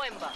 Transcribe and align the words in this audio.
Coimba. 0.00 0.32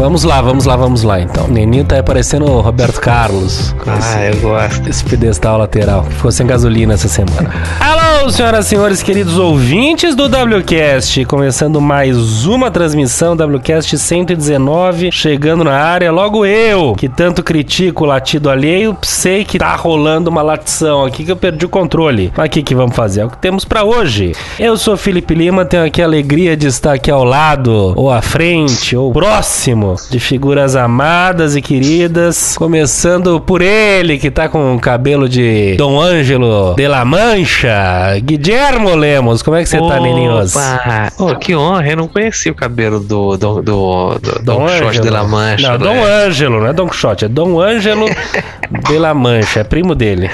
Vamos 0.00 0.24
lá, 0.24 0.40
vamos 0.40 0.64
lá, 0.64 0.76
vamos 0.76 1.02
lá 1.02 1.20
então. 1.20 1.44
O 1.44 1.48
Neninho 1.50 1.84
tá 1.84 2.02
parecendo 2.02 2.46
o 2.46 2.60
Roberto 2.62 2.98
Carlos. 3.02 3.74
com 3.78 3.92
esse- 3.98 4.16
Ah, 4.16 4.24
eu 4.30 4.36
gosto. 4.40 4.88
esse 4.88 5.04
pedestal 5.04 5.58
lateral. 5.58 6.04
Ficou 6.04 6.32
sem 6.32 6.46
gasolina 6.46 6.94
essa 6.94 7.06
semana. 7.06 7.50
Alô, 7.78 7.99
senhoras 8.34 8.66
e 8.66 8.68
senhores, 8.68 9.02
queridos 9.02 9.38
ouvintes 9.38 10.14
do 10.14 10.26
WCast. 10.26 11.24
Começando 11.24 11.80
mais 11.80 12.46
uma 12.46 12.70
transmissão 12.70 13.34
WCast 13.34 13.98
119. 13.98 15.10
Chegando 15.10 15.64
na 15.64 15.72
área, 15.72 16.12
logo 16.12 16.46
eu, 16.46 16.94
que 16.94 17.08
tanto 17.08 17.42
critico 17.42 18.04
o 18.04 18.06
latido 18.06 18.48
alheio, 18.48 18.96
sei 19.02 19.44
que 19.44 19.58
tá 19.58 19.74
rolando 19.74 20.30
uma 20.30 20.42
latição 20.42 21.04
aqui 21.04 21.24
que 21.24 21.32
eu 21.32 21.36
perdi 21.36 21.66
o 21.66 21.68
controle. 21.68 22.32
Mas 22.36 22.46
o 22.46 22.50
que, 22.50 22.62
que 22.62 22.74
vamos 22.74 22.94
fazer? 22.94 23.22
É 23.22 23.24
o 23.24 23.30
que 23.30 23.38
temos 23.38 23.64
pra 23.64 23.84
hoje. 23.84 24.32
Eu 24.58 24.76
sou 24.76 24.96
Felipe 24.96 25.34
Lima, 25.34 25.64
tenho 25.64 25.84
aqui 25.84 26.00
a 26.00 26.04
alegria 26.04 26.56
de 26.56 26.68
estar 26.68 26.92
aqui 26.92 27.10
ao 27.10 27.24
lado, 27.24 27.94
ou 27.96 28.10
à 28.10 28.22
frente, 28.22 28.96
ou 28.96 29.12
próximo 29.12 29.96
de 30.08 30.20
figuras 30.20 30.76
amadas 30.76 31.56
e 31.56 31.62
queridas. 31.62 32.56
Começando 32.56 33.40
por 33.40 33.60
ele, 33.60 34.18
que 34.18 34.30
tá 34.30 34.48
com 34.48 34.76
o 34.76 34.78
cabelo 34.78 35.28
de 35.28 35.74
Dom 35.76 36.00
Ângelo 36.00 36.74
de 36.76 36.86
la 36.86 37.04
Mancha, 37.04 38.19
Guillermo 38.22 38.94
Lemos. 38.94 39.42
Como 39.42 39.56
é 39.56 39.62
que 39.62 39.68
você 39.68 39.78
tá, 39.78 40.00
Neninhos? 40.00 40.54
Opa! 40.54 41.12
Pô, 41.16 41.34
que 41.36 41.54
honra, 41.54 41.88
eu 41.88 41.96
não 41.96 42.08
conheci 42.08 42.50
o 42.50 42.54
cabelo 42.54 43.00
do, 43.00 43.36
do, 43.36 43.62
do, 43.62 44.18
do 44.18 44.42
Dom 44.42 44.66
Quixote 44.66 45.00
de 45.00 45.10
la 45.10 45.24
Mancha. 45.24 45.70
Não, 45.70 45.78
Dom 45.78 45.94
né? 45.94 46.24
Ângelo, 46.26 46.60
não 46.60 46.66
é 46.66 46.72
Dom 46.72 46.88
Quixote, 46.88 47.24
é 47.24 47.28
Dom 47.28 47.60
Ângelo 47.60 48.06
de 48.88 48.98
la 48.98 49.14
Mancha, 49.14 49.60
é 49.60 49.64
primo 49.64 49.94
dele. 49.94 50.30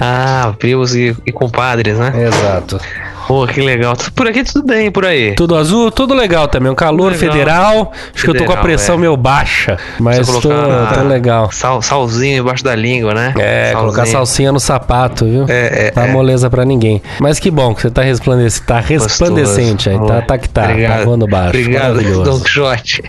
Ah, 0.00 0.52
primos 0.58 0.94
e, 0.94 1.16
e 1.26 1.32
compadres, 1.32 1.98
né? 1.98 2.12
Exato. 2.26 2.78
Pô, 3.28 3.46
que 3.46 3.60
legal. 3.60 3.94
Por 4.14 4.26
aqui 4.26 4.42
tudo 4.42 4.64
bem, 4.66 4.90
por 4.90 5.04
aí. 5.04 5.34
Tudo 5.34 5.54
azul, 5.54 5.90
tudo 5.90 6.14
legal 6.14 6.48
também. 6.48 6.72
Um 6.72 6.74
calor 6.74 7.12
Legal. 7.12 7.18
federal. 7.32 7.92
Acho 8.14 8.24
que 8.24 8.30
eu 8.30 8.34
tô 8.34 8.38
com 8.38 8.52
a 8.52 8.56
Federal, 8.56 8.62
pressão 8.64 8.94
é. 8.94 8.98
meio 8.98 9.16
baixa, 9.18 9.76
mas 10.00 10.26
tô, 10.26 10.40
colocar- 10.48 10.94
tô 10.94 11.02
legal. 11.06 11.52
Sal, 11.52 11.82
salzinho 11.82 12.40
embaixo 12.40 12.64
da 12.64 12.74
língua, 12.74 13.12
né? 13.12 13.34
É, 13.38 13.72
colocar 13.74 13.96
Salzinho. 13.98 14.12
salsinha 14.16 14.52
no 14.52 14.58
sapato, 14.58 15.26
viu? 15.26 15.44
É, 15.48 15.88
é, 15.88 15.90
Tá 15.90 16.06
é. 16.06 16.10
moleza 16.10 16.48
pra 16.48 16.64
ninguém. 16.64 17.02
Mas 17.20 17.38
que 17.38 17.50
bom 17.50 17.74
que 17.74 17.82
você 17.82 17.90
tá 17.90 18.00
resplandecente, 18.02 18.66
tá 18.66 18.80
resplandecente 18.80 19.90
aí, 19.90 19.98
tá, 20.06 20.22
tá 20.22 20.38
que 20.38 20.48
tá, 20.48 20.62
tá 20.68 21.04
voando 21.04 21.26
baixo. 21.26 21.48
Obrigado. 21.50 22.00
Dom 22.24 22.40
Quixote. 22.40 23.02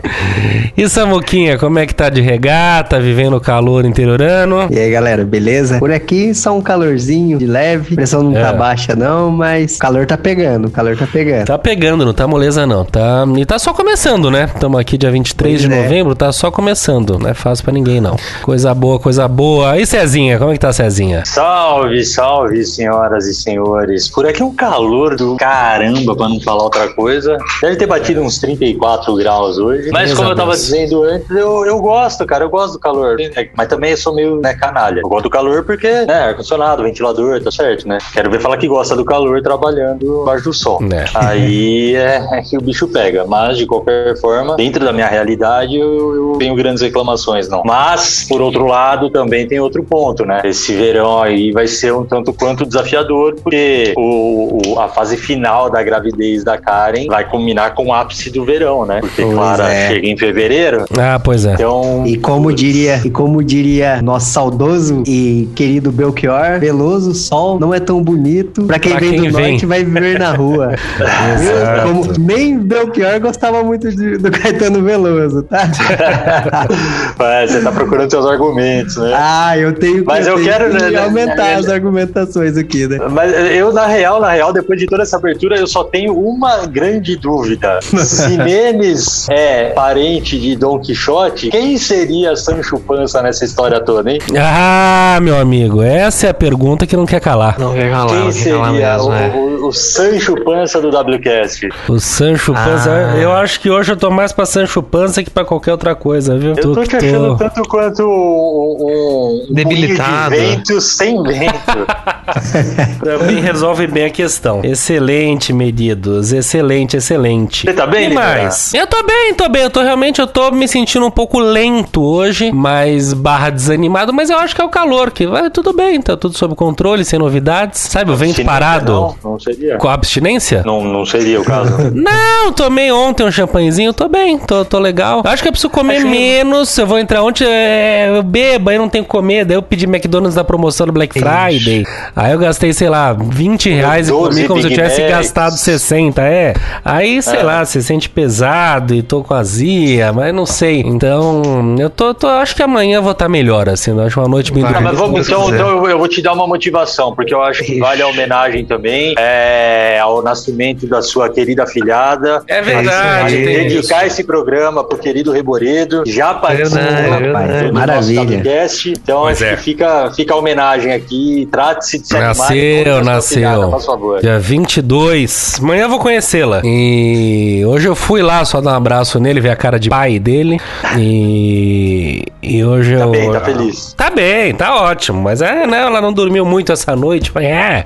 E 0.76 0.90
Samuquinha, 0.90 1.58
como 1.58 1.80
é 1.80 1.86
que 1.86 1.96
tá 1.96 2.10
de 2.10 2.20
regata, 2.22 3.00
vivendo 3.00 3.36
o 3.38 3.42
calor 3.42 3.86
interiorano? 3.86 4.68
E 4.70 4.78
aí, 4.78 4.92
galera, 4.92 5.24
beleza? 5.24 5.80
Por 5.80 5.92
aqui 5.92 6.34
só 6.34 6.56
um 6.58 6.62
calorzinho 6.62 7.38
de 7.38 7.46
leve. 7.46 7.96
Pressão 7.96 8.22
não 8.24 8.38
É. 8.38 8.42
tá 8.42 8.52
baixa 8.54 8.96
não, 8.96 9.32
mas 9.32 9.78
calor 9.78 10.06
tá 10.10 10.18
pegando, 10.18 10.68
o 10.68 10.72
calor 10.72 10.98
tá 10.98 11.06
pegando. 11.06 11.46
Tá 11.46 11.58
pegando, 11.58 12.04
não 12.04 12.14
tá 12.14 12.28
moleza 12.28 12.66
não. 12.66 12.84
Tá, 12.84 13.26
e 13.38 13.46
tá 13.46 13.60
só 13.60 13.72
começando, 13.74 14.32
né? 14.32 14.50
Estamos 14.52 14.80
aqui 14.80 14.98
dia 14.98 15.12
23 15.12 15.62
de 15.62 15.68
Pois 15.68 15.80
é. 15.80 15.84
novembro, 15.84 16.16
tá 16.16 16.32
só 16.32 16.50
começando. 16.50 17.20
Não 17.20 17.30
é 17.30 17.36
fácil 17.36 17.64
pra 17.64 17.72
ninguém 17.72 18.02
não. 18.02 18.16
Coisa 18.42 18.74
boa, 18.74 19.00
coisa 19.00 19.28
boa. 19.28 19.78
E 19.78 19.86
Cezinha, 19.86 20.40
como 20.40 20.50
é 20.50 20.54
que 20.54 20.60
tá 20.60 20.74
Cezinha? 20.74 21.24
Salve, 21.26 22.04
salve, 22.04 22.66
senhoras 22.66 23.28
e 23.28 23.36
senhores. 23.36 24.10
Por 24.10 24.26
aqui 24.26 24.42
é 24.42 24.46
um 24.46 24.56
calor 24.56 25.16
do 25.16 25.36
caramba, 25.36 26.16
pra 26.16 26.28
não 26.28 26.40
falar 26.42 26.64
outra 26.64 26.92
coisa. 26.96 27.38
Deve 27.62 27.76
ter 27.76 27.86
batido 27.86 28.22
uns 28.22 28.40
34 28.40 29.16
graus 29.16 29.60
hoje. 29.60 29.92
Mas 29.92 30.12
como 30.16 30.30
eu 30.30 30.36
tava 30.36 30.54
Deus. 30.54 30.64
dizendo 30.64 31.04
antes, 31.04 31.30
eu, 31.30 31.66
eu 31.68 31.80
gosto, 31.80 32.26
cara, 32.26 32.46
eu 32.46 32.50
gosto 32.50 32.74
do 32.74 32.80
calor. 32.80 33.16
É, 33.22 33.50
Mas 33.56 33.68
também 33.68 33.92
eu 33.92 33.98
sou 33.98 34.16
meio 34.16 34.42
né, 34.42 34.56
canalha. 34.56 35.02
Eu 35.02 35.10
gosto 35.10 35.24
do 35.26 35.30
calor 35.30 35.64
porque, 35.64 35.88
né, 36.08 36.30
ar-condicionado, 36.30 36.82
ventilador, 36.82 37.40
tá 37.44 37.52
certo, 37.52 37.88
né? 37.88 38.00
Quero 38.12 38.32
ver 38.32 38.42
falar 38.42 38.58
que 38.58 38.68
gosta 38.68 38.96
do 38.96 39.06
calor 39.06 39.42
trabalhando 39.44 39.99
embaixo 40.06 40.46
do 40.46 40.54
sol. 40.54 40.80
É. 40.92 41.06
Aí 41.16 41.96
é, 41.96 42.28
é 42.34 42.42
que 42.42 42.58
o 42.58 42.62
bicho 42.62 42.88
pega. 42.88 43.26
Mas, 43.26 43.58
de 43.58 43.66
qualquer 43.66 44.18
forma, 44.20 44.56
dentro 44.56 44.84
da 44.84 44.92
minha 44.94 45.08
realidade, 45.08 45.76
eu, 45.78 46.16
eu 46.34 46.36
tenho 46.40 46.56
grandes 46.56 46.82
reclamações, 46.82 47.48
não. 47.50 47.62
Mas, 47.66 48.26
por 48.28 48.42
outro 48.42 48.66
lado, 48.66 49.10
também 49.10 49.48
tem 49.48 49.60
outro 49.60 49.84
ponto, 49.84 50.26
né? 50.26 50.42
Esse 50.44 50.74
verão 50.76 51.22
aí 51.22 51.52
vai 51.52 51.68
ser 51.68 51.94
um 51.94 52.06
tanto 52.06 52.34
quanto 52.34 52.66
desafiador, 52.66 53.36
porque 53.42 53.94
o, 53.98 54.60
o- 54.74 54.80
a 54.80 54.88
fase 54.88 55.18
final 55.18 55.70
da 55.70 55.82
gravidez 55.84 56.44
da 56.44 56.58
Karen 56.58 57.08
vai 57.08 57.28
culminar 57.28 57.74
com 57.76 57.88
o 57.88 57.94
ápice 57.94 58.30
do 58.30 58.46
verão, 58.46 58.86
né? 58.86 59.00
Porque 59.02 59.22
Pois 59.22 59.34
Clara 59.34 59.72
é. 59.72 59.88
chega 59.90 60.08
em 60.08 60.18
fevereiro. 60.18 60.86
Ah, 60.98 61.20
pois 61.24 61.46
é. 61.46 61.54
Então. 61.54 62.04
E 62.06 62.18
como 62.18 62.54
diria, 62.54 63.02
e 63.04 63.10
como 63.10 63.44
diria 63.44 64.02
nosso 64.02 64.28
saudoso 64.32 65.04
e 65.08 65.48
querido 65.56 65.92
Belchior, 65.92 66.60
Veloso, 66.60 67.14
sol 67.14 67.60
não 67.60 67.74
é 67.74 67.80
tão 67.80 68.02
bonito. 68.02 68.64
Pra 68.64 68.80
quem 68.80 68.92
Pra 68.92 69.00
vem 69.02 69.10
quem 69.12 69.30
do 69.30 69.36
vem. 69.38 69.50
norte 69.52 69.66
vai 69.66 69.84
viver 69.90 70.20
na 70.20 70.32
rua. 70.34 70.74
Exato. 71.34 71.88
Como 71.88 72.14
nem 72.20 72.58
Belchior 72.60 73.20
gostava 73.20 73.64
muito 73.64 73.90
de- 73.90 74.18
do 74.18 74.32
Caetano 74.32 74.82
Veloso, 74.84 75.44
tá? 75.44 75.68
É, 77.20 77.48
você 77.48 77.62
tá 77.62 77.72
procurando 77.72 78.10
seus 78.10 78.26
argumentos, 78.26 78.96
né? 78.98 79.12
ah, 79.16 79.58
eu 79.58 79.74
tenho 79.74 80.00
que, 80.00 80.06
Mas 80.06 80.26
eu 80.28 80.36
tenho 80.36 80.48
quero, 80.48 80.70
que 80.72 80.82
né, 80.82 80.90
né, 80.92 81.04
aumentar 81.04 81.36
né, 81.44 81.56
as 81.56 81.68
argumentações 81.70 82.58
aqui, 82.58 82.88
né? 82.88 82.98
Mas 83.12 83.32
eu, 83.52 83.72
na 83.74 83.86
real, 83.86 84.20
na 84.20 84.32
real, 84.32 84.52
depois 84.54 84.80
de 84.80 84.86
toda 84.88 85.04
essa 85.04 85.18
abertura, 85.18 85.58
eu 85.58 85.68
só 85.68 85.84
tenho 85.84 86.14
uma 86.18 86.66
grande 86.66 87.16
dúvida. 87.18 87.80
Se 87.84 88.38
Menes 88.38 89.28
é 89.30 89.70
parente 89.72 90.40
de 90.40 90.56
Dom 90.56 90.80
Quixote, 90.80 91.50
quem 91.50 91.78
seria 91.78 92.36
Sancho 92.36 92.80
Panza 92.80 93.22
nessa 93.22 93.46
história 93.46 93.80
toda, 93.80 94.12
hein? 94.12 94.20
Ah, 94.38 95.20
meu 95.22 95.38
amigo, 95.38 95.82
essa 95.82 96.28
é 96.28 96.30
a 96.30 96.34
pergunta 96.34 96.88
que 96.88 96.96
não 96.96 97.06
quer 97.06 97.20
calar. 97.20 97.60
Não 97.60 97.74
quer 97.74 97.92
calar, 97.92 98.08
Quem 98.08 98.20
não 98.26 98.32
quer 98.32 98.50
calar 98.52 98.72
seria 98.72 98.94
mesmo, 98.94 99.10
o, 99.10 99.14
é. 99.14 99.28
o- 99.68 99.69
o 99.70 99.74
Sancho 99.74 100.36
Panza 100.44 100.82
do 100.82 100.90
WCast? 100.90 101.70
O 101.88 102.00
Sancho 102.00 102.54
Panza, 102.54 102.92
Ah. 102.92 103.18
eu 103.18 103.32
acho 103.32 103.60
que 103.60 103.70
hoje 103.70 103.92
eu 103.92 103.98
tô 103.98 104.10
mais 104.10 104.32
pra 104.32 104.46
Sancho 104.46 104.82
Panza 104.82 105.24
que 105.24 105.30
pra 105.30 105.46
qualquer 105.46 105.72
outra 105.72 105.94
coisa, 105.96 106.38
viu? 106.38 106.50
Eu 106.56 106.74
tô 106.74 106.82
que 106.82 106.88
te 106.88 106.96
achando 106.98 107.38
tanto 107.38 107.62
quanto 107.64 108.04
um, 108.04 109.46
um 109.50 109.54
Debilitado. 109.54 110.34
de 110.36 110.40
vento 110.42 110.82
sem 110.82 111.22
vento. 111.24 111.86
Também 113.04 113.40
resolve 113.42 113.88
bem 113.88 114.06
a 114.06 114.10
questão. 114.10 114.62
Excelente, 114.64 115.54
medidos. 115.54 116.32
Excelente, 116.32 116.98
excelente. 116.98 117.66
Você 117.66 117.74
tá 117.74 117.86
bem, 117.88 118.12
E 118.12 118.14
mais? 118.14 118.74
Eu 118.74 118.88
tô 118.88 119.04
bem, 119.04 119.34
tô 119.34 119.48
bem. 119.50 119.64
Eu 119.64 119.70
tô 119.70 119.82
realmente, 119.82 120.20
eu 120.20 120.28
tô 120.28 120.52
me 120.52 120.68
sentindo 120.68 121.06
um 121.06 121.12
pouco 121.12 121.40
lento 121.40 122.02
hoje, 122.04 122.52
mais 122.52 123.14
barra 123.14 123.50
desanimado, 123.50 124.14
mas 124.14 124.30
eu 124.30 124.38
acho 124.38 124.56
que 124.56 124.62
é 124.62 124.66
o 124.66 124.70
calor, 124.70 125.12
que 125.12 125.28
vai 125.28 125.50
tudo 125.50 125.74
bem, 125.74 126.02
tá 126.02 126.16
tudo 126.18 126.38
sob 126.38 126.56
controle, 126.56 127.04
sem 127.06 127.20
novidades. 127.20 127.80
Sabe, 127.82 128.12
o 128.12 128.16
vento 128.16 128.44
parado 128.44 128.92
Não, 128.92 129.32
não 129.32 129.40
seria. 129.60 129.78
com 129.78 129.88
a 129.88 129.94
abstinência? 129.94 130.64
Não, 130.66 130.84
não 130.84 131.06
seria 131.06 131.42
o 131.42 131.44
caso. 131.46 131.70
Não, 131.94 132.52
tomei 132.54 132.92
ontem 132.92 133.24
um 133.24 133.32
champanhezinho, 133.32 133.94
tô 133.94 134.08
bem, 134.08 134.38
tô, 134.38 134.64
tô 134.66 134.80
legal. 134.80 135.22
Acho 135.26 135.42
que 135.44 135.48
eu 135.50 135.52
preciso 135.52 135.70
comer 135.70 135.98
Acho 135.98 136.06
que- 136.06 136.12
menos. 136.12 136.78
Eu 136.78 136.88
vou 136.88 136.98
entrar 137.00 137.24
ontem, 137.24 137.46
é, 137.46 138.10
eu 138.16 138.24
bebo, 138.24 138.70
aí 138.70 138.78
não 138.78 138.88
tenho 138.90 139.04
que 139.04 139.10
comer. 139.10 139.46
Daí 139.46 139.56
eu 139.58 139.62
pedi 139.62 139.86
McDonald's 139.86 140.36
da 140.36 140.44
promoção 140.44 140.86
do 140.88 140.94
Black 140.94 141.20
Friday. 141.20 141.86
Aí 142.16 142.32
eu 142.32 142.40
gastei, 142.40 142.72
sei 142.74 142.90
lá, 142.90 143.14
20 143.14 143.70
reais 143.72 144.08
e 144.08 144.12
12 144.12 144.30
comi 144.30 144.48
como 144.48 144.62
se 144.62 144.68
eu 144.68 144.72
tivesse 144.72 145.02
Macs. 145.02 145.12
gastado 145.16 145.58
60, 145.58 146.22
é. 146.22 146.54
Aí, 146.84 147.22
sei 147.22 147.40
É. 147.40 147.44
lá, 147.44 147.66
você 147.66 147.82
sente 147.82 148.10
pesado 148.10 148.94
e 148.94 149.02
tô 149.02 149.22
com 149.24 149.34
azia, 149.34 150.12
mas 150.14 150.34
não 150.34 150.46
sei. 150.46 150.82
Então, 150.82 151.76
eu 151.80 151.90
tô, 151.90 152.14
tô 152.14 152.28
acho 152.28 152.56
que 152.56 152.64
amanhã 152.64 152.98
eu 152.98 153.04
vou 153.04 153.12
estar 153.12 153.28
melhor, 153.30 153.68
assim. 153.70 153.92
Eu 153.92 154.02
acho 154.02 154.20
uma 154.20 154.28
noite 154.30 154.52
bem. 154.52 154.64
Tá, 154.64 154.70
dormida. 154.72 154.90
mas 154.92 155.00
vamos, 155.00 155.28
então, 155.28 155.44
quiser. 155.46 155.56
então 155.56 155.70
eu- 155.70 155.90
eu 155.90 155.98
vou 155.98 156.08
te 156.08 156.22
dar 156.22 156.34
uma 156.34 156.48
motivação, 156.48 157.14
porque 157.16 157.34
eu 157.34 157.42
acho 157.44 157.64
que 157.64 157.80
vale 157.80 158.02
a 158.02 158.08
homenagem 158.08 158.66
também. 158.66 159.14
É, 159.18 159.49
é, 159.50 160.00
ao 160.00 160.22
nascimento 160.22 160.86
da 160.88 161.02
sua 161.02 161.30
querida 161.30 161.66
filhada. 161.66 162.44
É 162.48 162.62
verdade, 162.62 163.36
tem 163.36 163.46
dedicar 163.46 164.06
isso. 164.06 164.14
esse 164.16 164.24
programa 164.24 164.84
pro 164.84 164.98
querido 164.98 165.32
Reboredo. 165.32 166.04
Já 166.06 166.34
participou 166.34 166.80
do 166.84 167.18
verdade. 167.20 167.62
nosso 167.64 167.74
Maravilha. 167.74 168.40
WCast. 168.40 168.92
Então 168.92 169.22
Pois 169.22 169.42
acho 169.42 169.46
é. 169.52 169.56
que 169.56 169.62
fica, 169.64 170.12
fica 170.16 170.34
a 170.34 170.38
homenagem 170.38 170.94
aqui. 170.94 171.48
Trate-se 171.52 172.00
de 172.00 172.08
se 172.08 172.16
animar. 172.16 172.36
Nasceu, 172.36 173.02
e 173.02 173.04
nasceu. 173.04 173.38
filhada. 173.38 174.22
Dia 174.22 174.40
22. 174.40 175.60
Amanhã 175.62 175.84
eu 175.84 175.90
vou 175.90 176.00
conhecê-la. 176.00 176.62
E 176.64 177.64
hoje 177.66 177.88
eu 177.88 177.96
fui 177.96 178.22
lá 178.22 178.44
só 178.46 178.62
dar 178.62 178.74
um 178.74 178.76
abraço 178.76 179.20
nele, 179.20 179.40
ver 179.42 179.50
a 179.50 179.56
cara 179.56 179.80
de 179.80 179.90
pai 179.90 180.20
dele. 180.20 180.60
E, 180.98 182.24
e 182.42 182.64
hoje 182.64 182.96
Tá 182.96 183.04
eu. 183.06 183.12
bem, 183.12 183.32
tá 183.32 183.42
feliz. 183.42 183.94
Tá 183.94 184.10
bem, 184.10 184.54
tá 184.54 184.76
ótimo. 184.84 185.22
Mas 185.22 185.42
é, 185.42 185.66
né? 185.66 185.82
Ela 185.82 186.02
não 186.02 186.14
dormiu 186.14 186.46
muito 186.46 186.72
essa 186.72 186.96
noite. 186.96 187.32
Mas 187.34 187.46
é. 187.46 187.86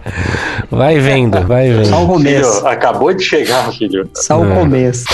Vai 0.70 1.00
vendo, 1.00 1.42
vai 1.54 1.86
Só 1.86 2.04
o 2.04 2.08
começo. 2.08 2.54
Filho, 2.56 2.68
acabou 2.68 3.14
de 3.14 3.24
chegar, 3.24 3.72
filho. 3.72 4.10
Só 4.14 4.36
É. 4.36 4.48
o 4.48 4.56
começo. 4.56 5.06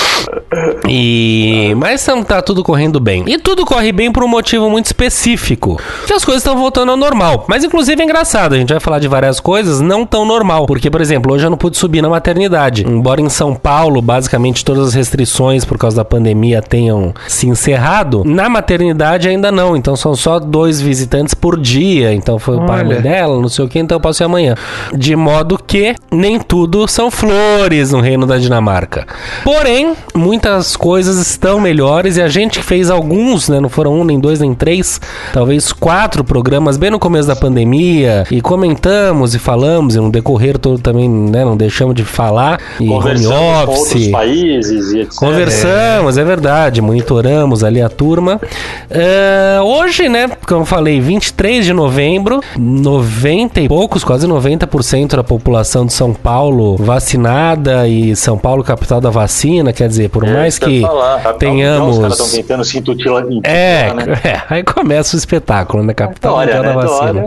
E. 0.87 1.73
Mas 1.77 2.05
não 2.07 2.23
tá 2.23 2.41
tudo 2.41 2.63
correndo 2.63 2.99
bem. 2.99 3.23
E 3.27 3.37
tudo 3.37 3.65
corre 3.65 3.91
bem 3.91 4.11
por 4.11 4.23
um 4.23 4.27
motivo 4.27 4.69
muito 4.69 4.85
específico. 4.87 5.79
Que 6.07 6.13
as 6.13 6.23
coisas 6.23 6.41
estão 6.41 6.57
voltando 6.57 6.91
ao 6.91 6.97
normal. 6.97 7.45
Mas 7.47 7.63
inclusive 7.63 8.01
é 8.01 8.05
engraçado, 8.05 8.55
a 8.55 8.57
gente 8.57 8.71
vai 8.71 8.79
falar 8.79 8.99
de 8.99 9.07
várias 9.07 9.39
coisas 9.39 9.79
não 9.81 10.05
tão 10.05 10.25
normal. 10.25 10.65
Porque, 10.65 10.89
por 10.89 11.01
exemplo, 11.01 11.33
hoje 11.33 11.45
eu 11.45 11.49
não 11.49 11.57
pude 11.57 11.77
subir 11.77 12.01
na 12.01 12.09
maternidade. 12.09 12.85
Embora 12.87 13.21
em 13.21 13.29
São 13.29 13.55
Paulo, 13.55 14.01
basicamente, 14.01 14.63
todas 14.65 14.89
as 14.89 14.93
restrições 14.93 15.65
por 15.65 15.77
causa 15.77 15.97
da 15.97 16.05
pandemia 16.05 16.61
tenham 16.61 17.13
se 17.27 17.47
encerrado, 17.47 18.23
na 18.25 18.49
maternidade 18.49 19.27
ainda 19.27 19.51
não. 19.51 19.75
Então 19.75 19.95
são 19.95 20.15
só 20.15 20.39
dois 20.39 20.81
visitantes 20.81 21.33
por 21.33 21.59
dia. 21.59 22.13
Então 22.13 22.39
foi 22.39 22.57
o 22.57 22.65
pai 22.65 22.83
dela, 23.01 23.39
não 23.39 23.49
sei 23.49 23.65
o 23.65 23.67
que, 23.67 23.79
então 23.79 23.97
eu 23.97 24.01
posso 24.01 24.23
ir 24.23 24.25
amanhã. 24.25 24.55
De 24.95 25.15
modo 25.15 25.59
que 25.65 25.95
nem 26.29 26.37
tudo 26.39 26.87
são 26.87 27.09
flores 27.09 27.91
no 27.91 28.01
reino 28.01 28.27
da 28.27 28.37
Dinamarca. 28.37 29.07
Porém, 29.43 29.95
muitas 30.13 30.75
coisas 30.75 31.17
estão 31.17 31.59
melhores 31.59 32.17
e 32.17 32.21
a 32.21 32.27
gente 32.27 32.61
fez 32.61 32.91
alguns, 32.91 33.49
né? 33.49 33.59
Não 33.59 33.67
foram 33.67 33.99
um, 33.99 34.03
nem 34.03 34.19
dois, 34.19 34.39
nem 34.39 34.53
três, 34.53 35.01
talvez 35.33 35.73
quatro 35.73 36.23
programas 36.23 36.77
bem 36.77 36.91
no 36.91 36.99
começo 36.99 37.27
da 37.27 37.35
pandemia 37.35 38.25
e 38.29 38.41
comentamos 38.41 39.33
e 39.33 39.39
falamos 39.39 39.95
e 39.95 39.99
no 39.99 40.11
decorrer 40.11 40.59
todo 40.59 40.77
também, 40.77 41.09
né? 41.09 41.43
Não 41.43 41.57
deixamos 41.57 41.95
de 41.95 42.03
falar 42.03 42.59
e 42.79 42.83
home 42.83 42.99
Conversamos 42.99 43.35
com 43.35 43.59
outros 43.59 43.79
office. 43.87 44.11
países 44.11 44.91
e 44.91 44.99
etc. 44.99 45.15
Conversamos, 45.15 46.17
é 46.19 46.23
verdade, 46.23 46.79
monitoramos 46.79 47.63
ali 47.63 47.81
a 47.81 47.89
turma. 47.89 48.39
É, 48.87 49.59
hoje, 49.63 50.07
né, 50.07 50.29
como 50.47 50.61
eu 50.61 50.65
falei, 50.65 51.01
23 51.01 51.65
de 51.65 51.73
novembro, 51.73 52.39
90 52.55 53.61
e 53.61 53.67
poucos, 53.67 54.03
quase 54.03 54.27
90% 54.27 55.15
da 55.15 55.23
população 55.23 55.87
de 55.87 55.93
São 55.93 56.13
Paulo 56.23 56.75
vacinada 56.77 57.87
e 57.87 58.15
São 58.15 58.37
Paulo 58.37 58.63
capital 58.63 59.01
da 59.01 59.09
vacina, 59.09 59.73
quer 59.73 59.87
dizer, 59.87 60.09
por 60.09 60.23
É, 60.27 60.31
mais 60.33 60.59
que 60.59 60.81
falar. 60.81 61.15
Afinal, 61.15 61.33
tenhamos- 61.35 61.95
Os 61.97 62.01
caras 62.01 62.19
estão 62.19 62.37
tentando 62.41 62.63
se 62.63 62.77
intutilar. 62.77 63.23
é, 63.43 63.93
né? 63.93 64.03
é, 64.23 64.41
aí 64.49 64.63
começa 64.63 65.15
o 65.15 65.19
espetáculo, 65.19 65.83
né? 65.83 65.93
Capital 65.93 66.35
Dória, 66.35 66.55
mundial 66.57 66.75
né? 66.75 66.81
da 66.81 66.87
vacina. 66.87 67.23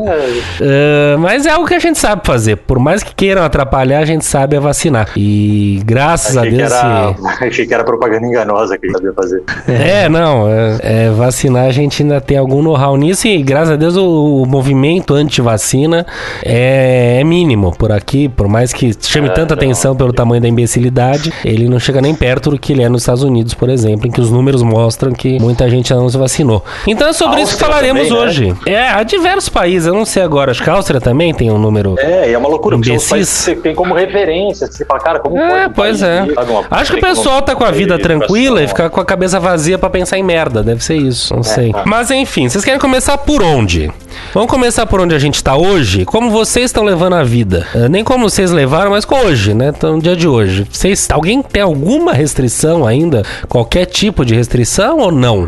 É, 0.60 1.16
mas 1.18 1.46
é 1.46 1.50
algo 1.50 1.66
que 1.66 1.74
a 1.74 1.78
gente 1.78 1.98
sabe 1.98 2.22
fazer. 2.24 2.56
Por 2.56 2.78
mais 2.78 3.02
que 3.02 3.14
queiram 3.14 3.42
atrapalhar, 3.42 3.98
a 4.00 4.04
gente 4.04 4.24
sabe 4.24 4.56
é 4.56 4.60
vacinar. 4.60 5.08
E 5.16 5.80
graças 5.84 6.36
achei, 6.36 6.48
a 6.48 6.52
que 6.52 6.56
Deus. 6.58 6.72
era, 6.72 7.14
se- 7.38 7.44
achei 7.46 7.66
que 7.66 7.74
era 7.74 7.84
propaganda 7.84 8.26
enganosa 8.26 8.78
que 8.78 8.86
ele 8.86 8.92
sabia 8.92 9.12
fazer. 9.12 9.42
É, 9.92 10.08
não, 10.08 10.48
é, 10.48 10.78
é, 10.82 11.10
vacinar 11.10 11.66
a 11.66 11.72
gente 11.72 12.02
ainda 12.02 12.20
tem 12.20 12.36
algum 12.36 12.62
know-how 12.62 12.96
nisso 12.96 13.26
e 13.26 13.42
graças 13.42 13.70
a 13.70 13.76
Deus 13.76 13.96
o, 13.96 14.42
o 14.42 14.46
movimento 14.46 15.14
anti-vacina 15.14 16.06
é, 16.44 17.18
é 17.20 17.24
mínimo 17.24 17.72
por 17.76 17.90
aqui, 17.92 18.28
por 18.28 18.48
mais 18.48 18.72
que 18.72 18.81
chame 19.00 19.28
É, 19.28 19.32
tanta 19.32 19.54
atenção 19.54 19.94
pelo 19.94 20.12
tamanho 20.12 20.40
da 20.40 20.48
imbecilidade, 20.48 21.32
ele 21.44 21.68
não 21.68 21.78
chega 21.78 22.00
nem 22.00 22.14
perto 22.14 22.50
do 22.50 22.58
que 22.58 22.72
ele 22.72 22.82
é 22.82 22.88
nos 22.88 23.02
Estados 23.02 23.22
Unidos, 23.22 23.54
por 23.54 23.68
exemplo, 23.68 24.06
em 24.06 24.10
que 24.10 24.20
os 24.20 24.30
números 24.30 24.62
mostram 24.62 25.12
que 25.12 25.38
muita 25.40 25.68
gente 25.68 25.92
não 25.92 26.08
se 26.08 26.16
vacinou. 26.16 26.64
Então 26.86 27.08
é 27.08 27.12
sobre 27.12 27.40
isso 27.42 27.54
que 27.56 27.60
falaremos 27.64 28.08
também, 28.08 28.18
né? 28.18 28.26
hoje. 28.26 28.54
É, 28.66 28.88
há 28.88 29.02
diversos 29.02 29.48
países, 29.48 29.86
eu 29.86 29.94
não 29.94 30.04
sei 30.04 30.22
agora, 30.22 30.50
acho 30.50 30.62
que 30.62 30.70
a 30.70 30.74
Áustria 30.74 31.00
também 31.00 31.32
tem 31.34 31.50
um 31.50 31.58
número... 31.58 31.94
É, 31.98 32.30
e 32.30 32.32
é 32.32 32.38
uma 32.38 32.48
loucura, 32.48 32.76
porque 32.76 32.90
os 32.90 32.94
Imbecis. 32.94 33.10
países 33.10 33.38
que 33.38 33.44
você 33.44 33.56
tem 33.56 33.74
como 33.74 33.94
referência. 33.94 34.66
Você 34.66 34.84
fala, 34.84 35.00
cara, 35.00 35.18
como 35.18 35.36
pode 35.36 35.52
É, 35.52 35.66
um 35.66 35.70
pois 35.70 36.02
é. 36.02 36.24
que 36.26 36.34
Acho 36.70 36.92
que 36.92 36.98
o 36.98 37.00
pessoal 37.00 37.42
tá 37.42 37.54
com 37.54 37.64
a 37.64 37.70
vida 37.70 37.98
tranquila 37.98 38.62
e 38.62 38.68
fica 38.68 38.88
com 38.88 39.00
a 39.00 39.04
cabeça 39.04 39.38
vazia 39.38 39.78
pra 39.78 39.90
pensar 39.90 40.18
em 40.18 40.22
merda. 40.22 40.62
Deve 40.62 40.82
ser 40.82 40.96
isso, 40.96 41.34
não 41.34 41.42
sei. 41.42 41.72
tá. 41.72 41.82
Mas 41.86 42.10
enfim, 42.10 42.48
vocês 42.48 42.64
querem 42.64 42.80
começar 42.80 43.18
por 43.18 43.42
onde? 43.42 43.90
Vamos 44.34 44.50
começar 44.50 44.86
por 44.86 45.00
onde 45.00 45.14
a 45.14 45.18
gente 45.18 45.42
tá 45.42 45.56
hoje? 45.56 46.04
Como 46.04 46.30
vocês 46.30 46.66
estão 46.66 46.84
levando 46.84 47.14
a 47.14 47.22
vida? 47.24 47.66
Eh, 47.74 47.88
Nem 47.88 48.04
como 48.04 48.28
vocês 48.28 48.50
levaram, 48.50 48.71
mas 48.88 49.04
com 49.04 49.16
hoje, 49.16 49.52
né? 49.52 49.68
Então, 49.68 49.96
no 49.96 50.02
dia 50.02 50.16
de 50.16 50.26
hoje. 50.26 50.66
Vocês, 50.70 51.06
alguém 51.10 51.42
tem 51.42 51.62
alguma 51.62 52.14
restrição 52.14 52.86
ainda? 52.86 53.22
Qualquer 53.46 53.84
tipo 53.84 54.24
de 54.24 54.34
restrição 54.34 54.98
ou 54.98 55.12
não? 55.12 55.46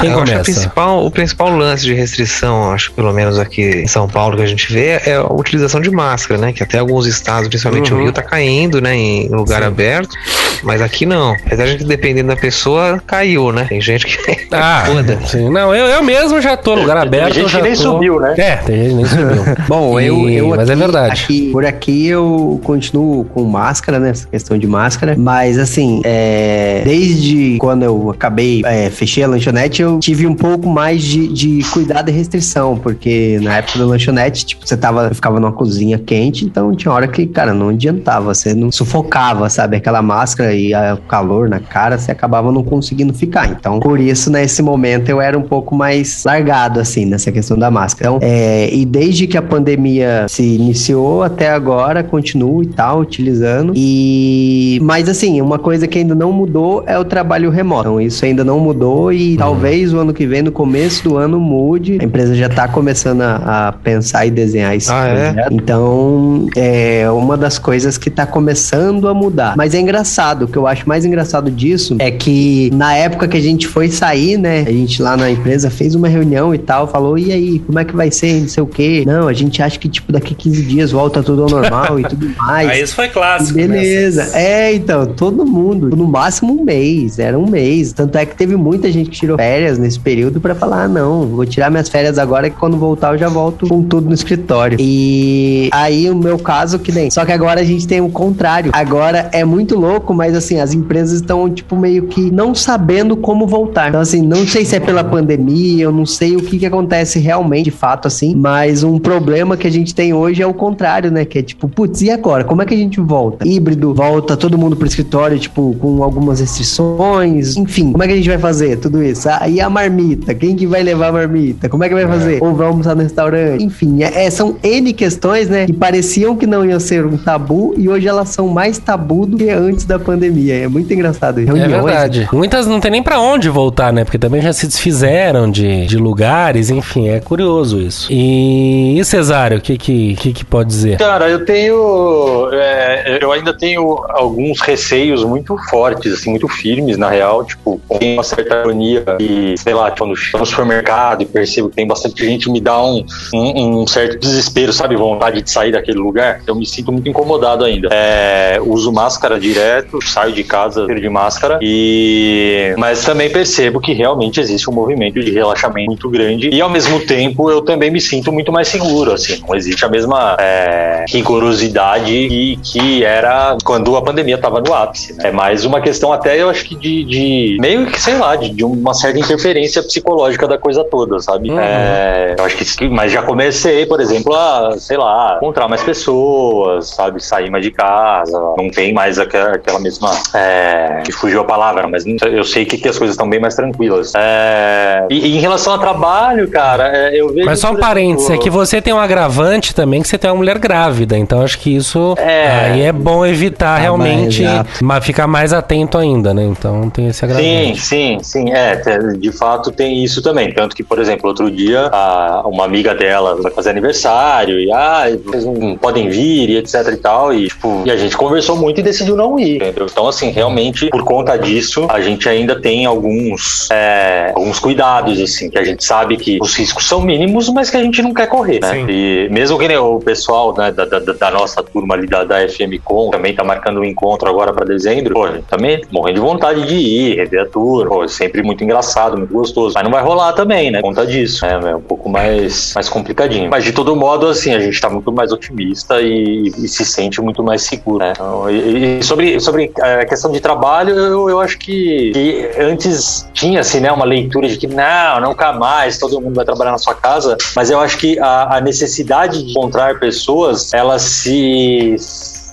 Quem 0.00 0.10
Eu 0.10 0.16
acho 0.16 0.24
que 0.24 0.30
a 0.30 0.34
começa? 0.34 0.52
principal, 0.52 1.04
o 1.06 1.10
principal 1.10 1.50
lance 1.56 1.84
de 1.84 1.94
restrição, 1.94 2.72
acho 2.72 2.90
que 2.90 2.96
pelo 2.96 3.12
menos 3.12 3.38
aqui 3.38 3.62
em 3.62 3.86
São 3.86 4.08
Paulo 4.08 4.36
que 4.36 4.42
a 4.42 4.46
gente 4.46 4.72
vê, 4.72 5.00
é 5.04 5.14
a 5.16 5.32
utilização 5.32 5.80
de 5.80 5.90
máscara, 5.90 6.40
né? 6.40 6.52
Que 6.52 6.62
até 6.62 6.78
alguns 6.78 7.06
estados, 7.06 7.48
principalmente 7.48 7.92
Uhum. 7.92 8.00
o 8.00 8.02
Rio, 8.04 8.12
tá 8.12 8.22
caindo, 8.22 8.80
né? 8.80 8.96
Em 8.96 9.28
lugar 9.28 9.62
aberto, 9.62 10.14
mas 10.62 10.80
aqui 10.82 11.04
não. 11.06 11.32
Apesar 11.46 11.66
de 11.66 11.78
que 11.78 11.84
dependendo 11.84 12.28
da 12.28 12.36
pessoa, 12.36 13.02
caiu, 13.06 13.52
né? 13.52 13.66
Tem 13.68 13.80
gente 13.80 14.06
que. 14.06 14.50
Ah, 14.52 14.82
Foda. 14.84 15.18
sim. 15.26 15.48
Não, 15.48 15.72
eu, 15.74 15.86
eu 15.86 16.02
mesmo 16.02 16.40
já 16.40 16.56
tô 16.56 16.74
no 16.74 16.82
lugar 16.82 16.96
Tem 16.98 17.06
aberto. 17.20 17.34
gente 17.34 17.42
eu 17.44 17.48
já 17.48 17.58
que 17.58 17.68
nem 17.68 17.72
tô- 17.76 17.82
subiu, 17.82 18.18
né? 18.18 18.34
É, 18.36 18.56
tem 18.56 18.76
gente 18.76 18.88
que 18.90 18.94
nem 18.96 19.06
subiu. 19.06 19.44
Bom, 19.68 20.00
eu, 20.00 20.28
E- 20.28 20.36
eu 20.38 20.48
mas 20.48 20.68
é 20.68 20.72
aqui- 20.72 20.80
verdade. 20.82 21.22
aqui- 21.24 21.50
por 21.52 21.64
aqui 21.64 22.06
eu 22.08 22.60
continuo 22.64 23.24
com 23.26 23.44
máscara, 23.44 24.00
né? 24.00 24.10
Essa 24.10 24.26
questão 24.26 24.58
de 24.58 24.66
máscara. 24.66 25.14
Mas 25.16 25.56
assim, 25.56 26.00
é, 26.04 26.82
desde 26.84 27.58
quando 27.60 27.84
eu 27.84 28.10
acabei, 28.10 28.62
é, 28.64 28.90
fechei 28.90 29.22
a 29.22 29.28
lanchonete, 29.28 29.82
eu 29.82 29.89
tive 29.98 30.26
um 30.26 30.34
pouco 30.34 30.68
mais 30.68 31.02
de, 31.02 31.28
de 31.28 31.64
cuidado 31.70 32.08
e 32.10 32.12
restrição. 32.12 32.76
Porque 32.78 33.38
na 33.42 33.56
época 33.56 33.78
da 33.78 33.86
lanchonete, 33.86 34.44
tipo, 34.44 34.66
você 34.66 34.76
tava, 34.76 35.08
eu 35.08 35.14
ficava 35.14 35.40
numa 35.40 35.52
cozinha 35.52 35.98
quente, 35.98 36.44
então 36.44 36.74
tinha 36.74 36.92
hora 36.92 37.08
que, 37.08 37.26
cara, 37.26 37.52
não 37.54 37.70
adiantava. 37.70 38.32
Você 38.34 38.54
não 38.54 38.70
sufocava, 38.70 39.48
sabe? 39.48 39.76
Aquela 39.76 40.02
máscara 40.02 40.52
e 40.54 40.72
a- 40.74 40.94
o 40.94 41.08
calor 41.08 41.48
na 41.48 41.60
cara, 41.60 41.98
você 41.98 42.10
acabava 42.10 42.50
não 42.52 42.62
conseguindo 42.62 43.12
ficar. 43.14 43.48
Então, 43.50 43.80
por 43.80 43.98
isso, 44.00 44.30
nesse 44.30 44.62
momento, 44.62 45.08
eu 45.08 45.20
era 45.20 45.38
um 45.38 45.42
pouco 45.42 45.74
mais 45.74 46.22
largado, 46.24 46.80
assim, 46.80 47.04
nessa 47.06 47.30
questão 47.32 47.56
da 47.58 47.70
máscara. 47.70 48.10
Então, 48.10 48.18
é, 48.22 48.68
e 48.72 48.84
desde 48.84 49.26
que 49.26 49.36
a 49.36 49.42
pandemia 49.42 50.26
se 50.28 50.42
iniciou 50.42 51.22
até 51.22 51.50
agora, 51.50 52.02
continuo 52.02 52.62
e 52.62 52.66
tal, 52.66 53.00
utilizando. 53.00 53.72
E. 53.76 54.78
Mas, 54.82 55.08
assim, 55.08 55.40
uma 55.40 55.58
coisa 55.58 55.86
que 55.86 55.98
ainda 55.98 56.14
não 56.14 56.32
mudou 56.32 56.82
é 56.86 56.98
o 56.98 57.04
trabalho 57.04 57.50
remoto. 57.50 57.80
Então, 57.80 58.00
isso 58.00 58.24
ainda 58.24 58.44
não 58.44 58.58
mudou 58.60 59.12
e 59.12 59.36
talvez 59.36 59.79
o 59.92 59.98
ano 59.98 60.12
que 60.12 60.26
vem, 60.26 60.42
no 60.42 60.52
começo 60.52 61.04
do 61.04 61.16
ano, 61.16 61.38
mude. 61.40 61.98
A 62.00 62.04
empresa 62.04 62.34
já 62.34 62.48
tá 62.48 62.68
começando 62.68 63.22
a, 63.22 63.68
a 63.68 63.72
pensar 63.72 64.26
e 64.26 64.30
desenhar 64.30 64.74
esse 64.74 64.90
Ah, 64.92 65.08
é? 65.08 65.48
Então, 65.50 66.46
é 66.56 67.10
uma 67.10 67.36
das 67.36 67.58
coisas 67.58 67.96
que 67.98 68.10
tá 68.10 68.26
começando 68.26 69.08
a 69.08 69.14
mudar. 69.14 69.54
Mas 69.56 69.74
é 69.74 69.80
engraçado, 69.80 70.44
o 70.44 70.48
que 70.48 70.56
eu 70.56 70.66
acho 70.66 70.88
mais 70.88 71.04
engraçado 71.04 71.50
disso 71.50 71.96
é 71.98 72.10
que 72.10 72.70
na 72.74 72.94
época 72.94 73.26
que 73.28 73.36
a 73.36 73.40
gente 73.40 73.66
foi 73.66 73.88
sair, 73.88 74.36
né? 74.36 74.64
A 74.66 74.72
gente 74.72 75.02
lá 75.02 75.16
na 75.16 75.30
empresa 75.30 75.70
fez 75.70 75.94
uma 75.94 76.08
reunião 76.08 76.54
e 76.54 76.58
tal, 76.58 76.86
falou: 76.86 77.18
e 77.18 77.32
aí, 77.32 77.58
como 77.60 77.78
é 77.78 77.84
que 77.84 77.94
vai 77.94 78.10
ser? 78.10 78.40
Não 78.40 78.48
sei 78.48 78.62
o 78.62 78.66
quê. 78.66 79.04
Não, 79.06 79.28
a 79.28 79.32
gente 79.32 79.62
acha 79.62 79.78
que, 79.78 79.88
tipo, 79.88 80.12
daqui 80.12 80.34
15 80.34 80.62
dias 80.62 80.90
volta 80.90 81.22
tudo 81.22 81.44
ao 81.44 81.50
normal 81.50 82.00
e 82.00 82.02
tudo 82.04 82.28
mais. 82.36 82.68
Aí 82.68 82.82
isso 82.82 82.94
foi 82.94 83.08
clássico. 83.08 83.58
né? 83.58 83.66
Beleza. 83.66 84.30
É, 84.36 84.74
então, 84.74 85.06
todo 85.06 85.44
mundo, 85.46 85.94
no 85.96 86.06
máximo 86.06 86.60
um 86.60 86.64
mês, 86.64 87.18
era 87.18 87.38
um 87.38 87.48
mês. 87.48 87.92
Tanto 87.92 88.16
é 88.18 88.26
que 88.26 88.34
teve 88.36 88.56
muita 88.56 88.90
gente 88.90 89.10
que 89.10 89.16
tirou 89.16 89.36
férias 89.36 89.59
nesse 89.78 89.98
período 89.98 90.40
pra 90.40 90.54
falar: 90.54 90.84
ah, 90.84 90.88
não, 90.88 91.26
vou 91.26 91.46
tirar 91.46 91.70
minhas 91.70 91.88
férias 91.88 92.18
agora 92.18 92.48
que 92.50 92.56
quando 92.56 92.76
voltar 92.76 93.12
eu 93.12 93.18
já 93.18 93.28
volto 93.28 93.66
com 93.68 93.82
tudo 93.82 94.08
no 94.08 94.14
escritório. 94.14 94.76
E 94.80 95.68
aí 95.72 96.08
o 96.10 96.14
meu 96.14 96.38
caso 96.38 96.78
que 96.78 96.92
nem. 96.92 97.10
Só 97.10 97.24
que 97.24 97.32
agora 97.32 97.60
a 97.60 97.64
gente 97.64 97.86
tem 97.86 98.00
o 98.00 98.08
contrário. 98.08 98.70
Agora 98.74 99.28
é 99.32 99.44
muito 99.44 99.78
louco, 99.78 100.14
mas 100.14 100.34
assim, 100.34 100.60
as 100.60 100.72
empresas 100.72 101.20
estão, 101.20 101.48
tipo, 101.50 101.76
meio 101.76 102.04
que 102.04 102.30
não 102.30 102.54
sabendo 102.54 103.16
como 103.16 103.46
voltar. 103.46 103.88
Então, 103.88 104.00
assim, 104.00 104.22
não 104.22 104.46
sei 104.46 104.64
se 104.64 104.76
é 104.76 104.80
pela 104.80 105.04
pandemia, 105.04 105.84
eu 105.84 105.92
não 105.92 106.06
sei 106.06 106.36
o 106.36 106.42
que, 106.42 106.58
que 106.58 106.66
acontece 106.66 107.18
realmente, 107.18 107.64
de 107.64 107.70
fato, 107.70 108.06
assim, 108.06 108.34
mas 108.34 108.82
um 108.82 108.98
problema 108.98 109.56
que 109.56 109.66
a 109.66 109.70
gente 109.70 109.94
tem 109.94 110.12
hoje 110.12 110.42
é 110.42 110.46
o 110.46 110.54
contrário, 110.54 111.10
né? 111.10 111.24
Que 111.24 111.38
é 111.38 111.42
tipo, 111.42 111.68
putz, 111.68 112.02
e 112.02 112.10
agora? 112.10 112.44
Como 112.44 112.62
é 112.62 112.66
que 112.66 112.74
a 112.74 112.76
gente 112.76 113.00
volta? 113.00 113.46
Híbrido, 113.46 113.94
volta 113.94 114.36
todo 114.36 114.58
mundo 114.58 114.76
pro 114.76 114.86
escritório, 114.86 115.38
tipo, 115.38 115.74
com 115.78 116.02
algumas 116.02 116.40
restrições, 116.40 117.56
enfim, 117.56 117.92
como 117.92 118.02
é 118.02 118.06
que 118.06 118.12
a 118.12 118.16
gente 118.16 118.28
vai 118.28 118.38
fazer 118.38 118.76
tudo 118.78 119.02
isso? 119.02 119.28
Ah, 119.28 119.48
Aí 119.50 119.60
a 119.60 119.68
marmita, 119.68 120.32
quem 120.32 120.54
que 120.54 120.64
vai 120.64 120.80
levar 120.80 121.08
a 121.08 121.12
marmita? 121.12 121.68
Como 121.68 121.82
é 121.82 121.88
que 121.88 121.94
vai 121.94 122.06
fazer? 122.06 122.38
Ou 122.40 122.54
vai 122.54 122.68
almoçar 122.68 122.94
no 122.94 123.02
restaurante? 123.02 123.64
Enfim, 123.64 124.00
é, 124.04 124.26
é, 124.26 124.30
são 124.30 124.56
N 124.62 124.92
questões, 124.92 125.48
né? 125.48 125.66
Que 125.66 125.72
pareciam 125.72 126.36
que 126.36 126.46
não 126.46 126.64
iam 126.64 126.78
ser 126.78 127.04
um 127.04 127.16
tabu 127.16 127.74
e 127.76 127.88
hoje 127.88 128.06
elas 128.06 128.28
são 128.28 128.46
mais 128.46 128.78
tabu 128.78 129.26
do 129.26 129.36
que 129.36 129.50
antes 129.50 129.84
da 129.84 129.98
pandemia. 129.98 130.54
É 130.54 130.68
muito 130.68 130.92
engraçado. 130.94 131.40
É 131.40 131.44
Reuniões, 131.44 131.84
verdade. 131.84 132.28
Muitas 132.32 132.64
não 132.68 132.78
tem 132.78 132.92
nem 132.92 133.02
pra 133.02 133.18
onde 133.18 133.48
voltar, 133.48 133.92
né? 133.92 134.04
Porque 134.04 134.18
também 134.18 134.40
já 134.40 134.52
se 134.52 134.68
desfizeram 134.68 135.50
de, 135.50 135.84
de 135.86 135.96
lugares, 135.96 136.70
enfim, 136.70 137.08
é 137.08 137.18
curioso 137.18 137.80
isso. 137.80 138.06
E, 138.08 138.96
e 139.00 139.04
Cesário, 139.04 139.58
o 139.58 139.60
que 139.60 139.76
que, 139.76 140.14
que 140.14 140.32
que 140.32 140.44
pode 140.44 140.68
dizer? 140.68 140.96
Cara, 140.96 141.28
eu 141.28 141.44
tenho. 141.44 142.50
é, 142.52 143.18
eu 143.20 143.32
ainda 143.32 143.52
tenho 143.52 144.04
alguns 144.10 144.60
receios 144.60 145.24
muito 145.24 145.56
fortes, 145.68 146.12
assim, 146.12 146.30
muito 146.30 146.46
firmes, 146.46 146.96
na 146.96 147.10
real. 147.10 147.44
Tipo, 147.44 147.80
tem 147.98 148.14
uma 148.14 148.22
certa 148.22 148.60
ironia 148.60 149.04
e, 149.18 149.24
sei 149.56 149.74
lá, 149.74 149.90
quando 149.90 150.14
chego 150.16 150.38
no 150.38 150.46
supermercado 150.46 151.22
e 151.22 151.26
percebo 151.26 151.68
que 151.68 151.76
tem 151.76 151.86
bastante 151.86 152.24
gente, 152.24 152.50
me 152.50 152.60
dá 152.60 152.82
um, 152.82 153.04
um, 153.34 153.80
um 153.82 153.86
certo 153.86 154.18
desespero, 154.18 154.72
sabe? 154.72 154.96
Vontade 154.96 155.42
de 155.42 155.50
sair 155.50 155.72
daquele 155.72 155.98
lugar. 155.98 156.40
Eu 156.46 156.54
me 156.54 156.66
sinto 156.66 156.92
muito 156.92 157.08
incomodado 157.08 157.64
ainda. 157.64 157.88
É, 157.92 158.58
uso 158.62 158.92
máscara 158.92 159.38
direto, 159.38 160.00
saio 160.02 160.32
de 160.32 160.44
casa 160.44 160.86
de 160.86 161.08
máscara 161.08 161.58
e. 161.62 162.74
Mas 162.76 163.04
também 163.04 163.30
percebo 163.30 163.80
que 163.80 163.92
realmente 163.92 164.40
existe 164.40 164.68
um 164.68 164.72
movimento 164.72 165.20
de 165.20 165.30
relaxamento 165.30 165.86
muito 165.86 166.08
grande 166.08 166.48
e, 166.48 166.60
ao 166.60 166.68
mesmo 166.68 167.00
tempo, 167.00 167.50
eu 167.50 167.62
também 167.62 167.90
me 167.90 168.00
sinto 168.00 168.32
muito 168.32 168.52
mais 168.52 168.68
seguro, 168.68 169.12
assim. 169.12 169.42
Não 169.46 169.54
existe 169.54 169.84
a 169.84 169.88
mesma 169.88 170.36
é, 170.38 171.04
rigorosidade 171.08 172.10
que, 172.28 172.58
que 172.62 173.04
era 173.04 173.56
quando 173.64 173.96
a 173.96 174.02
pandemia 174.02 174.34
estava 174.34 174.60
no 174.60 174.72
ápice. 174.72 175.14
né? 175.14 175.28
É 175.28 175.32
mais 175.32 175.64
uma 175.64 175.80
questão 175.80 176.12
até, 176.12 176.40
eu 176.40 176.48
acho 176.48 176.64
que 176.64 176.74
de, 176.76 177.04
de 177.04 177.56
meio 177.60 177.86
que, 177.86 178.00
sei 178.00 178.16
lá, 178.16 178.36
de, 178.36 178.50
de 178.50 178.64
uma 178.64 178.94
certa 178.94 179.18
interferência 179.34 179.82
psicológica 179.82 180.46
da 180.48 180.58
coisa 180.58 180.84
toda, 180.84 181.20
sabe? 181.20 181.50
É, 181.52 182.34
eu 182.38 182.44
acho 182.44 182.56
que, 182.56 182.88
mas 182.88 183.12
já 183.12 183.22
comecei, 183.22 183.86
por 183.86 184.00
exemplo, 184.00 184.34
a, 184.34 184.74
sei 184.78 184.96
lá, 184.96 185.36
encontrar 185.36 185.68
mais 185.68 185.82
pessoas, 185.82 186.88
sabe? 186.88 187.22
Sair 187.22 187.50
mais 187.50 187.64
de 187.64 187.70
casa, 187.70 188.38
não 188.56 188.68
tem 188.70 188.92
mais 188.92 189.18
aquela, 189.18 189.52
aquela 189.52 189.78
mesma, 189.78 190.10
é, 190.34 191.02
que 191.04 191.12
fugiu 191.12 191.40
a 191.40 191.44
palavra, 191.44 191.86
mas 191.88 192.04
eu 192.06 192.44
sei 192.44 192.64
que, 192.64 192.76
que 192.76 192.88
as 192.88 192.98
coisas 192.98 193.14
estão 193.14 193.28
bem 193.28 193.40
mais 193.40 193.54
tranquilas. 193.54 194.12
É, 194.16 195.06
e, 195.10 195.26
e 195.28 195.36
em 195.36 195.40
relação 195.40 195.72
ao 195.74 195.78
trabalho, 195.78 196.48
cara, 196.48 196.90
é, 196.96 197.20
eu 197.20 197.32
vejo... 197.32 197.46
Mas 197.46 197.60
só 197.60 197.70
um 197.72 197.76
parênteses, 197.76 198.30
é 198.30 198.38
que 198.38 198.50
você 198.50 198.80
tem 198.82 198.92
um 198.92 198.98
agravante 198.98 199.74
também, 199.74 200.02
que 200.02 200.08
você 200.08 200.18
tem 200.18 200.30
uma 200.30 200.36
mulher 200.36 200.58
grávida. 200.58 201.16
Então 201.16 201.42
acho 201.42 201.58
que 201.58 201.74
isso 201.74 202.14
É. 202.18 202.48
aí 202.72 202.82
é 202.82 202.92
bom 202.92 203.24
evitar 203.24 203.76
realmente, 203.78 204.42
exato. 204.42 204.70
mas 204.84 205.04
ficar 205.04 205.26
mais 205.26 205.52
atento 205.52 205.96
ainda, 205.98 206.34
né? 206.34 206.42
Então 206.44 206.90
tem 206.90 207.08
esse 207.08 207.20
Sim, 207.20 207.26
agravante. 207.26 207.80
sim, 207.80 208.18
sim. 208.22 208.50
É, 208.52 208.76
te- 208.76 209.16
de 209.20 209.32
fato 209.32 209.70
tem 209.70 210.02
isso 210.02 210.22
também. 210.22 210.52
Tanto 210.52 210.74
que, 210.74 210.82
por 210.82 210.98
exemplo, 210.98 211.28
outro 211.28 211.50
dia, 211.50 211.88
a- 211.92 212.42
uma 212.46 212.64
amiga 212.64 212.94
dela 212.94 213.36
vai 213.40 213.52
fazer 213.52 213.70
aniversário 213.70 214.58
e, 214.58 214.72
ah, 214.72 215.04
vocês 215.24 215.44
não 215.44 215.76
podem 215.76 216.08
vir 216.08 216.50
e 216.50 216.56
etc 216.56 216.74
e 216.92 216.96
tal. 216.96 217.32
E, 217.34 217.48
tipo, 217.48 217.82
e 217.84 217.90
a 217.90 217.96
gente 217.96 218.16
conversou 218.16 218.56
muito 218.56 218.80
e 218.80 218.82
decidiu 218.82 219.16
não 219.16 219.38
ir, 219.38 219.56
entendeu? 219.56 219.86
Então, 219.90 220.08
assim, 220.08 220.30
realmente, 220.30 220.88
por 220.90 221.04
conta 221.04 221.36
disso, 221.36 221.86
a 221.90 222.00
gente 222.00 222.28
ainda 222.28 222.58
tem 222.60 222.86
alguns, 222.86 223.68
é, 223.70 224.32
alguns 224.34 224.58
cuidados, 224.58 225.20
assim, 225.20 225.50
que 225.50 225.58
a 225.58 225.64
gente 225.64 225.84
sabe 225.84 226.16
que 226.16 226.38
os 226.40 226.54
riscos 226.56 226.86
são 226.88 227.00
mínimos, 227.02 227.48
mas 227.50 227.70
que 227.70 227.76
a 227.76 227.82
gente 227.82 228.00
não 228.02 228.12
quer 228.14 228.26
correr, 228.28 228.60
né? 228.60 228.72
Sim. 228.72 228.86
E 228.88 229.28
mesmo 229.30 229.58
que 229.58 229.68
né, 229.68 229.78
o 229.78 229.98
pessoal 230.00 230.54
né, 230.56 230.72
da, 230.72 230.84
da, 230.84 230.98
da 230.98 231.30
nossa 231.30 231.62
turma 231.62 231.94
ali 231.94 232.06
da, 232.06 232.24
da 232.24 232.48
FM 232.48 232.78
Com 232.82 233.10
também 233.10 233.34
tá 233.34 233.44
marcando 233.44 233.80
um 233.80 233.84
encontro 233.84 234.28
agora 234.28 234.52
pra 234.52 234.64
dezembro, 234.64 235.14
pô, 235.14 235.24
a 235.24 235.32
gente 235.32 235.44
também 235.44 235.80
morrendo 235.90 236.14
de 236.16 236.20
vontade 236.20 236.66
de 236.66 236.74
ir, 236.74 237.16
rever 237.16 237.42
a 237.42 237.46
turma, 237.46 237.90
pô, 237.90 238.08
sempre 238.08 238.42
muito 238.42 238.62
engraçado, 238.64 239.09
muito 239.16 239.32
gostoso. 239.32 239.74
Mas 239.74 239.84
não 239.84 239.90
vai 239.90 240.02
rolar 240.02 240.32
também, 240.32 240.70
né? 240.70 240.80
Por 240.80 240.88
conta 240.88 241.06
disso. 241.06 241.44
É, 241.44 241.52
é 241.52 241.76
um 241.76 241.80
pouco 241.80 242.08
mais, 242.08 242.72
mais 242.74 242.88
complicadinho. 242.88 243.50
Mas 243.50 243.64
de 243.64 243.72
todo 243.72 243.94
modo, 243.96 244.26
assim, 244.26 244.54
a 244.54 244.60
gente 244.60 244.80
tá 244.80 244.88
muito 244.88 245.12
mais 245.12 245.32
otimista 245.32 246.00
e, 246.00 246.48
e 246.48 246.68
se 246.68 246.84
sente 246.84 247.20
muito 247.20 247.42
mais 247.42 247.62
seguro, 247.62 248.04
né? 248.04 248.12
Então, 248.12 248.50
e, 248.50 248.98
e 248.98 249.02
sobre, 249.02 249.40
sobre 249.40 249.72
a 249.80 250.04
questão 250.04 250.30
de 250.30 250.40
trabalho, 250.40 250.94
eu, 250.94 251.30
eu 251.30 251.40
acho 251.40 251.58
que, 251.58 252.10
que 252.12 252.50
antes 252.58 253.28
tinha, 253.32 253.60
assim, 253.60 253.80
né, 253.80 253.90
uma 253.92 254.04
leitura 254.04 254.48
de 254.48 254.56
que 254.56 254.66
não, 254.66 255.20
nunca 255.20 255.52
mais, 255.52 255.98
todo 255.98 256.20
mundo 256.20 256.34
vai 256.34 256.44
trabalhar 256.44 256.72
na 256.72 256.78
sua 256.78 256.94
casa, 256.94 257.36
mas 257.54 257.70
eu 257.70 257.80
acho 257.80 257.96
que 257.98 258.18
a, 258.18 258.56
a 258.56 258.60
necessidade 258.60 259.42
de 259.42 259.50
encontrar 259.50 259.98
pessoas, 259.98 260.72
ela 260.72 260.98
se 260.98 261.96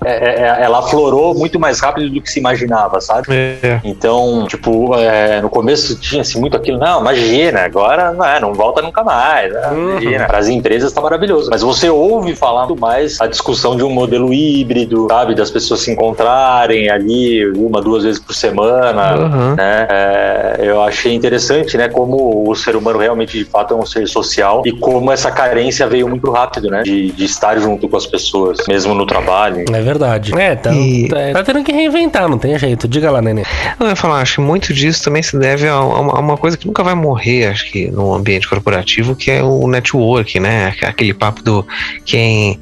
é, 0.04 0.42
é, 0.42 0.64
ela 0.64 0.80
aflorou 0.80 1.34
muito 1.34 1.60
mais 1.60 1.80
rápido 1.80 2.10
do 2.10 2.22
que 2.22 2.32
se 2.32 2.40
imaginava, 2.40 3.02
sabe? 3.02 3.28
É. 3.32 3.80
Então, 3.84 4.46
tipo, 4.48 4.96
é, 4.96 5.42
no 5.42 5.50
começo 5.50 6.00
tinha-se 6.00 6.40
muito 6.40 6.56
aquilo, 6.56 6.78
não, 6.78 7.02
imagina, 7.02 7.62
agora 7.62 8.12
não, 8.12 8.26
é, 8.26 8.40
não 8.40 8.54
volta 8.54 8.82
nunca 8.82 9.04
mais. 9.04 9.52
né? 9.52 9.70
Imagina. 9.72 10.26
Para 10.26 10.38
as 10.38 10.48
empresas 10.48 10.92
tá 10.92 11.02
maravilhoso. 11.02 11.50
Mas 11.50 11.62
você 11.62 11.90
ouve 11.90 12.36
falar 12.36 12.68
muito 12.68 12.80
mais 12.80 13.20
a 13.20 13.28
discussão 13.28 13.76
de 13.76 13.84
um 13.84 13.90
modelo 13.90 14.34
híbrido, 14.34 15.08
sabe? 15.10 15.36
Das 15.36 15.52
pessoas 15.52 15.82
se 15.82 15.92
encontrarem 15.92 16.90
ali 16.90 17.50
uma, 17.52 17.82
duas 17.82 18.04
vezes 18.04 18.20
por 18.20 18.34
semana. 18.34 19.16
Uhum. 19.18 19.56
Né? 19.56 19.88
É, 19.90 20.56
eu 20.60 20.82
achei 20.82 21.14
interessante, 21.14 21.78
né? 21.78 21.88
Como 21.90 22.50
o 22.50 22.56
ser 22.56 22.76
humano 22.76 23.00
realmente, 23.00 23.38
de 23.38 23.46
fato, 23.46 23.74
é 23.74 23.78
um 23.78 23.86
ser 23.86 24.08
social 24.08 24.62
e 24.66 24.72
como 24.72 25.12
essa 25.12 25.32
carência 25.32 25.88
veio 25.88 26.08
muito 26.08 26.30
rápido, 26.32 26.70
né? 26.70 26.84
De, 26.84 27.12
de 27.12 27.26
estar 27.26 27.58
junto 27.60 27.88
com 27.88 27.98
as 27.98 28.06
pessoas, 28.06 28.60
mesmo 28.68 28.94
no 28.94 29.06
trabalho. 29.06 29.66
É 29.74 29.87
verdade. 29.88 30.34
É, 30.38 30.56
tá, 30.56 30.72
E- 30.74 31.08
tá, 31.08 31.16
tá 31.34 31.44
tendo 31.44 31.64
que 31.64 31.72
reinventar, 31.72 32.28
não 32.28 32.38
tem 32.38 32.58
jeito. 32.60 32.88
Diga 32.88 33.10
lá, 33.12 33.22
Nenê. 33.22 33.44
Eu 33.80 33.88
ia 33.88 33.96
falar, 33.96 34.22
acho 34.22 34.36
que 34.36 34.42
muito 34.42 34.74
disso 34.74 35.04
também 35.04 35.24
se 35.24 35.38
deve 35.38 35.68
a 35.68 35.80
uma, 35.82 36.14
a 36.14 36.20
uma 36.20 36.38
coisa 36.38 36.58
que 36.58 36.68
nunca 36.68 36.84
vai 36.84 36.94
morrer, 36.96 37.48
acho 37.48 37.72
que, 37.72 37.90
no 37.92 38.14
ambiente 38.14 38.48
corporativo, 38.48 39.16
que 39.16 39.32
é 39.32 39.42
o 39.44 39.68
network, 39.68 40.40
né? 40.40 40.74
Aquele 40.84 41.14
papo 41.14 41.42
do 41.42 41.66
quem, 42.06 42.60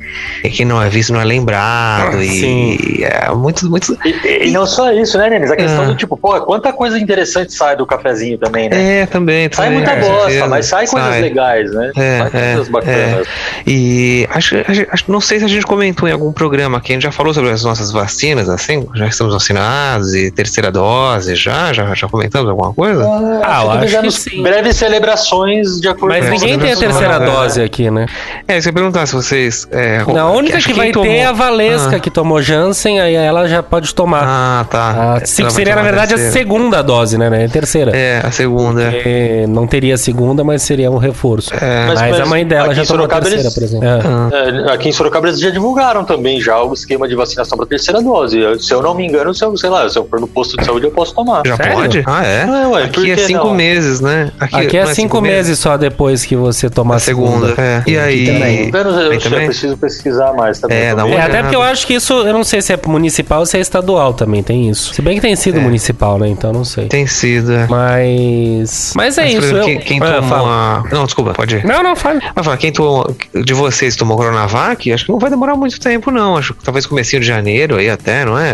quem 0.53 0.65
não 0.65 0.82
é 0.82 0.89
visto 0.89 1.12
não 1.13 1.22
é 1.22 1.25
lembrado. 1.25 2.17
Ah, 2.17 2.24
e, 2.24 2.29
sim. 2.29 2.77
e 3.00 3.03
é 3.03 3.32
muito, 3.34 3.70
muito. 3.70 3.98
E, 4.05 4.48
e 4.48 4.51
não 4.51 4.65
só 4.65 4.91
isso, 4.91 5.17
né, 5.17 5.29
Nenis? 5.29 5.51
A 5.51 5.55
questão 5.55 5.84
É. 5.84 5.88
do 5.88 5.96
tipo, 5.96 6.15
pô, 6.17 6.39
quanta 6.41 6.72
coisa 6.74 6.98
interessante 7.00 7.53
sai 7.53 7.75
do 7.75 7.86
cafezinho 7.86 8.38
também, 8.38 8.70
né? 8.70 9.01
É, 9.01 9.05
também. 9.05 9.50
sai 9.51 9.67
também, 9.67 9.84
muita 9.84 9.96
bosta, 9.96 10.24
certeza. 10.29 10.48
mas 10.48 10.65
sai 10.65 10.88
coisas 10.88 11.10
Sai. 11.10 11.22
legais, 11.22 11.72
né? 11.72 11.91
É, 11.96 12.17
sai 12.20 12.32
coisas 12.32 12.67
é, 12.67 12.72
bacanas. 12.72 13.27
E 13.67 14.27
acho, 14.32 14.55
acho- 14.67 14.86
acho- 14.91 15.12
não 15.12 15.22
sei 15.22 15.39
se 15.39 15.46
a 15.46 15.48
gente 15.48 15.65
comentou 15.65 16.08
em 16.08 16.12
algum 16.12 16.32
programa 16.32 16.77
aqui, 16.77 16.91
a 16.91 16.96
gente 16.96 17.03
já 17.03 17.12
falou 17.15 17.34
sobre 17.34 17.50
as 17.51 17.63
nossas 17.63 17.91
vacinas, 17.91 18.50
assim, 18.50 18.86
já 18.95 19.07
estamos 19.07 19.34
vacinados 19.34 20.13
e 20.13 20.29
terceira 20.31 20.72
dose, 20.72 21.36
já? 21.36 21.72
Já, 21.74 21.93
já 21.95 22.07
comentamos 22.07 22.50
alguma 22.50 22.74
coisa? 22.74 23.03
Ah, 23.43 23.63
eu 23.63 23.72
acho 23.72 23.79
que 23.79 23.86
fizemos 23.88 24.13
sim. 24.15 24.43
breves 24.43 24.75
celebrações 24.77 25.79
de 25.79 25.88
acordo 25.88 26.13
Mas 26.15 26.25
É, 26.25 26.27
com 26.29 26.34
ninguém 26.36 26.60
tem 26.60 26.72
a 26.74 26.75
terceira 26.77 27.19
né? 27.19 27.25
dose 27.25 27.62
aqui, 27.62 27.89
né? 27.89 28.05
É, 28.48 28.60
você 28.60 28.69
ia 28.69 28.74
perguntar 28.74 29.05
se 29.05 29.13
vocês. 29.15 29.67
É, 29.72 30.03
Não, 30.05 30.27
a 30.27 30.31
única 30.31 30.57
acho 30.57 30.67
que 30.67 30.74
quem 30.74 30.84
vai 30.84 30.91
tomou- 30.91 31.07
ter 31.07 31.15
é 31.15 31.25
a 31.25 31.31
Valesca, 31.31 31.95
Ah. 31.95 32.00
que 32.00 32.10
tomou 32.12 32.41
Janssen, 32.41 33.00
aí 33.00 33.13
ela 33.15 33.48
já 33.48 33.63
pode 33.63 33.93
tomar. 33.95 34.24
Ah, 34.25 34.65
tá. 34.69 34.91
A, 34.91 35.05
Ela 35.17 35.25
se- 35.25 35.50
seria, 35.51 35.75
na 35.75 35.81
verdade, 35.81 36.13
a 36.13 36.17
terceira. 36.17 36.31
segunda 36.34 36.81
dose, 36.81 37.17
né? 37.17 37.29
né? 37.29 37.45
A 37.45 37.50
terceira. 37.50 37.91
É, 37.95 38.22
a 38.24 38.31
segunda. 38.31 38.81
É, 38.84 39.45
não 39.48 39.65
teria 39.67 39.95
a 39.95 39.98
segunda, 39.98 40.43
mas 40.43 40.62
seria 40.62 40.91
um 40.91 40.98
reforço. 40.98 41.53
É. 41.53 41.86
Mas, 41.88 42.01
Mas- 42.01 42.19
a 42.19 42.25
mãe 42.25 42.45
dela 42.45 42.74
já 42.75 42.86
tomou 42.86 43.05
a 43.05 43.07
terceira, 43.10 43.41
eles- 43.41 43.53
por 43.53 43.63
exemplo. 43.63 43.88
É. 43.88 44.00
Ah, 44.05 44.72
É, 44.72 44.74
aqui 44.74 44.89
em 44.89 44.91
Sorocaba 44.91 45.27
eles 45.27 45.39
já 45.39 45.50
divulgaram 45.50 46.03
também 46.03 46.39
já 46.41 46.62
o 46.62 46.74
esquema 46.74 47.05
de 47.08 47.16
vacinação 47.16 47.58
para 47.58 47.68
terceira 47.68 48.02
dose. 48.02 48.40
Se 48.60 48.74
eu 48.74 48.82
não 48.82 48.94
me 48.94 49.06
engano, 49.06 49.34
se 49.34 49.44
eu, 49.44 49.56
sei 49.58 49.70
lá, 49.70 49.88
se 49.90 49.98
eu 49.98 50.08
for 50.08 50.20
no 50.20 50.28
posto 50.28 50.58
de 50.58 50.66
saúde, 50.66 50.86
eu 50.86 50.92
posso 50.92 51.14
tomar. 51.14 51.42
já 51.46 51.56
Sério? 51.58 51.74
pode? 51.74 52.04
Ah, 52.06 52.26
é? 52.26 52.42
É, 52.42 52.68
ué, 52.68 52.84
Aqui 52.84 53.12
é 53.12 53.18
cinco 53.18 53.46
não? 53.48 53.54
meses, 53.56 54.00
né? 54.02 54.32
Aqui 54.40 54.78
é 54.78 54.86
não 54.86 54.94
cinco 54.94 55.22
meses 55.22 55.60
só 55.60 55.78
depois 55.78 56.24
que 56.26 56.36
você 56.36 56.70
tomar 56.70 56.96
A 56.96 57.00
segunda. 57.00 57.54
É. 57.58 57.84
E 57.88 57.98
aí? 57.98 58.26
também. 58.26 58.70
Eu, 58.74 58.80
eu, 58.92 59.12
Aí 59.12 59.16
eu 59.18 59.22
também? 59.22 59.46
preciso 59.48 59.78
pesquisar 59.78 60.34
mais 60.34 60.60
também. 60.60 60.78
É, 60.78 60.96
dá 60.96 61.06
uma 61.06 61.16
É, 61.16 61.22
até 61.22 61.42
porque 61.42 61.56
eu 61.56 61.62
acho 61.62 61.86
que 61.88 61.94
isso, 61.96 62.14
eu 62.14 62.34
não 62.34 62.44
sei 62.44 62.62
se 62.62 62.74
é 62.74 62.80
municipal 62.88 63.40
ou 63.40 63.46
se 63.46 63.58
é 63.58 63.60
estadual 63.62 64.14
também, 64.14 64.42
tem 64.44 64.70
isso. 64.70 64.94
Se 64.94 65.02
bem 65.02 65.16
que 65.16 65.22
tem 65.22 65.36
sido 65.36 65.58
É. 65.60 65.62
municipal, 65.62 66.18
né? 66.20 66.28
Então 66.28 66.52
não 66.54 66.64
sei. 66.66 66.88
Tem 66.88 67.06
sido. 67.08 67.52
é. 67.54 67.68
Mas. 67.70 68.94
Mas 68.96 69.18
é 69.18 69.24
Mas, 69.24 69.34
isso. 69.34 69.44
exemplo, 69.44 69.58
eu- 69.60 69.66
quem, 69.66 69.80
quem 69.80 70.00
Ah, 70.02 70.14
tomou 70.16 70.30
fala. 70.30 70.84
a. 70.90 70.96
Não, 70.96 71.06
desculpa, 71.06 71.34
pode 71.34 71.56
ir. 71.58 71.66
Não, 71.66 71.82
não, 71.84 71.96
fala. 71.96 72.20
Vai 72.34 72.44
falar, 72.44 72.58
quem 72.58 72.72
tomou, 72.72 73.16
de 73.34 73.54
vocês 73.54 73.96
tomou 73.96 74.18
Coronavac, 74.18 74.92
acho 74.92 75.06
que 75.06 75.12
não 75.12 75.20
vai 75.20 75.30
demorar 75.30 75.56
muito 75.56 75.80
tempo, 75.80 76.12
não. 76.12 76.38
Acho 76.38 76.54
que 76.54 76.64
talvez 76.64 76.86
comecinho 76.96 77.22
de 77.22 77.28
janeiro 77.28 77.75
aí 77.75 77.90
até, 77.90 78.24
não 78.24 78.38
é? 78.40 78.54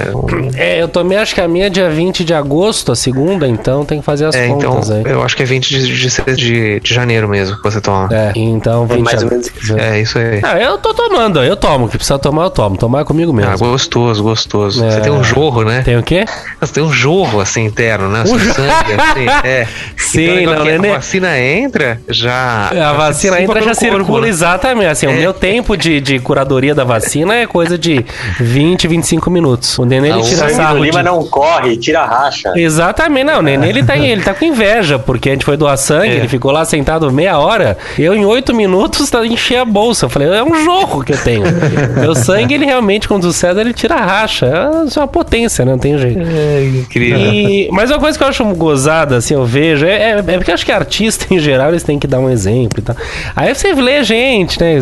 É, 0.56 0.82
eu 0.82 0.88
tomei, 0.88 1.18
acho 1.18 1.36
que 1.36 1.42
a 1.42 1.48
minha 1.48 1.68
é 1.68 1.70
dia 1.70 1.90
20 1.90 2.24
de 2.26 2.34
agosto, 2.34 2.92
a 2.92 2.96
segunda, 2.96 3.48
então 3.48 3.86
tem 3.86 4.00
que 4.00 4.06
fazer 4.06 4.26
as 4.26 4.34
É, 4.36 4.48
então, 4.48 4.72
contas 4.74 4.90
aí. 4.90 5.04
eu 5.06 5.22
acho 5.22 5.36
que 5.36 5.44
é 5.44 5.46
20 5.46 5.70
de, 5.70 6.10
de, 6.10 6.36
de, 6.36 6.80
de 6.80 6.94
janeiro 6.94 7.28
mesmo 7.30 7.56
que 7.58 7.64
você 7.64 7.80
toma. 7.80 8.10
É, 8.12 8.32
então 8.36 8.88
20 8.88 9.00
mais 9.04 9.20
de 9.20 9.26
ou 9.26 9.32
menos 9.32 9.48
agosto. 9.48 9.78
É, 9.80 10.02
isso 10.02 10.18
aí. 10.18 10.40
Ah, 10.44 10.60
eu 10.60 10.78
tô 10.80 10.94
tomando, 10.94 11.44
eu 11.44 11.56
tomo. 11.56 11.88
Que 11.88 11.98
precisa 11.98 12.18
tomar, 12.18 12.44
eu 12.46 12.50
tomo. 12.50 12.78
Tomar 12.78 13.02
é 13.02 13.04
comigo 13.04 13.32
mesmo. 13.32 13.52
Ah, 13.52 13.56
gostoso, 13.58 14.24
gostoso. 14.24 14.84
É. 14.84 14.90
Você 14.92 15.02
tem 15.02 15.12
um 15.12 15.24
jorro, 15.24 15.64
né? 15.64 15.82
Tem 15.84 15.98
o 15.98 16.04
quê? 16.04 16.26
Você 16.60 16.74
tem 16.74 16.84
um 16.84 16.92
jorro 16.92 17.40
assim 17.40 17.66
interno, 17.66 18.10
né? 18.10 18.24
O 18.28 18.34
Um 18.34 18.40
sangue, 18.40 18.94
assim, 18.98 19.26
é. 19.48 19.68
Sim, 19.98 20.40
Então, 20.42 20.56
não, 20.56 20.64
que 20.64 20.72
nenê. 20.72 20.90
A 20.90 20.94
vacina 20.96 21.40
entra, 21.40 22.02
já. 22.10 22.70
A 22.70 22.94
vacina 22.94 23.40
entra 23.42 23.60
já 23.62 23.76
corpo, 23.76 23.80
circula 23.80 24.22
né? 24.22 24.30
exatamente. 24.30 24.88
Assim, 24.88 25.06
o 25.08 25.12
É. 25.12 25.16
meu 25.16 25.34
tempo 25.34 25.78
de, 25.78 26.00
de 26.02 26.20
curadoria 26.20 26.74
da 26.74 26.84
vacina 26.84 27.36
é 27.36 27.46
coisa 27.46 27.78
de 27.78 28.04
20, 28.40 28.88
25 28.88 29.30
minutos. 29.30 29.78
O 29.80 29.86
Nenê 29.86 30.10
ele 30.10 30.20
Ah, 30.20 30.24
tira 30.24 30.38
sangue 30.38 30.52
O 30.54 30.56
sarro. 30.56 30.76
de- 30.80 30.82
Lima 30.86 31.04
não 31.04 31.26
corre, 31.26 31.78
tira 31.78 32.06
racha. 32.06 32.54
Exatamente, 32.56 33.24
não, 33.26 33.40
o 33.40 33.42
Nenê 33.42 33.70
ele 33.70 33.84
tá, 33.84 33.98
ele 33.98 34.22
tá 34.22 34.34
com 34.34 34.46
inveja, 34.46 34.98
porque 35.00 35.30
a 35.30 35.34
gente 35.34 35.46
foi 35.46 35.58
doar 35.58 35.78
sangue, 35.78 36.10
É. 36.14 36.16
ele 36.18 36.28
ficou 36.28 36.52
lá 36.52 36.64
sentado 36.66 37.12
meia 37.12 37.38
hora, 37.40 37.78
eu 37.98 38.14
em 38.16 38.26
oito 38.26 38.54
minutos 38.56 39.10
tá, 39.10 39.26
enchi 39.26 39.56
a 39.56 39.66
bolsa. 39.66 40.06
Eu 40.06 40.10
falei, 40.10 40.28
é 40.30 40.44
um 40.44 40.64
jogo 40.64 41.04
que 41.04 41.14
eu 41.14 41.18
tenho. 41.18 41.44
Meu 42.00 42.16
sangue, 42.16 42.54
ele 42.56 42.66
realmente, 42.66 43.08
quando 43.08 43.26
o 43.26 43.34
César, 43.34 43.62
ele 43.62 43.74
tira 43.74 43.96
racha. 43.96 44.46
É 44.46 44.52
é 44.52 45.00
uma 45.02 45.08
potência, 45.08 45.64
né? 45.66 45.72
Não 45.72 45.80
tem 45.80 45.98
jeito. 45.98 46.20
É 46.20 46.64
incrível. 46.82 47.20
E, 47.20 47.70
mas 47.72 47.90
uma 47.90 48.00
coisa 48.00 48.18
que 48.18 48.24
eu 48.24 48.28
acho 48.28 48.44
gozada, 48.56 49.18
assim, 49.18 49.34
eu 49.34 49.46
vejo, 49.46 49.86
é, 49.86 50.12
é- 50.12 50.24
é 50.26 50.38
porque 50.38 50.52
eu 50.52 50.56
acho 50.56 50.66
que 50.66 50.72
artista, 50.72 51.26
em 51.34 51.40
geral, 51.40 51.70
eles 51.70 51.84
têm 51.84 51.98
que 52.00 52.08
dar 52.08 52.20
um 52.20 52.30
exemplo 52.30 52.80
e 52.80 52.82
tal. 52.82 52.96
Aí 53.36 53.54
você 53.54 53.74
lê 53.74 54.04
gente, 54.04 54.60
né? 54.60 54.80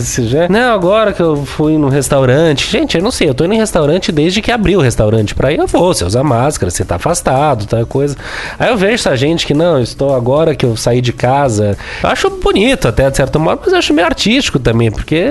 Não, 0.49 0.73
agora 0.73 1.13
que 1.13 1.21
eu 1.21 1.45
fui 1.45 1.77
num 1.77 1.89
restaurante. 1.89 2.69
Gente, 2.69 2.97
eu 2.97 3.03
não 3.03 3.11
sei, 3.11 3.29
eu 3.29 3.33
tô 3.39 3.45
indo 3.45 3.53
em 3.53 3.57
restaurante 3.57 4.11
desde 4.11 4.41
que 4.41 4.51
abriu 4.51 4.79
o 4.79 4.81
restaurante. 4.81 5.33
Pra 5.33 5.49
ir, 5.53 5.59
eu 5.59 5.65
vou, 5.65 5.93
você 5.93 6.03
usa 6.03 6.21
máscara, 6.21 6.69
você 6.69 6.83
tá 6.83 6.95
afastado, 6.95 7.65
tá 7.65 7.85
coisa. 7.85 8.17
Aí 8.59 8.69
eu 8.69 8.75
vejo 8.75 8.95
essa 8.95 9.15
gente 9.15 9.47
que, 9.47 9.53
não, 9.53 9.79
estou 9.81 10.13
agora 10.13 10.53
que 10.53 10.65
eu 10.65 10.75
saí 10.75 10.99
de 10.99 11.13
casa. 11.13 11.77
Eu 12.03 12.09
acho 12.09 12.29
bonito 12.29 12.89
até, 12.89 13.09
de 13.09 13.15
certo 13.15 13.39
modo, 13.39 13.61
mas 13.63 13.71
eu 13.71 13.79
acho 13.79 13.93
meio 13.93 14.05
artístico 14.05 14.59
também, 14.59 14.91
porque 14.91 15.25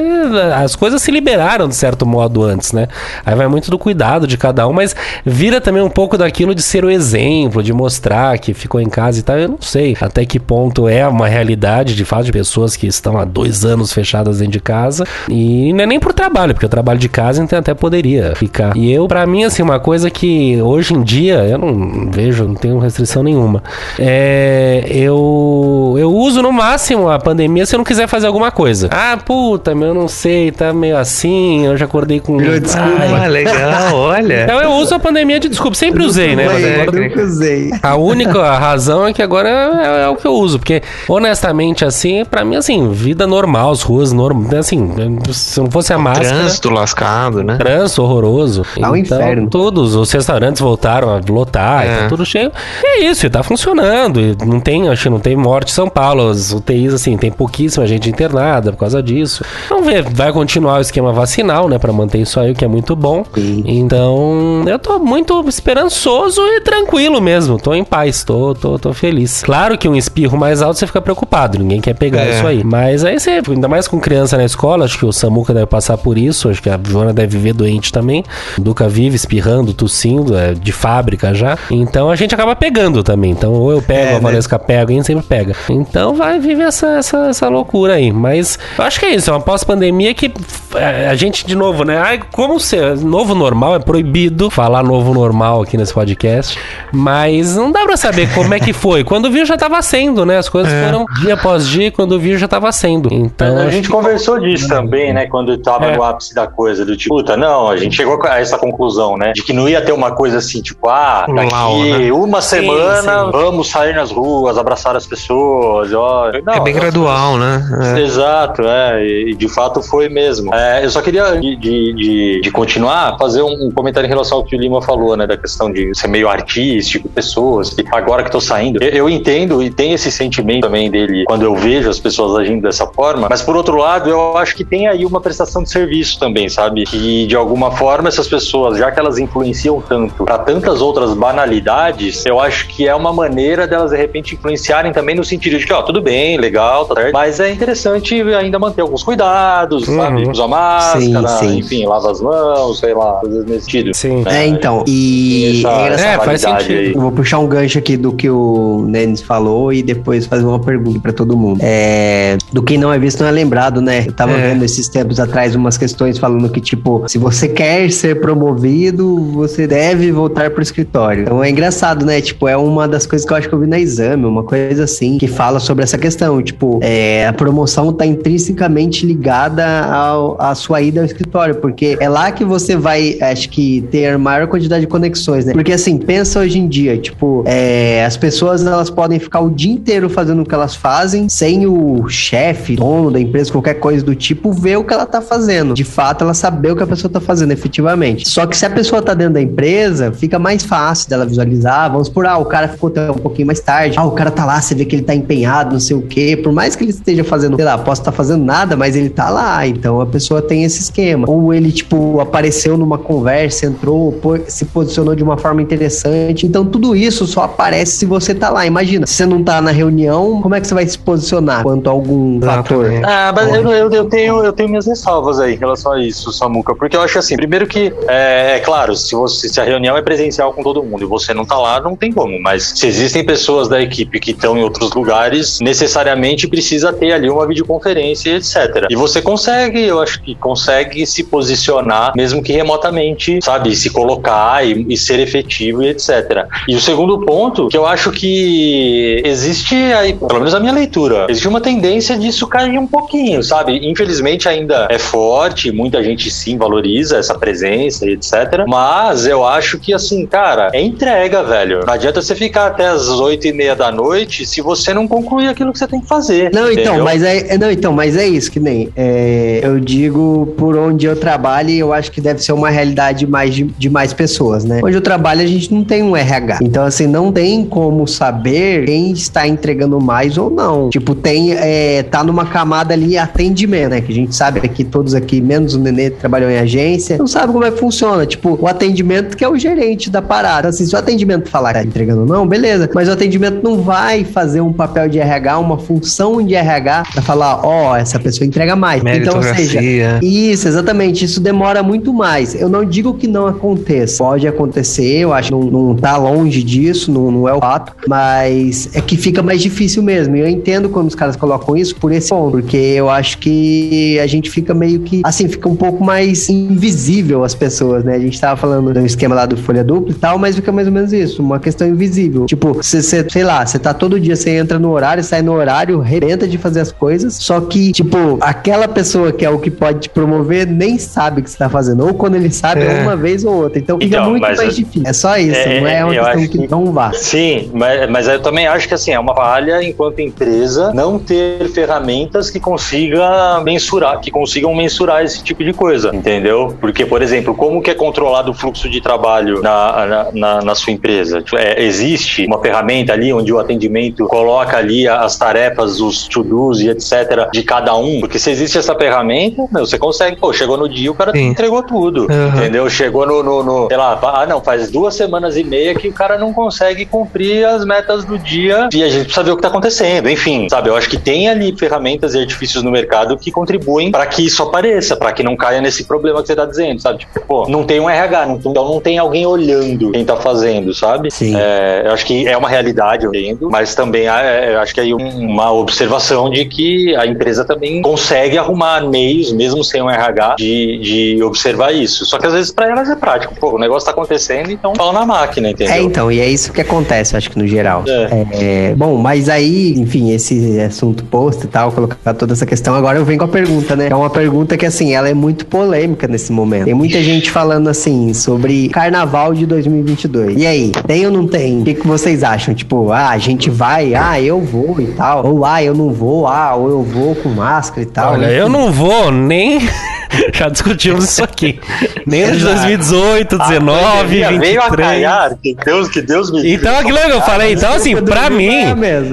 as 0.57 0.75
coisas 0.75 1.03
se 1.03 1.11
liberaram 1.11 1.69
de 1.69 1.75
certo 1.75 2.07
modo 2.07 2.43
antes, 2.43 2.73
né? 2.73 2.89
Aí 3.27 3.35
vai 3.35 3.47
muito 3.47 3.71
do 3.71 3.79
cuidado 3.79 4.27
de 4.27 4.39
cada 4.39 4.67
um, 4.67 4.73
mas 4.73 4.97
vira 5.27 5.61
também 5.61 5.83
um 5.83 5.91
pouco 5.91 6.17
daquilo 6.17 6.55
de 6.55 6.63
ser 6.63 6.87
o 6.87 6.91
exemplo, 6.91 7.63
de 7.63 7.75
mostrar 7.75 8.39
que 8.39 8.55
ficou 8.55 8.81
em 8.81 8.89
casa 8.89 9.21
e 9.21 9.23
tal. 9.23 9.37
Eu 9.37 9.49
não 9.49 9.61
sei 9.61 9.95
até 10.01 10.25
que 10.25 10.41
ponto 10.41 10.89
é 10.89 11.07
uma 11.07 11.29
realidade 11.29 11.95
de 11.95 12.07
fato 12.07 12.25
de 12.25 12.33
pessoas 12.33 12.75
que 12.75 12.87
estão 12.87 13.19
há 13.19 13.27
dois 13.27 13.67
anos 13.67 13.93
fechadas 13.93 14.39
dentro 14.39 14.53
de 14.53 14.61
casa. 14.61 15.05
E 15.29 15.75
não 15.75 15.85
é 15.85 15.87
nem 15.87 16.01
por 16.01 16.15
trabalho, 16.15 16.55
porque 16.55 16.65
o 16.65 16.71
trabalho 16.71 16.99
de 16.99 17.09
casa 17.11 17.43
então 17.43 17.59
até 17.59 17.75
poderia 17.75 17.98
ficar. 18.37 18.77
E 18.77 18.93
eu, 18.93 19.07
pra 19.09 19.27
mim, 19.27 19.45
assim, 19.45 19.63
uma 19.63 19.79
coisa 19.81 20.11
que 20.11 20.61
hoje 20.63 20.95
em 20.95 21.03
dia 21.03 21.37
eu 21.45 21.59
não 21.59 22.11
vejo, 22.11 22.45
não 22.45 22.55
tenho 22.55 22.79
restrição 22.79 23.23
nenhuma. 23.23 23.63
É, 23.99 24.85
eu, 24.91 25.95
eu 25.99 26.13
uso 26.13 26.43
no 26.43 26.53
máximo 26.53 27.09
a 27.11 27.19
pandemia 27.19 27.67
se 27.67 27.75
eu 27.75 27.79
não 27.79 27.85
quiser 27.85 28.07
fazer 28.07 28.27
alguma 28.27 28.51
coisa. 28.51 28.89
Ah, 28.91 29.17
puta, 29.25 29.75
meu, 29.75 29.89
eu 29.89 29.95
não 29.95 30.09
sei, 30.09 30.51
tá 30.51 30.73
meio 30.73 30.97
assim, 30.97 31.67
eu 31.67 31.77
já 31.77 31.85
acordei 31.85 32.21
com. 32.21 32.37
Virou 32.39 32.59
desculpa. 32.61 32.89
Ah, 33.25 33.27
legal, 33.27 33.95
olha. 33.97 34.45
Então 34.49 34.61
eu 34.63 34.71
uso 34.73 34.95
a 34.95 34.99
pandemia 34.99 35.39
de 35.41 35.49
desculpa. 35.49 35.77
Sempre 35.77 36.03
usei, 36.05 36.35
né? 36.35 36.47
Mas 36.47 36.63
Ué, 36.63 36.83
agora- 36.83 37.01
nunca 37.01 37.23
usei. 37.23 37.71
a 37.83 37.97
única 37.97 38.43
razão 38.59 39.07
é 39.07 39.13
que 39.13 39.23
agora 39.23 39.49
é, 39.49 40.03
é 40.05 40.09
o 40.09 40.17
que 40.17 40.27
eu 40.27 40.33
uso, 40.33 40.59
porque 40.59 40.83
honestamente 41.09 41.85
assim, 41.85 42.25
pra 42.25 42.45
mim 42.45 42.57
assim, 42.57 42.91
vida 42.91 43.27
normal, 43.27 43.71
as 43.71 43.83
ruas 43.83 44.13
normais, 44.13 44.55
assim, 44.55 44.91
se 45.33 45.61
não 45.61 45.71
fosse 45.71 45.93
a 45.93 45.99
máscara, 45.99 46.29
Trânsito 46.39 46.71
lascado, 46.71 47.43
né? 47.45 47.57
trânsito 47.57 47.78
horroroso. 47.99 48.63
Tá 48.81 48.91
um 48.91 48.97
inferno. 48.97 49.49
Todos 49.49 49.95
os 49.95 50.11
restaurantes 50.11 50.61
voltaram 50.61 51.11
a 51.11 51.21
lotar, 51.29 51.85
É. 51.87 51.99
tá 52.03 52.09
tudo 52.09 52.25
cheio. 52.25 52.51
E 52.83 52.87
é 52.87 53.11
isso, 53.11 53.27
e 53.27 53.31
tá 53.31 53.43
funcionando. 53.43 54.21
E 54.21 54.37
não 54.45 54.59
tem, 54.61 54.89
acho 54.89 55.05
que 55.05 55.11
não 55.11 55.21
tem 55.21 55.37
morte 55.37 55.71
em 55.71 55.75
São 55.75 55.89
Paulo. 55.89 56.29
As 56.29 56.53
UTIs, 56.53 56.95
assim, 56.95 57.17
tem 57.17 57.31
pouquíssima 57.31 57.87
gente 57.87 58.09
internada 58.09 58.73
por 58.73 58.79
causa 58.79 59.03
disso. 59.03 59.45
Vamos 59.69 59.87
ver, 59.87 60.03
vai 60.03 60.33
continuar 60.33 60.79
o 60.79 60.81
esquema 60.81 61.13
vacinal, 61.13 61.69
né, 61.69 61.79
pra 61.79 61.93
manter 61.93 62.19
isso 62.19 62.41
aí, 62.41 62.51
o 62.53 62.55
que 62.55 62.65
é 62.65 62.69
muito 62.69 62.97
bom. 62.97 63.25
Sim. 63.35 63.63
Então, 63.67 64.65
eu 64.67 64.79
tô 64.79 64.99
muito 64.99 65.45
esperançoso 65.49 66.41
e 66.43 66.61
tranquilo 66.61 67.21
mesmo. 67.21 67.59
Tô 67.59 67.75
em 67.75 67.85
paz, 67.85 68.25
tô, 68.25 68.55
tô, 68.55 68.79
tô 68.79 68.93
feliz. 68.93 69.43
Claro 69.43 69.77
que 69.79 69.89
um 69.89 69.95
espirro 69.95 70.37
mais 70.39 70.63
alto 70.63 70.79
você 70.79 70.87
fica 70.87 71.01
preocupado, 71.01 71.59
ninguém 71.59 71.81
quer 71.81 71.95
pegar 71.95 72.23
É. 72.27 72.31
isso 72.37 72.47
aí. 72.47 72.65
Mas 72.65 73.05
aí 73.05 73.19
você, 73.19 73.41
ainda 73.49 73.69
mais 73.69 73.87
com 73.87 74.01
criança 74.01 74.37
na 74.37 74.45
escola, 74.45 74.85
acho 74.85 74.99
que 74.99 75.05
o 75.07 75.13
Samuca 75.13 75.53
deve 75.55 75.67
passar 75.67 75.97
por 75.99 76.17
isso, 76.19 76.49
acho 76.49 76.63
que 76.63 76.71
a 76.71 76.79
Joana 76.83 77.13
deve 77.13 77.37
viver 77.37 77.53
doente 77.53 77.68
também. 77.93 78.25
O 78.57 78.61
Duca 78.61 78.89
vive 78.89 79.17
espirrando, 79.17 79.73
tossindo, 79.75 80.37
é 80.37 80.55
de 80.55 80.73
fábrica 80.73 81.35
já. 81.35 81.57
Então 81.71 82.11
a 82.11 82.17
gente 82.17 82.35
acaba 82.35 82.55
pegando 82.57 83.03
também. 83.03 83.31
Então, 83.31 83.53
ou 83.53 83.71
eu 83.73 83.83
pego, 83.83 84.01
É, 84.01 84.11
a 84.11 84.15
né? 84.15 84.21
Valesca 84.21 84.59
pega, 84.59 84.91
a 84.93 84.95
gente 84.95 85.07
sempre 85.07 85.25
pega. 85.25 85.55
Então 85.71 86.15
vai 86.15 86.39
viver 86.39 86.65
essa, 86.65 86.87
essa, 86.99 87.27
essa 87.29 87.49
loucura 87.49 87.95
aí. 87.95 88.13
Mas 88.13 88.59
eu 88.79 88.85
acho 88.85 88.99
que 88.99 89.07
é 89.07 89.15
isso, 89.15 89.31
é 89.31 89.33
uma 89.33 89.41
pós-pandemia 89.41 90.15
que 90.15 90.33
é, 90.75 91.09
a 91.09 91.15
gente, 91.15 91.47
de 91.47 91.55
novo, 91.55 91.85
né? 91.85 91.99
Ai, 91.99 92.21
como 92.33 92.59
ser 92.61 92.97
novo 92.97 93.35
normal, 93.35 93.75
é 93.75 93.79
proibido 93.79 94.51
falar 94.51 94.83
novo 94.83 95.13
normal 95.15 95.63
aqui 95.63 95.77
nesse 95.77 95.93
podcast. 95.93 96.59
Mas 96.93 97.57
não 97.57 97.71
dá 97.71 97.85
pra 97.85 97.97
saber 97.97 98.33
como 98.35 98.53
é 98.55 98.61
que 98.61 98.73
foi. 98.73 99.05
Quando 99.05 99.31
viu, 99.31 99.45
já 99.45 99.57
tava 99.57 99.81
sendo, 99.83 100.25
né? 100.25 100.39
As 100.39 100.49
coisas 100.49 100.73
foram 100.85 101.05
dia 101.21 101.35
após 101.35 101.67
dia, 101.67 101.91
quando 101.91 102.19
viu, 102.19 102.37
já 102.39 102.49
tava 102.49 102.71
sendo. 102.73 103.13
Então. 103.13 103.59
a 103.59 103.63
acho 103.63 103.73
gente 103.73 103.89
conversou 103.89 104.39
disso 104.41 104.69
também, 104.69 105.13
né? 105.13 105.27
Quando 105.27 105.57
tava 105.59 105.87
É. 105.87 105.97
no 105.97 106.03
ápice 106.03 106.35
da 106.35 106.47
coisa, 106.47 106.85
do 106.85 106.97
tipo, 106.97 107.15
puta, 107.17 107.37
não, 107.37 107.58
a 107.67 107.77
gente 107.77 107.97
chegou 107.97 108.19
a 108.25 108.39
essa 108.39 108.57
conclusão, 108.57 109.17
né? 109.17 109.33
De 109.33 109.43
que 109.43 109.53
não 109.53 109.69
ia 109.69 109.81
ter 109.81 109.93
uma 109.93 110.13
coisa 110.13 110.39
assim, 110.39 110.63
tipo, 110.63 110.89
ah, 110.89 111.27
daqui 111.27 111.53
lau, 111.53 111.79
né? 111.79 112.13
uma 112.13 112.41
semana 112.41 113.25
sim. 113.25 113.31
vamos 113.33 113.69
sair 113.69 113.95
nas 113.95 114.11
ruas, 114.11 114.57
abraçar 114.57 114.95
as 114.95 115.07
pessoas, 115.07 115.93
ó. 115.93 116.31
Não, 116.45 116.55
é 116.55 116.61
bem 116.61 116.75
eu- 116.75 116.81
gradual, 116.81 117.37
né? 117.37 117.97
É. 117.97 118.01
Exato, 118.01 118.63
é, 118.63 119.05
e 119.05 119.35
de 119.35 119.49
fato 119.49 119.83
foi 119.83 120.09
mesmo. 120.09 120.55
É, 120.55 120.85
eu 120.85 120.91
só 120.91 121.01
queria, 121.01 121.37
de, 121.37 121.57
de, 121.57 121.95
de, 121.95 122.41
de 122.43 122.51
continuar, 122.51 123.17
fazer 123.19 123.43
um, 123.43 123.67
um 123.67 123.71
comentário 123.71 124.07
em 124.07 124.11
relação 124.11 124.39
ao 124.39 124.45
que 124.45 124.55
o 124.55 124.61
Lima 124.61 124.81
falou, 124.83 125.17
né, 125.17 125.27
da 125.27 125.37
questão 125.37 125.73
de 125.73 125.95
ser 125.95 126.09
meio 126.09 126.29
artístico, 126.29 127.09
pessoas, 127.09 127.71
que 127.71 127.85
agora 127.91 128.23
que 128.23 128.31
tô 128.31 128.41
saindo, 128.41 128.83
eu, 128.83 128.91
eu 128.91 129.11
entendo 129.11 129.63
e 129.63 129.71
tem 129.71 129.93
esse 129.93 130.11
sentimento 130.11 130.63
também 130.63 130.91
dele 130.91 131.25
quando 131.27 131.43
eu 131.43 131.55
vejo 131.55 131.89
as 131.89 131.99
pessoas 131.99 132.39
agindo 132.39 132.63
dessa 132.63 132.87
forma, 132.87 133.29
mas 133.31 133.43
por 133.43 133.57
outro 133.57 133.77
lado, 133.77 134.11
eu 134.11 134.37
acho 134.37 134.55
que 134.55 134.65
tem 134.65 134.87
aí 134.87 135.05
uma 135.05 135.21
prestação 135.21 135.63
de 135.63 135.71
serviço 135.71 136.19
também, 136.19 136.49
sabe? 136.49 136.85
Que 136.85 137.27
de 137.27 137.37
alguma 137.37 137.48
forma 137.73 138.09
essas 138.09 138.27
pessoas, 138.27 138.79
já 138.79 138.91
que 138.91 138.99
elas 138.99 139.19
influenciam 139.19 139.81
tanto 139.81 140.25
para 140.25 140.39
tantas 140.39 140.81
outras 140.81 141.15
banalidades, 141.15 142.25
eu 142.27 142.41
acho 142.41 142.67
que 142.69 142.87
é 142.87 142.95
uma 142.95 143.13
maneira 143.13 143.67
delas 143.67 143.91
de 143.91 143.97
repente 143.97 144.35
influenciarem 144.35 144.93
também 144.93 145.15
no 145.15 145.25
sentido 145.25 145.59
de 145.59 145.67
que, 145.67 145.73
ó, 145.73 145.83
tudo 145.83 146.01
bem, 146.01 146.37
legal, 146.39 146.85
tá 146.87 146.95
certo, 146.95 147.13
mas 147.13 147.41
é 147.41 147.51
interessante 147.53 148.21
ainda 148.33 148.59
manter 148.59 148.83
alguns 148.83 149.03
cuidados, 149.03 149.87
Uhum. 149.89 149.97
sabe? 149.97 150.29
Usar 150.31 150.49
máscara, 150.49 151.29
Sim, 151.29 151.49
sim. 151.49 151.59
enfim, 151.59 151.87
lava 151.87 152.11
as 152.11 152.21
mãos, 152.21 152.79
sei 152.79 152.95
lá, 152.95 153.13
coisas 153.15 153.45
nesse 153.47 153.65
sentido. 153.65 153.95
Sim. 153.95 154.23
É, 154.27 154.47
então, 154.47 154.85
e 154.87 155.59
Essa- 155.61 155.69
é 155.69 155.83
engraçado. 155.83 156.09
É, 156.09 156.25
faz 156.25 156.41
sentido. 156.41 156.79
aí. 156.79 156.95
Eu 156.95 157.01
vou 157.01 157.13
puxar 157.13 157.39
um 157.39 157.47
gancho 157.47 157.79
aqui 157.79 157.97
do 157.97 158.13
que 158.13 158.29
o 158.31 158.85
Nenis 158.89 159.23
falou 159.23 159.73
e 159.73 159.83
depois 159.83 160.27
fazer 160.27 160.45
uma 160.45 160.59
pergunta 160.61 160.99
pra 161.01 161.13
todo 161.13 161.37
mundo. 161.37 161.61
É, 161.63 162.37
do 162.53 162.63
que 162.63 162.77
não 162.79 162.93
é 162.93 162.99
visto 162.99 163.21
não 163.21 163.29
é 163.29 163.33
lembrado, 163.33 163.81
né? 163.81 164.05
Eu 164.07 164.13
tava 164.13 164.33
É. 164.33 164.49
vendo 164.49 164.65
esses 164.65 164.89
tempos 164.89 165.21
atrás 165.21 165.55
umas 165.55 165.77
questões 165.77 166.19
falando 166.19 166.49
que, 166.49 166.61
tipo, 166.61 167.05
se 167.07 167.19
você 167.19 167.38
quer 167.47 167.91
ser 167.93 168.21
promovido, 168.21 169.17
você 169.33 169.67
deve 169.67 170.11
voltar 170.11 170.51
pro 170.51 170.63
escritório. 170.63 171.23
Então 171.23 171.45
é 171.45 171.51
engraçado, 171.51 172.05
né? 172.05 172.21
Tipo, 172.21 172.49
é 172.49 172.57
uma 172.57 172.89
das 172.89 173.07
coisas 173.07 173.27
que 173.27 173.33
eu 173.33 173.37
acho 173.37 173.49
que 173.49 173.55
eu 173.55 173.61
vi 173.61 173.67
na 173.67 173.79
exame, 173.79 174.25
uma 174.25 174.43
coisa 174.43 174.85
assim, 174.85 175.19
que 175.19 175.29
fala 175.29 175.61
sobre 175.61 175.85
essa 175.85 175.97
questão. 175.97 176.43
Tipo, 176.43 176.81
é, 176.83 177.27
a 177.27 177.33
promoção 177.33 177.93
tá 177.93 178.05
intrinsecamente 178.05 179.07
ligada 179.07 179.65
ao, 179.85 180.41
à 180.41 180.55
sua 180.55 180.81
ida 180.81 181.01
ao 181.01 181.07
escritório, 181.07 181.55
porque 181.57 181.97
é 182.01 182.09
lá 182.09 182.33
que 182.33 182.45
você 182.45 182.77
vai, 182.77 183.19
acho 183.21 183.49
que, 183.51 183.83
ter 183.91 184.19
maior 184.19 184.47
quantidade 184.47 184.81
de 184.81 184.87
conexões, 184.87 185.45
né? 185.45 185.53
Porque 185.53 185.73
assim, 185.73 185.99
pensa 185.99 186.41
hoje 186.41 186.59
em 186.59 186.67
dia, 186.67 186.99
tipo, 186.99 187.45
é, 187.47 188.05
as 188.05 188.17
pessoas 188.17 188.67
elas 188.67 188.91
podem 188.91 189.19
ficar 189.19 189.41
o 189.41 189.51
dia 189.51 189.73
inteiro 189.73 190.09
fazendo 190.09 190.43
o 190.43 190.45
que 190.45 190.55
elas 190.55 190.75
fazem, 190.75 191.29
sem 191.29 191.67
o 191.67 192.09
chefe, 192.09 192.77
dono 192.77 193.11
da 193.11 193.21
empresa, 193.21 193.53
qualquer 193.53 193.75
coisa 193.75 194.05
do 194.05 194.15
tipo, 194.15 194.53
ver 194.53 194.77
o 194.77 194.85
que 194.85 194.93
ela 194.93 195.07
tá 195.07 195.21
fazendo. 195.21 195.75
De 195.75 195.85
fato, 195.85 196.25
ela 196.25 196.35
saber 196.35 196.73
o 196.73 196.77
que 196.77 196.83
a 196.83 196.87
pessoa 196.87 197.11
tá 197.11 197.21
fazendo 197.21 197.28
efetivamente. 197.53 198.29
Só 198.29 198.47
que 198.47 198.57
se 198.57 198.65
a 198.65 198.71
pessoa 198.71 199.03
tá 199.03 199.15
dentro 199.15 199.35
da 199.35 199.43
empresa, 199.43 200.13
fica 200.13 200.39
mais 200.39 200.65
fácil 200.65 201.09
dela 201.11 201.27
visualizar. 201.27 201.91
Vamos 201.91 202.09
por, 202.09 202.27
ah, 202.27 202.39
o 202.39 202.45
cara 202.45 202.69
ficou 202.69 202.89
até 202.89 203.11
um 203.11 203.15
pouquinho 203.15 203.47
mais 203.47 203.61
tarde. 203.61 203.99
Ah, 203.99 204.05
o 204.05 204.13
cara 204.13 204.31
tá 204.31 204.45
lá, 204.45 204.61
você 204.61 204.75
vê 204.75 204.85
que 204.85 204.97
ele 204.97 205.03
tá 205.03 205.15
empenhado, 205.15 205.73
não 205.73 205.81
sei 205.81 205.97
o 205.97 206.03
quê. 206.03 206.39
Por 206.43 206.53
mais 206.53 206.77
que 206.77 206.85
ele 206.85 206.91
esteja 206.91 207.25
fazendo, 207.25 207.57
sei 207.57 207.65
lá, 207.65 207.79
possa 207.79 208.03
estar 208.03 208.13
fazendo 208.13 208.45
nada, 208.45 208.77
mas 208.77 208.97
ele 208.97 209.11
tá 209.11 209.31
lá. 209.31 209.67
Então 209.67 210.01
a 210.01 210.07
pessoa 210.07 210.41
tem 210.43 210.65
esse 210.65 210.81
esquema. 210.81 211.29
Ou 211.29 211.53
ele, 211.53 211.71
tipo, 211.73 212.21
apareceu 212.21 212.77
numa 212.77 212.99
conversa, 212.99 213.67
entrou, 213.67 214.15
se 214.47 214.65
posicionou 214.67 215.15
de 215.15 215.23
uma 215.23 215.37
forma 215.37 215.63
interessante. 215.63 216.47
Então 216.47 216.65
tudo 216.65 216.95
isso 216.95 217.27
só 217.27 217.43
aparece 217.43 217.93
se 217.93 218.07
você 218.07 218.35
tá 218.35 218.51
lá. 218.51 218.67
Imagina, 218.67 219.07
se 219.07 219.15
você 219.15 219.27
não 219.27 219.43
tá 219.43 219.61
na 219.61 219.71
reunião, 219.71 220.41
como 220.41 220.55
é 220.55 220.61
que 220.61 220.67
você 220.67 220.75
vai 220.75 220.87
se 220.87 220.99
posicionar 220.99 221.63
quanto 221.63 221.89
a 221.89 221.93
algum 221.93 222.41
fator? 222.41 222.87
Exatamente. 222.87 223.05
Ah, 223.05 223.33
mas 223.35 223.55
eu, 223.55 223.69
eu, 223.69 223.91
eu 223.91 224.05
tenho, 224.07 224.45
eu 224.45 224.53
tenho 224.53 224.69
minhas 224.69 224.87
ressalvas 224.87 225.41
aí 225.41 225.55
em 225.55 225.59
relação 225.59 225.93
a 225.93 226.03
isso, 226.03 226.33
Samuca, 226.33 226.75
porque 226.75 226.97
eu 226.97 227.03
acho 227.03 227.18
assim, 227.19 227.37
primeiro 227.37 227.67
que, 227.67 227.93
é, 228.09 228.57
é 228.57 228.61
claro, 228.61 228.95
se, 228.95 229.15
você, 229.15 229.49
se 229.49 229.61
a 229.61 229.65
reunião 229.65 229.97
é 229.97 230.03
presencial 230.03 230.53
com 230.53 230.63
todo 230.63 230.83
mundo 230.83 231.03
e 231.03 231.07
você 231.07 231.35
não 231.35 231.45
tá 231.45 231.59
lá, 231.59 231.81
não 231.81 231.97
tem 231.97 232.13
como, 232.13 232.41
mas 232.41 232.73
se 232.77 232.87
existem 232.87 233.25
pessoas 233.25 233.69
da 233.69 233.81
equipe 233.81 234.21
que 234.21 234.31
estão 234.31 234.57
em 234.57 234.63
outros 234.63 234.93
lugares, 234.93 235.61
necessariamente 235.61 236.47
precisa 236.47 236.93
ter 236.93 237.13
ali 237.13 237.29
uma 237.29 237.47
videoconferência, 237.47 238.37
etc. 238.37 238.87
E 238.91 238.97
você 238.97 239.21
consegue, 239.21 239.83
eu 239.83 240.01
acho 240.01 240.23
que 240.23 240.35
consegue 240.35 241.07
se 241.07 241.25
posicionar, 241.25 242.13
mesmo 242.17 242.43
que 242.43 242.53
remotamente, 242.53 243.39
sabe, 243.43 243.75
se 243.75 243.91
colocar 243.91 244.67
e, 244.67 244.87
e 244.89 244.97
ser 244.97 245.19
efetivo 245.19 245.83
e 245.83 245.89
etc. 245.89 246.47
E 246.67 246.75
o 246.75 246.81
segundo 246.81 247.21
ponto, 247.25 247.69
que 247.69 247.77
eu 247.77 247.87
acho 247.87 248.11
que 248.11 249.23
existe 249.25 249.75
aí, 249.75 250.15
pelo 250.15 250.41
menos 250.41 250.55
a 250.55 250.61
minha 250.61 250.73
leitura, 250.73 251.27
existe 251.29 251.49
uma 251.49 251.61
tendência 251.61 252.17
disso 252.17 252.47
cair 252.47 252.79
um 252.79 252.87
pouquinho, 252.87 253.43
sabe? 253.43 253.79
Infelizmente 253.89 254.49
ainda 254.49 254.89
é 254.91 254.99
forte, 254.99 255.71
muita 255.73 256.03
gente 256.03 256.31
sim 256.31 256.57
valoriza, 256.57 257.08
precisa, 257.09 257.17
essa 257.17 257.35
presença 257.35 258.07
e 258.07 258.13
etc. 258.13 258.65
Mas 258.67 259.27
eu 259.27 259.45
acho 259.45 259.79
que, 259.79 259.95
assim, 259.95 260.27
cara, 260.27 260.71
é 260.73 260.81
entrega, 260.81 261.43
velho. 261.43 261.81
Não 261.87 261.93
adianta 261.93 262.21
você 262.21 262.35
ficar 262.35 262.67
até 262.67 262.87
as 262.87 263.09
oito 263.09 263.47
e 263.47 263.53
meia 263.53 263.75
da 263.75 263.91
noite 263.91 264.47
se 264.47 264.61
você 264.61 264.93
não 264.93 265.09
concluir 265.09 265.49
aquilo 265.49 265.73
que 265.73 265.79
você 265.79 265.87
tem 265.87 266.01
que 266.01 266.07
fazer. 266.07 266.51
Não, 266.53 266.71
então, 266.71 266.85
entendeu? 266.85 267.05
mas 267.05 267.23
é, 267.23 267.55
é- 267.55 267.59
não, 267.59 267.71
então, 267.71 267.93
mas 267.93 268.17
é 268.17 268.27
isso 268.27 268.51
que 268.51 268.61
nem 268.61 268.91
é, 268.97 269.61
eu 269.63 269.81
digo 269.81 270.55
por 270.57 270.77
onde 270.77 271.07
eu 271.07 271.17
trabalho 271.17 271.71
eu 271.71 271.93
acho 271.93 272.11
que 272.11 272.21
deve 272.21 272.43
ser 272.43 272.53
uma 272.53 272.71
realidade 272.71 273.27
mais 273.27 273.55
de, 273.55 273.65
de 273.65 273.91
mais 273.91 274.13
pessoas, 274.13 274.65
né? 274.65 274.81
Onde 274.83 274.97
eu 274.97 275.01
trabalho 275.01 275.43
a 275.43 275.47
gente 275.47 275.73
não 275.73 275.85
tem 275.85 276.03
um 276.03 276.17
RH, 276.17 276.59
então 276.63 276.85
assim 276.85 277.07
não 277.07 277.33
tem 277.33 277.65
como 277.65 278.07
saber 278.07 278.85
quem 278.87 279.13
está 279.13 279.47
entregando 279.47 280.01
mais 280.01 280.37
ou 280.39 280.51
não. 280.51 280.91
Tipo 280.91 281.15
tem 281.15 281.53
é, 281.53 282.03
tá 282.03 282.25
numa 282.25 282.47
camada 282.47 282.95
ali 282.95 283.17
atendimento, 283.17 283.91
né? 283.91 284.01
Que 284.01 284.13
a 284.13 284.15
gente 284.15 284.35
sabe 284.35 284.67
que 284.69 284.85
todos 284.85 285.15
aqui 285.15 285.41
menos 285.41 285.75
o 285.75 285.79
Nenê 285.79 286.11
que 286.11 286.19
trabalhou 286.19 286.51
em 286.51 286.59
agência 286.59 286.88
não 287.19 287.27
sabe 287.27 287.53
como 287.53 287.65
é 287.65 287.71
que 287.71 287.79
funciona. 287.79 288.27
Tipo 288.27 288.59
o 288.61 288.67
atendimento 288.67 289.37
que 289.37 289.45
é 289.45 289.49
o 289.49 289.57
gerente 289.57 290.11
da 290.11 290.23
parada. 290.23 290.59
Então, 290.59 290.71
assim, 290.71 290.87
se 290.87 290.95
o 290.95 290.99
atendimento 290.99 291.49
falar 291.49 291.73
que 291.73 291.81
tá 291.81 291.85
entregando 291.85 292.25
não, 292.25 292.47
beleza. 292.47 292.91
Mas 292.95 293.09
o 293.09 293.13
atendimento 293.13 293.63
não 293.63 293.83
vai 293.83 294.25
fazer 294.25 294.61
um 294.61 294.73
papel 294.73 295.09
de 295.09 295.19
RH, 295.19 295.59
uma 295.59 295.79
função 295.79 296.43
de 296.45 296.55
RH 296.55 297.05
pra 297.13 297.23
falar, 297.23 297.65
ó, 297.65 297.97
essa 297.97 298.19
pessoa 298.19 298.47
entrega 298.47 298.77
mais. 298.77 299.03
Então, 299.05 299.37
ou 299.37 299.43
seja, 299.43 299.81
isso, 300.23 300.69
exatamente. 300.69 301.25
Isso 301.25 301.41
demora 301.41 301.83
muito 301.83 302.13
mais. 302.13 302.55
Eu 302.55 302.69
não 302.69 302.85
digo 302.85 303.15
que 303.15 303.27
não 303.27 303.47
aconteça. 303.47 304.19
Pode 304.19 304.47
acontecer, 304.47 305.19
eu 305.19 305.33
acho 305.33 305.49
que 305.49 305.55
não, 305.55 305.63
não 305.63 305.97
tá 305.97 306.17
longe 306.17 306.63
disso, 306.63 307.11
não, 307.11 307.31
não 307.31 307.49
é 307.49 307.55
o 307.55 307.61
fato. 307.61 307.93
Mas 308.07 308.95
é 308.95 309.01
que 309.01 309.17
fica 309.17 309.43
mais 309.43 309.63
difícil 309.63 310.03
mesmo. 310.03 310.37
E 310.37 310.41
eu 310.41 310.49
entendo 310.49 310.89
quando 310.89 311.09
os 311.09 311.15
caras 311.15 311.37
colocam 311.37 311.77
isso 311.77 311.97
por 311.97 312.13
esse 312.13 312.29
ponto. 312.29 312.53
Porque 312.53 312.77
eu 312.77 313.09
acho 313.09 313.39
que 313.39 314.19
a 314.19 314.27
gente 314.27 314.51
fica 314.51 314.75
meio 314.75 315.01
que. 315.01 315.23
Assim, 315.25 315.49
fica 315.49 315.69
um 315.69 315.77
pouco 315.77 316.05
mais 316.05 316.49
invisível 316.79 317.43
as 317.45 317.55
pessoas, 317.55 318.05
né? 318.05 318.15
A 318.15 318.19
gente 318.19 318.41
tava 318.41 318.57
falando 318.57 318.93
do 318.95 319.01
esquema 319.05 319.35
lá 319.35 319.45
do 319.47 319.57
folha 319.57 319.83
dupla 319.83 320.11
e 320.13 320.15
tal, 320.15 320.39
mas 320.39 320.55
fica 320.57 320.71
mais 320.71 320.87
ou 320.87 320.93
menos 320.93 321.13
isso. 321.13 321.43
Uma 321.43 321.59
questão 321.59 321.87
invisível. 321.89 322.47
Tipo, 322.47 322.75
você, 322.75 323.03
sei 323.03 323.43
lá, 323.43 323.67
você 323.67 323.79
tá 323.79 323.93
todo 323.93 324.19
dia, 324.21 324.37
você 324.37 324.51
entra 324.51 324.79
no 324.79 324.91
horário, 324.93 325.23
sai 325.25 325.43
no 325.43 325.53
horário, 325.53 325.99
rebenta 325.99 326.47
de 326.47 326.57
fazer 326.57 326.81
as 326.81 326.93
coisas. 326.93 327.35
Só 327.35 327.61
que, 327.61 327.91
tipo, 327.93 328.39
aquela 328.41 328.87
pessoa 328.87 329.33
que 329.33 329.45
é 329.45 329.51
o 329.51 329.59
que 329.59 329.71
pode 329.71 330.01
te 330.01 330.09
promover 330.09 330.67
nem 330.67 330.99
sabe 330.99 331.41
o 331.41 331.45
que 331.45 331.51
você 331.51 331.59
tá 331.59 331.69
fazendo. 331.69 332.07
Ou 332.07 332.15
quando 332.15 332.37
ele 332.37 332.51
sabe, 332.51 332.83
é, 332.83 332.99
É. 333.01 333.03
uma 333.03 333.17
vez 333.17 333.45
ou 333.45 333.55
outra. 333.55 333.79
Então, 333.79 333.99
fica 333.99 334.17
Então, 334.17 334.31
muito 334.31 334.43
mais 334.43 334.59
eu- 334.61 334.69
difícil. 334.69 335.03
É 335.05 335.13
só 335.13 335.37
isso, 335.37 335.57
É, 335.59 335.81
não 335.81 335.89
é 335.89 336.05
uma 336.05 336.15
questão 336.15 336.41
que, 336.41 336.49
que- 336.59 336.71
não 336.71 336.93
vá. 336.93 337.13
Sim, 337.13 337.71
mas, 337.75 338.09
mas 338.09 338.29
eu 338.29 338.41
também 338.41 338.67
acho 338.67 338.87
que 338.87 338.95
assim, 338.95 339.11
é 339.11 339.19
uma 339.19 339.35
falha 339.35 339.83
enquanto 339.83 340.21
empresa 340.21 340.93
não 340.95 341.19
ter 341.19 341.69
ferramentas 341.71 342.51
que 342.51 342.61
consiga 342.61 343.61
mensurar, 343.65 344.21
que 344.21 344.31
consigam 344.31 344.75
mensurar 344.75 345.25
esse 345.25 345.43
tipo 345.43 345.65
de 345.65 345.73
coisa, 345.73 346.11
entendeu? 346.15 346.68
Porque, 346.81 347.05
por 347.07 347.23
exemplo, 347.23 347.55
como 347.55 347.83
que 347.83 347.91
é 347.91 347.95
controlado 347.95 348.51
o 348.51 348.55
fluxo 348.55 348.89
de 348.89 349.01
trabalho 349.01 349.61
na, 349.63 350.07
na, 350.07 350.27
na- 350.33 350.61
na 350.63 350.75
sua 350.75 350.93
empresa? 350.93 351.43
É, 351.57 351.83
existe 351.83 352.45
uma 352.47 352.61
ferramenta 352.61 353.13
ali 353.13 353.33
onde 353.33 353.53
o 353.53 353.59
atendimento 353.59 354.27
coloca 354.27 354.77
ali 354.77 355.07
as 355.09 355.37
tarefas, 355.37 356.01
os 356.01 356.27
to-dos 356.29 356.81
e 356.81 356.89
etc. 356.89 357.49
de 357.53 357.63
cada 357.63 357.95
um? 357.97 358.21
Porque 358.21 358.39
se 358.39 358.51
existe 358.51 358.79
essa 358.79 358.95
ferramenta, 358.95 359.65
meu, 359.73 359.87
você 359.87 359.99
consegue, 359.99 360.37
pô, 360.37 360.53
chegou 360.53 360.77
no 360.77 360.89
dia, 360.89 361.11
o 361.11 361.15
cara 361.15 361.33
Sim. 361.33 361.47
entregou 361.49 361.83
tudo, 361.83 362.27
Uhum. 362.31 362.49
entendeu? 362.57 362.89
Chegou 362.91 363.27
no, 363.27 363.43
no, 363.43 363.63
no- 363.63 363.87
sei 363.89 363.97
lá, 363.97 364.19
ah 364.23 364.47
não, 364.47 364.61
faz 364.63 364.91
duas 364.91 365.15
semanas 365.15 365.57
e 365.57 365.65
meia 365.65 365.95
que 365.95 366.09
o 366.09 366.13
cara 366.13 366.39
não 366.39 366.53
consegue 366.53 367.05
cumprir 367.07 367.65
as 367.67 367.85
metas 367.85 368.25
do 368.25 368.39
dia 368.39 368.89
e 368.95 369.03
a 369.03 369.09
gente 369.09 369.25
precisa 369.25 369.43
ver 369.45 369.53
o 369.53 369.57
que 369.57 369.63
tá 369.63 369.69
acontecendo, 369.69 370.29
enfim, 370.29 370.69
sabe? 370.69 370.89
Eu 370.89 370.97
acho 370.97 371.09
que 371.09 371.17
tem 371.19 371.49
ali 371.49 371.75
ferramentas 371.77 372.35
e 372.35 372.39
artifícios 372.41 372.83
no 372.83 372.91
mercado 372.91 373.37
que 373.37 373.51
contribuem 373.51 374.11
para 374.11 374.27
que 374.27 374.45
isso 374.45 374.63
apareça, 374.63 375.17
para 375.17 375.33
que 375.33 375.43
não 375.43 375.57
caia 375.57 375.81
nesse 375.81 376.05
problema 376.05 376.41
que 376.41 376.47
você 376.49 376.55
tá 376.59 376.67
dizendo, 376.67 377.01
sabe? 377.01 377.19
Tipo, 377.21 377.41
pô, 377.47 377.67
não 377.69 377.85
tem 377.85 378.01
um 378.01 378.09
RH, 378.09 378.47
não, 378.47 378.57
então 378.57 378.73
não 378.75 379.01
tem 379.01 379.19
alguém 379.19 379.47
olhando 379.47 380.11
quem 380.13 380.25
tá 380.25 380.37
fazendo, 380.37 380.93
sabe? 380.95 381.31
Sim. 381.31 381.55
É, 381.57 382.03
eu 382.07 382.13
acho 382.13 382.25
que 382.27 382.47
é 382.47 382.57
uma 382.57 382.69
realidade, 382.69 383.25
eu 383.25 383.35
entendo, 383.35 383.69
mas 383.71 383.95
também 383.95 384.29
é, 384.29 384.75
eu 384.75 384.81
acho 384.81 384.95
que 384.95 385.01
aí 385.01 385.13
um- 385.15 385.19
uma 385.47 385.73
observação 385.73 386.51
de 386.51 386.65
que 386.65 387.15
a 387.17 387.27
empresa 387.27 387.65
também 387.65 388.01
consegue 388.03 388.57
arrumar 388.59 389.01
meios, 389.09 389.53
mesmo 389.53 389.83
sem 389.85 390.03
um 390.03 390.11
RH, 390.11 390.57
de, 390.59 390.99
de 391.37 391.43
observar 391.43 391.93
isso. 391.93 392.25
Só 392.27 392.39
que 392.39 392.47
às 392.47 392.53
vezes 392.53 392.71
para 392.71 392.91
elas 392.91 393.09
é 393.11 393.17
prático. 393.17 393.55
Pô, 393.59 393.77
o 393.77 393.79
negócio 393.79 394.05
tá 394.07 394.13
acontecendo, 394.13 394.71
então 394.71 394.95
fala 394.95 395.13
na 395.13 395.27
máquina, 395.27 395.71
entendeu? 395.71 395.93
É, 395.95 396.01
então, 396.01 396.31
e 396.31 396.41
é 396.41 396.47
isso 396.49 396.73
que 396.73 396.81
acontece, 396.81 397.37
acho 397.37 397.51
que 397.51 397.59
no 397.59 397.67
geral. 397.67 398.05
É. 398.07 398.89
É, 398.91 398.95
bom, 398.95 399.17
mas 399.17 399.49
aí, 399.49 399.93
enfim, 399.99 400.31
esse 400.33 400.81
assunto 400.81 401.25
posto 401.25 401.65
e 401.65 401.69
tal, 401.69 401.93
colocar 401.93 402.35
toda 402.35 402.53
essa 402.53 402.67
questão, 402.67 402.95
agora 402.95 403.19
eu 403.19 403.25
venho 403.25 403.39
com 403.39 403.45
a 403.45 403.49
pergunta, 403.49 403.95
né? 403.97 404.09
É 404.11 404.15
uma 404.15 404.31
pergunta 404.31 404.77
que, 404.77 404.87
assim, 404.87 405.15
ela 405.15 405.29
é 405.29 405.35
muito 405.35 405.67
polêmica 405.67 406.27
nesse 406.27 406.48
momento. 406.53 406.85
Tem 406.85 406.95
muita 406.95 407.23
gente 407.23 407.51
falando, 407.51 407.89
assim, 407.89 408.33
sobre 408.35 408.89
carnaval 408.89 409.55
de 409.55 409.67
2022. 409.67 410.59
E 410.59 410.67
aí, 410.67 410.93
tem 411.07 411.27
ou 411.27 411.33
não 411.33 411.47
tem? 411.47 411.81
O 411.81 411.85
que, 411.85 411.95
que 411.95 412.07
vocês 412.07 412.43
acham? 412.43 412.75
Tipo, 412.75 413.11
ah, 413.11 413.31
a 413.31 413.39
gente 413.39 413.71
vai, 413.71 414.15
ah, 414.15 414.41
eu 414.41 414.61
vou 414.61 415.01
e 415.01 415.07
tal. 415.09 415.47
Ou, 415.47 415.65
ah, 415.65 415.83
eu 415.83 415.95
não 415.95 416.11
vou, 416.11 416.47
ah, 416.47 416.75
ou 416.75 416.89
eu 416.89 417.03
vou 417.03 417.35
com 417.35 417.49
máscara 417.49 418.03
e 418.03 418.07
tal. 418.07 418.33
Olha, 418.35 418.47
eu 418.47 418.69
não 418.69 418.91
vou 418.91 419.31
nem. 419.31 419.81
Já 420.53 420.69
discutimos 420.69 421.25
isso 421.25 421.43
aqui. 421.43 421.81
Nem 422.27 422.51
de 422.53 422.59
2018, 422.65 423.59
19, 423.59 424.01
Pandemia 424.41 424.59
veio 424.59 424.81
a 424.81 424.85
23. 424.85 425.09
calhar, 425.09 425.57
que 425.63 425.75
Deus, 425.75 426.09
que 426.09 426.21
Deus 426.23 426.51
me. 426.51 426.73
Então, 426.75 426.97
aquilo 426.99 427.19
que 427.19 427.31
eu 427.31 427.41
falei. 427.43 427.73
Então, 427.73 427.93
assim, 427.93 428.17
pra 428.17 428.51
mim, 428.51 428.69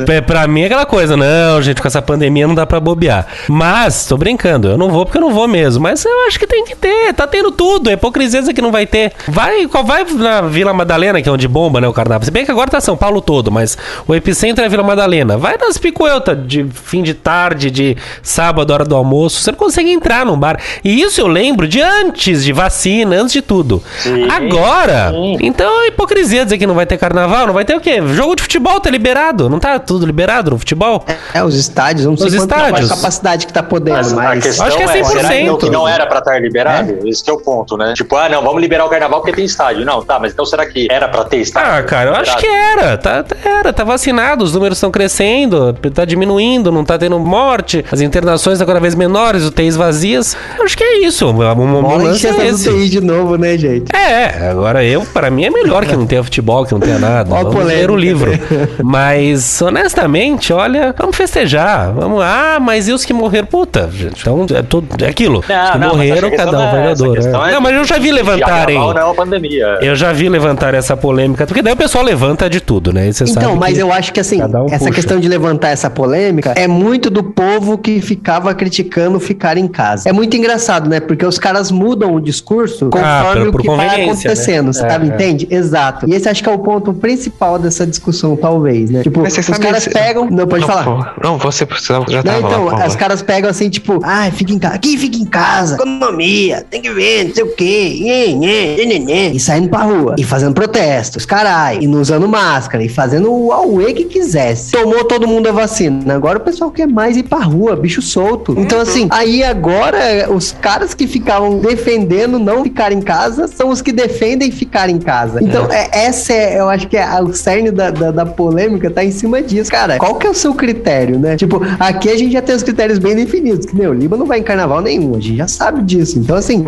pra- 0.05 0.21
pra 0.21 0.47
mim 0.47 0.61
é 0.61 0.65
aquela 0.65 0.85
coisa, 0.85 1.15
não, 1.17 1.61
gente, 1.61 1.81
com 1.81 1.87
essa 1.87 2.01
pandemia 2.01 2.47
não 2.47 2.55
dá 2.55 2.65
pra 2.65 2.79
bobear. 2.79 3.27
Mas, 3.47 4.05
tô 4.05 4.17
brincando, 4.17 4.69
eu 4.69 4.77
não 4.77 4.89
vou 4.89 5.05
porque 5.05 5.17
eu 5.17 5.21
não 5.21 5.33
vou 5.33 5.47
mesmo. 5.47 5.83
Mas 5.83 6.03
eu 6.05 6.27
acho 6.27 6.39
que 6.39 6.47
tem 6.47 6.63
que 6.65 6.75
ter, 6.75 7.13
tá 7.13 7.27
tendo 7.27 7.51
tudo. 7.51 7.89
É 7.89 7.93
hipocrisia 7.93 8.35
que 8.53 8.61
não 8.61 8.71
vai 8.71 8.85
ter. 8.85 9.11
Vai, 9.27 9.65
vai 9.67 10.03
na 10.05 10.41
Vila 10.41 10.73
Madalena, 10.73 11.21
que 11.21 11.29
é 11.29 11.31
onde 11.31 11.47
bomba, 11.47 11.79
né, 11.79 11.87
o 11.87 11.93
carnaval. 11.93 12.23
Se 12.25 12.31
bem 12.31 12.43
que 12.45 12.51
agora 12.51 12.69
tá 12.69 12.81
São 12.81 12.97
Paulo 12.97 13.21
todo, 13.21 13.51
mas 13.51 13.77
o 14.07 14.13
epicentro 14.15 14.63
é 14.63 14.67
a 14.67 14.69
Vila 14.69 14.83
Madalena. 14.83 15.37
Vai 15.37 15.57
nas 15.57 15.77
picueltas 15.77 16.37
de 16.47 16.65
fim 16.73 17.01
de 17.03 17.13
tarde, 17.13 17.69
de 17.71 17.95
sábado, 18.21 18.71
hora 18.73 18.83
do 18.83 18.95
almoço. 18.95 19.41
Você 19.41 19.51
não 19.51 19.57
consegue 19.57 19.89
entrar 19.91 20.25
num 20.25 20.37
bar. 20.37 20.59
E 20.85 21.01
isso 21.01 21.19
eu 21.19 21.25
lembro 21.27 21.67
de 21.67 21.81
antes 21.81 22.43
de 22.43 22.53
vacina, 22.53 23.15
antes 23.15 23.33
de 23.33 23.41
tudo. 23.41 23.81
Sim, 24.03 24.27
Agora, 24.29 25.09
sim. 25.11 25.37
então 25.41 25.81
é 25.83 25.87
hipocrisia 25.87 26.43
dizer 26.43 26.59
que 26.59 26.67
não 26.67 26.75
vai 26.75 26.85
ter 26.85 26.95
carnaval, 26.97 27.47
não 27.47 27.53
vai 27.55 27.65
ter 27.65 27.75
o 27.75 27.81
quê? 27.81 27.99
Jogo 28.13 28.35
de 28.35 28.43
futebol 28.43 28.79
tá 28.79 28.89
liberado, 28.91 29.49
não 29.49 29.59
tá 29.59 29.79
tudo 29.79 30.05
liberado 30.05 30.51
no 30.51 30.59
futebol? 30.59 31.03
É, 31.33 31.43
os 31.43 31.55
estádios, 31.55 32.05
não 32.05 32.15
sei 32.15 32.27
Os 32.27 32.35
quanto- 32.35 32.51
estádios. 32.55 32.91
a 32.91 32.95
capacidade 32.95 33.47
que 33.47 33.51
tá 33.53 33.63
podendo, 33.63 33.95
Mas, 33.97 34.13
mas... 34.13 34.39
a 34.39 34.41
questão 34.41 34.65
acho 34.67 34.77
que 34.77 34.83
é 34.83 34.85
é, 34.85 35.03
será 35.03 35.29
que 35.29 35.43
não, 35.43 35.55
100%. 35.55 35.59
que 35.59 35.69
não 35.71 35.87
era 35.87 36.05
pra 36.05 36.19
estar 36.19 36.39
liberado? 36.39 36.99
Esse 37.07 37.23
que 37.23 37.31
é 37.31 37.33
o 37.33 37.39
ponto, 37.39 37.75
né? 37.77 37.93
Tipo, 37.95 38.15
ah, 38.15 38.29
não, 38.29 38.43
vamos 38.43 38.61
liberar 38.61 38.85
o 38.85 38.89
carnaval 38.89 39.21
porque 39.21 39.35
tem 39.35 39.45
estádio. 39.45 39.83
Não, 39.83 40.03
tá, 40.03 40.19
mas 40.19 40.33
então 40.33 40.45
será 40.45 40.67
que 40.67 40.87
era 40.91 41.07
pra 41.07 41.23
ter 41.23 41.37
estádio? 41.37 41.71
Ah, 41.73 41.81
cara, 41.81 42.11
eu 42.11 42.15
acho 42.15 42.37
que 42.37 42.45
era, 42.45 42.95
tá, 42.95 43.23
tá- 43.23 43.35
era, 43.43 43.73
tá 43.73 43.83
vacinado, 43.83 44.43
os 44.43 44.53
números 44.53 44.77
estão 44.77 44.91
crescendo, 44.91 45.73
tá 45.93 46.05
diminuindo, 46.05 46.71
não 46.71 46.85
tá 46.85 46.95
tendo 46.95 47.17
morte, 47.17 47.83
as 47.91 48.01
internações 48.01 48.55
estão 48.59 48.67
cada 48.67 48.79
vez 48.79 48.93
menores, 48.93 49.43
UTIs 49.45 49.75
vazias. 49.75 50.37
Eu 50.59 50.74
Acho 50.74 50.74
que 50.77 50.83
é 50.83 51.05
isso, 51.05 51.25
o, 51.25 51.29
o, 51.29 51.51
o 51.51 51.81
Bola 51.81 52.03
lance 52.03 52.27
encher 52.27 52.39
é 52.39 52.47
esse. 52.47 52.69
UTI 52.69 52.89
de 52.89 53.01
novo, 53.01 53.37
né, 53.37 53.57
gente? 53.57 53.95
É, 53.95 54.49
agora 54.49 54.83
eu, 54.83 55.01
para 55.01 55.29
mim 55.29 55.45
é 55.45 55.49
melhor 55.49 55.85
que 55.85 55.95
não 55.95 56.05
tenha 56.05 56.23
futebol, 56.23 56.65
que 56.65 56.73
não 56.73 56.79
tenha 56.79 56.99
nada. 56.99 57.33
Ó 57.33 57.37
vamos 57.37 57.53
polêmica. 57.53 57.77
ler 57.77 57.91
o 57.91 57.95
livro. 57.95 58.31
Mas, 58.83 59.61
honestamente, 59.61 60.51
olha, 60.53 60.93
vamos 60.97 61.15
festejar. 61.15 61.93
Vamos, 61.93 62.21
ah, 62.23 62.57
mas 62.61 62.87
e 62.87 62.93
os 62.93 63.05
que 63.05 63.13
morreram? 63.13 63.47
Puta, 63.47 63.89
gente. 63.91 64.21
Então, 64.21 64.45
é, 64.53 64.61
tudo, 64.61 64.87
é 65.03 65.07
aquilo. 65.07 65.39
os 65.39 65.45
que 65.45 65.53
Não, 65.53 65.79
não, 65.79 65.95
morreram, 65.95 66.31
cada 66.31 66.51
um 66.51 66.53
não 66.53 66.89
é 66.89 67.15
questão 67.15 67.45
é. 67.45 67.49
é 67.49 67.53
Não, 67.53 67.61
mas 67.61 67.75
eu 67.75 67.83
já 67.83 67.97
vi 67.97 68.11
levantarem. 68.11 68.77
Não 68.77 68.91
é 68.91 69.03
uma 69.03 69.15
pandemia. 69.15 69.79
Eu 69.81 69.95
já 69.95 70.11
vi 70.11 70.29
levantar 70.29 70.73
essa 70.73 70.95
polêmica, 70.95 71.45
porque 71.45 71.61
daí 71.61 71.73
o 71.73 71.77
pessoal 71.77 72.03
levanta 72.03 72.49
de 72.49 72.59
tudo, 72.59 72.91
né? 72.91 73.09
Então, 73.09 73.27
sabe 73.27 73.55
mas 73.55 73.77
eu 73.77 73.91
acho 73.91 74.11
que 74.13 74.19
assim, 74.19 74.41
um 74.41 74.65
essa 74.67 74.79
puxa. 74.79 74.91
questão 74.91 75.19
de 75.19 75.27
levantar 75.27 75.69
essa 75.69 75.89
polêmica 75.89 76.53
é 76.55 76.67
muito 76.67 77.09
do 77.09 77.23
povo 77.23 77.77
que 77.77 78.01
ficava 78.01 78.53
criticando 78.53 79.19
ficar 79.19 79.57
em 79.57 79.67
casa. 79.67 80.09
É 80.09 80.13
muito 80.13 80.35
engraçado, 80.35 80.64
né? 80.89 80.99
Porque 80.99 81.25
os 81.25 81.37
caras 81.39 81.71
mudam 81.71 82.13
o 82.15 82.19
discurso 82.21 82.89
Ah, 82.95 83.21
conforme 83.23 83.45
por- 83.45 83.51
por 83.51 83.59
o 83.59 83.63
que 83.63 83.69
vai 83.77 84.03
acontecendo, 84.03 84.67
né? 84.67 84.73
você 84.73 84.85
É, 84.85 84.89
sabe? 84.89 85.09
é. 85.09 85.13
Entende? 85.13 85.47
Exato. 85.49 86.07
E 86.09 86.13
esse 86.13 86.27
acho 86.29 86.43
que 86.43 86.49
é 86.49 86.51
o 86.51 86.59
ponto 86.59 86.93
principal 86.93 87.57
dessa 87.59 87.85
discussão, 87.85 88.35
talvez, 88.35 88.89
né? 88.89 89.01
Tipo, 89.03 89.21
os 89.21 89.33
sabe 89.33 89.59
caras 89.59 89.83
se- 89.83 89.89
pegam. 89.89 90.27
Não, 90.29 90.47
pode 90.47 90.61
não, 90.61 90.67
falar. 90.67 90.83
pô, 91.15 91.21
não, 91.27 91.37
você 91.37 91.65
precisa- 91.65 92.03
já 92.07 92.17
Não, 92.17 92.23
tava 92.23 92.47
lá, 92.47 92.73
então, 92.73 92.87
os 92.87 92.95
caras 92.95 93.21
pegam 93.21 93.49
assim, 93.49 93.69
tipo, 93.69 93.99
ah, 94.03 94.29
fica 94.31 94.51
em 94.53 94.59
casa. 94.59 94.75
Aqui 94.75 94.97
fica 94.97 95.17
em 95.17 95.25
casa. 95.25 95.75
Economia, 95.75 96.65
tem 96.69 96.81
que 96.81 96.91
ver, 96.91 97.25
não 97.27 97.35
sei 97.35 97.43
o 97.43 97.55
quê. 97.55 97.99
Nhê, 98.01 98.33
nhê, 98.33 98.75
nhê, 98.75 98.85
nhê, 98.85 98.99
nhê. 98.99 99.29
E 99.31 99.39
saindo 99.39 99.69
pra 99.69 99.79
rua. 99.83 100.15
E 100.17 100.23
fazendo 100.23 100.53
protestos, 100.53 101.25
carai. 101.25 101.79
E 101.81 101.87
não 101.87 102.01
usando 102.01 102.27
máscara. 102.27 102.83
E 102.83 102.89
fazendo 102.89 103.31
o 103.31 103.51
auê 103.51 103.93
que 103.93 104.05
quisesse. 104.05 104.71
Tomou 104.71 105.03
todo 105.05 105.27
mundo 105.27 105.47
a 105.47 105.51
vacina. 105.51 106.13
Agora 106.15 106.37
o 106.37 106.41
pessoal 106.41 106.71
quer 106.71 106.87
mais 106.87 107.17
ir 107.17 107.23
pra 107.23 107.39
rua, 107.39 107.75
bicho 107.75 108.01
solto. 108.01 108.55
Então, 108.57 108.79
assim, 108.79 109.07
aí 109.11 109.43
agora 109.43 110.27
os 110.31 110.54
caras 110.55 110.93
que 110.93 111.07
ficavam 111.07 111.59
defendendo 111.59 112.39
não 112.39 112.63
ficar 112.63 112.91
em 112.91 113.01
casa 113.01 113.47
são 113.47 113.69
os 113.69 113.81
que 113.81 113.91
defendem 113.91 114.51
ficar 114.51 114.89
em 114.89 114.97
casa. 114.99 115.43
Então, 115.43 115.71
é, 115.71 115.89
essa 115.91 116.33
é, 116.33 116.59
eu 116.59 116.69
acho 116.69 116.87
que 116.87 116.97
é 116.97 117.21
o 117.21 117.33
cerne 117.33 117.71
da, 117.71 117.91
da, 117.91 118.11
da 118.11 118.25
polêmica 118.25 118.89
tá 118.89 119.03
em 119.03 119.11
cima 119.11 119.41
disso. 119.41 119.71
Cara, 119.71 119.97
qual 119.97 120.15
que 120.15 120.27
é 120.27 120.29
o 120.29 120.33
seu 120.33 120.53
critério, 120.53 121.19
né? 121.19 121.35
Tipo, 121.35 121.61
aqui 121.79 122.09
a 122.09 122.17
gente 122.17 122.31
já 122.31 122.41
tem 122.41 122.55
os 122.55 122.63
critérios 122.63 122.99
bem 122.99 123.15
definidos, 123.15 123.65
que, 123.65 123.75
meu, 123.75 123.91
o 123.91 123.93
Lima 123.93 124.17
não 124.17 124.25
vai 124.25 124.39
em 124.39 124.43
carnaval 124.43 124.81
nenhum, 124.81 125.15
a 125.15 125.19
gente 125.19 125.37
já 125.37 125.47
sabe 125.47 125.81
disso. 125.83 126.19
Então, 126.19 126.35
assim, 126.35 126.63